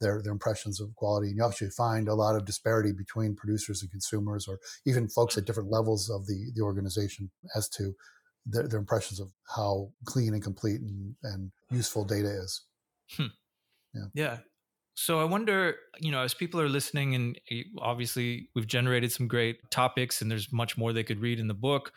their 0.00 0.20
their 0.22 0.32
impressions 0.32 0.80
of 0.80 0.94
quality. 0.96 1.28
And 1.28 1.36
you 1.38 1.46
actually 1.46 1.70
find 1.70 2.08
a 2.08 2.14
lot 2.14 2.36
of 2.36 2.44
disparity 2.44 2.92
between 2.92 3.34
producers 3.34 3.82
and 3.82 3.90
consumers, 3.90 4.46
or 4.46 4.58
even 4.86 5.08
folks 5.08 5.38
at 5.38 5.46
different 5.46 5.70
levels 5.70 6.10
of 6.10 6.26
the 6.26 6.50
the 6.54 6.62
organization 6.62 7.30
as 7.56 7.68
to 7.70 7.94
their, 8.46 8.68
their 8.68 8.80
impressions 8.80 9.20
of 9.20 9.30
how 9.56 9.90
clean 10.04 10.34
and 10.34 10.42
complete 10.42 10.80
and, 10.80 11.14
and 11.22 11.52
useful 11.70 12.04
data 12.04 12.28
is. 12.28 12.62
Hmm. 13.16 13.26
Yeah. 13.94 14.06
Yeah. 14.12 14.38
So 14.94 15.20
I 15.20 15.24
wonder, 15.24 15.76
you 15.98 16.12
know, 16.12 16.22
as 16.22 16.34
people 16.34 16.60
are 16.60 16.68
listening, 16.68 17.14
and 17.14 17.38
eh, 17.50 17.62
obviously 17.78 18.48
we've 18.54 18.66
generated 18.66 19.10
some 19.12 19.26
great 19.26 19.58
topics, 19.70 20.22
and 20.22 20.30
there's 20.30 20.52
much 20.52 20.78
more 20.78 20.92
they 20.92 21.02
could 21.02 21.20
read 21.20 21.40
in 21.40 21.48
the 21.48 21.54
book. 21.54 21.92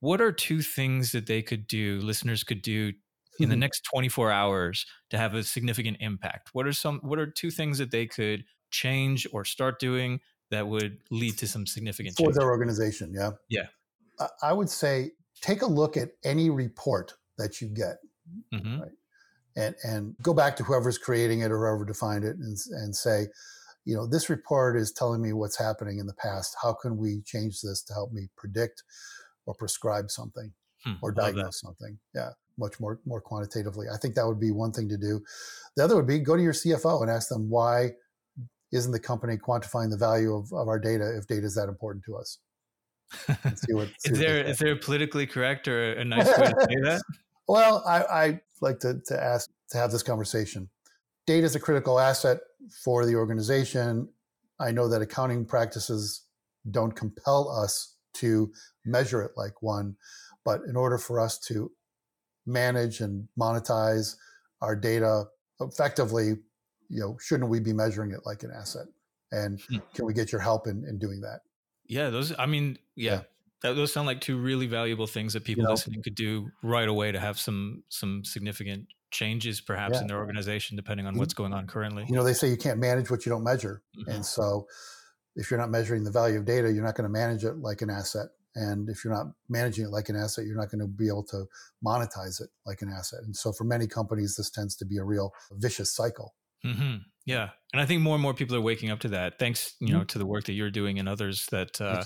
What 0.00 0.20
are 0.20 0.32
two 0.32 0.60
things 0.62 1.12
that 1.12 1.26
they 1.26 1.42
could 1.42 1.66
do, 1.66 2.00
listeners 2.00 2.44
could 2.44 2.60
do 2.62 2.92
in 3.38 3.48
the 3.48 3.54
mm-hmm. 3.54 3.60
next 3.60 3.82
24 3.90 4.30
hours 4.30 4.84
to 5.10 5.18
have 5.18 5.34
a 5.34 5.42
significant 5.42 5.96
impact? 6.00 6.50
What 6.52 6.66
are 6.66 6.72
some 6.72 7.00
what 7.02 7.18
are 7.18 7.26
two 7.26 7.50
things 7.50 7.78
that 7.78 7.90
they 7.90 8.06
could 8.06 8.44
change 8.70 9.26
or 9.32 9.44
start 9.44 9.78
doing 9.78 10.20
that 10.50 10.66
would 10.66 10.98
lead 11.10 11.38
to 11.38 11.46
some 11.46 11.66
significant 11.66 12.16
for 12.16 12.24
change? 12.24 12.36
their 12.36 12.50
organization? 12.50 13.12
Yeah. 13.14 13.30
Yeah. 13.48 13.66
I 14.42 14.52
would 14.52 14.68
say 14.68 15.12
take 15.40 15.62
a 15.62 15.66
look 15.66 15.96
at 15.96 16.10
any 16.24 16.50
report 16.50 17.14
that 17.38 17.60
you 17.60 17.68
get. 17.68 17.96
Mm-hmm. 18.52 18.80
Right? 18.82 18.90
And, 19.54 19.74
and 19.84 20.14
go 20.22 20.32
back 20.32 20.56
to 20.56 20.64
whoever's 20.64 20.96
creating 20.98 21.40
it 21.40 21.50
or 21.50 21.58
whoever 21.58 21.84
defined 21.84 22.24
it 22.24 22.36
and, 22.36 22.56
and 22.70 22.96
say, 22.96 23.26
you 23.84 23.94
know, 23.94 24.06
this 24.06 24.30
report 24.30 24.78
is 24.78 24.92
telling 24.92 25.20
me 25.20 25.32
what's 25.32 25.58
happening 25.58 25.98
in 25.98 26.06
the 26.06 26.14
past. 26.14 26.56
How 26.62 26.72
can 26.72 26.96
we 26.96 27.20
change 27.26 27.60
this 27.60 27.82
to 27.84 27.92
help 27.92 28.12
me 28.12 28.28
predict 28.36 28.82
or 29.44 29.54
prescribe 29.54 30.10
something 30.10 30.52
hmm, 30.84 30.92
or 31.02 31.12
diagnose 31.12 31.60
something? 31.60 31.98
Yeah 32.14 32.30
much 32.58 32.78
more 32.80 33.00
more 33.04 33.20
quantitatively. 33.20 33.86
I 33.92 33.96
think 33.96 34.14
that 34.14 34.26
would 34.26 34.40
be 34.40 34.50
one 34.50 34.72
thing 34.72 34.88
to 34.88 34.96
do. 34.96 35.20
The 35.76 35.84
other 35.84 35.96
would 35.96 36.06
be 36.06 36.18
go 36.18 36.36
to 36.36 36.42
your 36.42 36.52
CFO 36.52 37.02
and 37.02 37.10
ask 37.10 37.28
them 37.28 37.48
why 37.48 37.90
isn't 38.72 38.92
the 38.92 39.00
company 39.00 39.36
quantifying 39.36 39.90
the 39.90 39.96
value 39.96 40.34
of, 40.34 40.52
of 40.52 40.68
our 40.68 40.78
data 40.78 41.16
if 41.16 41.26
data 41.26 41.44
is 41.44 41.54
that 41.54 41.68
important 41.68 42.04
to 42.04 42.16
us? 42.16 42.38
See 43.56 43.74
what, 43.74 43.88
see 43.98 44.12
is 44.12 44.18
there 44.18 44.42
is 44.42 44.58
there 44.58 44.76
politically 44.76 45.26
correct 45.26 45.68
or 45.68 45.92
a 45.92 46.04
nice 46.04 46.26
way 46.26 46.46
to 46.46 46.56
say 46.68 46.80
that? 46.82 47.02
well, 47.48 47.82
I, 47.86 48.02
I 48.02 48.40
like 48.62 48.78
to, 48.80 49.00
to 49.06 49.22
ask 49.22 49.50
to 49.70 49.78
have 49.78 49.92
this 49.92 50.02
conversation. 50.02 50.70
Data 51.26 51.44
is 51.44 51.54
a 51.54 51.60
critical 51.60 52.00
asset 52.00 52.38
for 52.84 53.04
the 53.04 53.14
organization. 53.14 54.08
I 54.58 54.70
know 54.70 54.88
that 54.88 55.02
accounting 55.02 55.44
practices 55.44 56.24
don't 56.70 56.92
compel 56.92 57.50
us 57.50 57.96
to 58.14 58.52
measure 58.84 59.22
it 59.22 59.32
like 59.36 59.62
one, 59.62 59.96
but 60.44 60.60
in 60.68 60.76
order 60.76 60.98
for 60.98 61.20
us 61.20 61.38
to 61.40 61.70
manage 62.46 63.00
and 63.00 63.28
monetize 63.38 64.16
our 64.60 64.76
data 64.76 65.24
effectively, 65.60 66.36
you 66.88 67.00
know, 67.00 67.16
shouldn't 67.20 67.50
we 67.50 67.60
be 67.60 67.72
measuring 67.72 68.12
it 68.12 68.20
like 68.24 68.42
an 68.42 68.50
asset? 68.54 68.86
And 69.30 69.60
hmm. 69.68 69.78
can 69.94 70.06
we 70.06 70.12
get 70.12 70.30
your 70.30 70.40
help 70.40 70.66
in, 70.66 70.84
in 70.88 70.98
doing 70.98 71.20
that? 71.22 71.40
Yeah, 71.86 72.10
those, 72.10 72.32
I 72.38 72.46
mean, 72.46 72.78
yeah, 72.94 73.12
yeah. 73.12 73.20
That, 73.62 73.76
those 73.76 73.92
sound 73.92 74.06
like 74.06 74.20
two 74.20 74.38
really 74.38 74.66
valuable 74.66 75.06
things 75.06 75.32
that 75.34 75.44
people 75.44 75.62
you 75.62 75.66
know, 75.66 75.72
listening 75.72 76.02
could 76.02 76.14
do 76.14 76.48
right 76.62 76.88
away 76.88 77.12
to 77.12 77.20
have 77.20 77.38
some 77.38 77.82
some 77.88 78.24
significant 78.24 78.86
changes 79.10 79.60
perhaps 79.60 79.96
yeah. 79.96 80.00
in 80.00 80.06
their 80.06 80.18
organization 80.18 80.74
depending 80.74 81.06
on 81.06 81.18
what's 81.18 81.34
going 81.34 81.52
on 81.52 81.66
currently 81.66 82.02
you 82.08 82.14
know 82.14 82.24
they 82.24 82.32
say 82.32 82.48
you 82.48 82.56
can't 82.56 82.78
manage 82.78 83.10
what 83.10 83.26
you 83.26 83.30
don't 83.30 83.44
measure 83.44 83.82
mm-hmm. 83.94 84.10
and 84.10 84.24
so 84.24 84.66
if 85.36 85.50
you're 85.50 85.60
not 85.60 85.70
measuring 85.70 86.02
the 86.02 86.10
value 86.10 86.38
of 86.38 86.46
data 86.46 86.72
you're 86.72 86.82
not 86.82 86.94
going 86.94 87.04
to 87.04 87.10
manage 87.10 87.44
it 87.44 87.58
like 87.58 87.82
an 87.82 87.90
asset 87.90 88.28
and 88.54 88.88
if 88.88 89.04
you're 89.04 89.14
not 89.14 89.26
managing 89.48 89.86
it 89.86 89.90
like 89.90 90.08
an 90.08 90.16
asset, 90.16 90.44
you're 90.44 90.56
not 90.56 90.70
going 90.70 90.80
to 90.80 90.86
be 90.86 91.08
able 91.08 91.24
to 91.24 91.44
monetize 91.84 92.40
it 92.40 92.50
like 92.66 92.82
an 92.82 92.90
asset. 92.90 93.20
And 93.24 93.34
so 93.34 93.52
for 93.52 93.64
many 93.64 93.86
companies, 93.86 94.36
this 94.36 94.50
tends 94.50 94.76
to 94.76 94.84
be 94.84 94.98
a 94.98 95.04
real 95.04 95.32
vicious 95.52 95.94
cycle. 95.94 96.34
Mm-hmm. 96.64 96.96
Yeah. 97.24 97.50
And 97.72 97.80
I 97.80 97.86
think 97.86 98.02
more 98.02 98.14
and 98.14 98.22
more 98.22 98.34
people 98.34 98.56
are 98.56 98.60
waking 98.60 98.90
up 98.90 99.00
to 99.00 99.08
that. 99.08 99.38
Thanks, 99.38 99.74
you 99.80 99.88
mm-hmm. 99.88 99.98
know, 99.98 100.04
to 100.04 100.18
the 100.18 100.26
work 100.26 100.44
that 100.44 100.52
you're 100.52 100.70
doing 100.70 100.98
and 100.98 101.08
others 101.08 101.46
that 101.50 101.80
uh, 101.80 102.02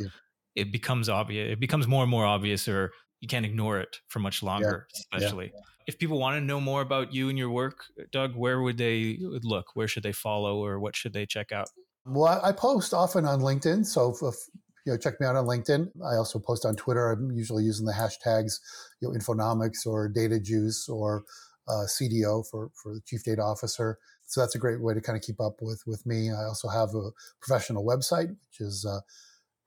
it 0.56 0.72
becomes 0.72 1.08
obvious. 1.08 1.52
It 1.52 1.60
becomes 1.60 1.86
more 1.86 2.02
and 2.02 2.10
more 2.10 2.24
obvious 2.24 2.66
or 2.66 2.92
you 3.20 3.28
can't 3.28 3.46
ignore 3.46 3.78
it 3.78 4.00
for 4.08 4.18
much 4.18 4.42
longer, 4.42 4.88
yeah. 4.92 5.00
especially. 5.18 5.52
Yeah. 5.54 5.60
If 5.86 5.98
people 5.98 6.18
want 6.18 6.36
to 6.36 6.40
know 6.40 6.60
more 6.60 6.80
about 6.80 7.14
you 7.14 7.28
and 7.28 7.38
your 7.38 7.50
work, 7.50 7.84
Doug, 8.10 8.34
where 8.34 8.60
would 8.60 8.76
they 8.76 9.18
look? 9.20 9.66
Where 9.74 9.86
should 9.86 10.02
they 10.02 10.12
follow 10.12 10.64
or 10.64 10.80
what 10.80 10.96
should 10.96 11.12
they 11.12 11.26
check 11.26 11.52
out? 11.52 11.68
Well, 12.04 12.40
I 12.42 12.52
post 12.52 12.92
often 12.92 13.24
on 13.24 13.40
LinkedIn. 13.40 13.86
So 13.86 14.10
if, 14.10 14.36
you 14.84 14.92
know, 14.92 14.98
check 14.98 15.20
me 15.20 15.26
out 15.26 15.36
on 15.36 15.46
LinkedIn. 15.46 15.90
I 16.04 16.16
also 16.16 16.38
post 16.38 16.64
on 16.64 16.74
Twitter. 16.76 17.10
I'm 17.10 17.30
usually 17.32 17.64
using 17.64 17.86
the 17.86 17.92
hashtags, 17.92 18.58
you 19.00 19.08
know, 19.08 19.14
Infonomics 19.18 19.86
or 19.86 20.08
Data 20.08 20.40
Juice 20.40 20.88
or 20.88 21.24
uh, 21.68 21.84
CDO 21.86 22.44
for 22.48 22.70
for 22.80 22.94
the 22.94 23.00
Chief 23.06 23.24
Data 23.24 23.42
Officer. 23.42 23.98
So 24.26 24.40
that's 24.40 24.54
a 24.54 24.58
great 24.58 24.80
way 24.80 24.94
to 24.94 25.00
kind 25.00 25.16
of 25.16 25.22
keep 25.22 25.40
up 25.40 25.56
with 25.60 25.82
with 25.86 26.04
me. 26.06 26.30
I 26.30 26.44
also 26.44 26.68
have 26.68 26.90
a 26.94 27.10
professional 27.40 27.84
website, 27.84 28.28
which 28.28 28.60
is 28.60 28.86
uh, 28.88 29.00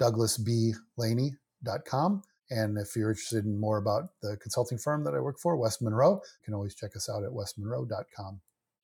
douglasblaney.com. 0.02 2.22
And 2.52 2.80
if 2.80 2.96
you're 2.96 3.12
interested 3.12 3.46
in 3.46 3.60
more 3.60 3.78
about 3.78 4.10
the 4.22 4.36
consulting 4.38 4.80
firm 4.80 5.04
that 5.04 5.14
I 5.14 5.20
work 5.20 5.38
for, 5.40 5.56
West 5.56 5.82
Monroe, 5.82 6.14
you 6.14 6.44
can 6.44 6.56
always 6.56 6.74
check 6.74 6.96
us 6.96 7.10
out 7.10 7.24
at 7.24 7.30
westmonroe.com. 7.30 8.42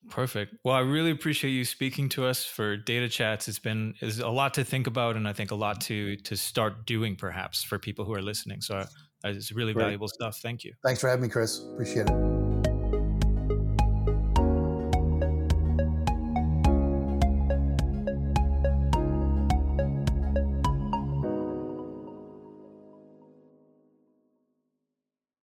Perfect. 0.10 0.56
Well, 0.64 0.76
I 0.76 0.82
really 0.82 1.10
appreciate 1.10 1.52
you 1.52 1.66
speaking 1.66 2.10
to 2.10 2.26
us 2.26 2.46
for 2.46 2.78
data 2.78 3.10
chats. 3.10 3.48
It's 3.48 3.58
been 3.58 3.96
is 4.02 4.20
a 4.20 4.30
lot 4.30 4.54
to 4.56 4.64
think 4.64 4.86
about, 4.86 5.16
and 5.16 5.28
I 5.28 5.34
think 5.34 5.50
a 5.50 5.56
lot 5.56 5.82
to 5.82 6.16
to 6.18 6.38
start 6.38 6.86
doing, 6.86 7.16
perhaps, 7.16 7.64
for 7.64 7.80
people 7.80 8.06
who 8.06 8.14
are 8.14 8.22
listening. 8.22 8.62
So, 8.62 8.78
uh, 8.78 8.86
it's 9.24 9.52
really 9.52 9.74
Great. 9.74 9.86
valuable 9.86 10.08
stuff. 10.08 10.38
Thank 10.38 10.64
you. 10.64 10.74
Thanks 10.84 11.02
for 11.02 11.10
having 11.10 11.24
me, 11.24 11.30
Chris. 11.30 11.60
Appreciate 11.74 12.08
it. 12.08 12.45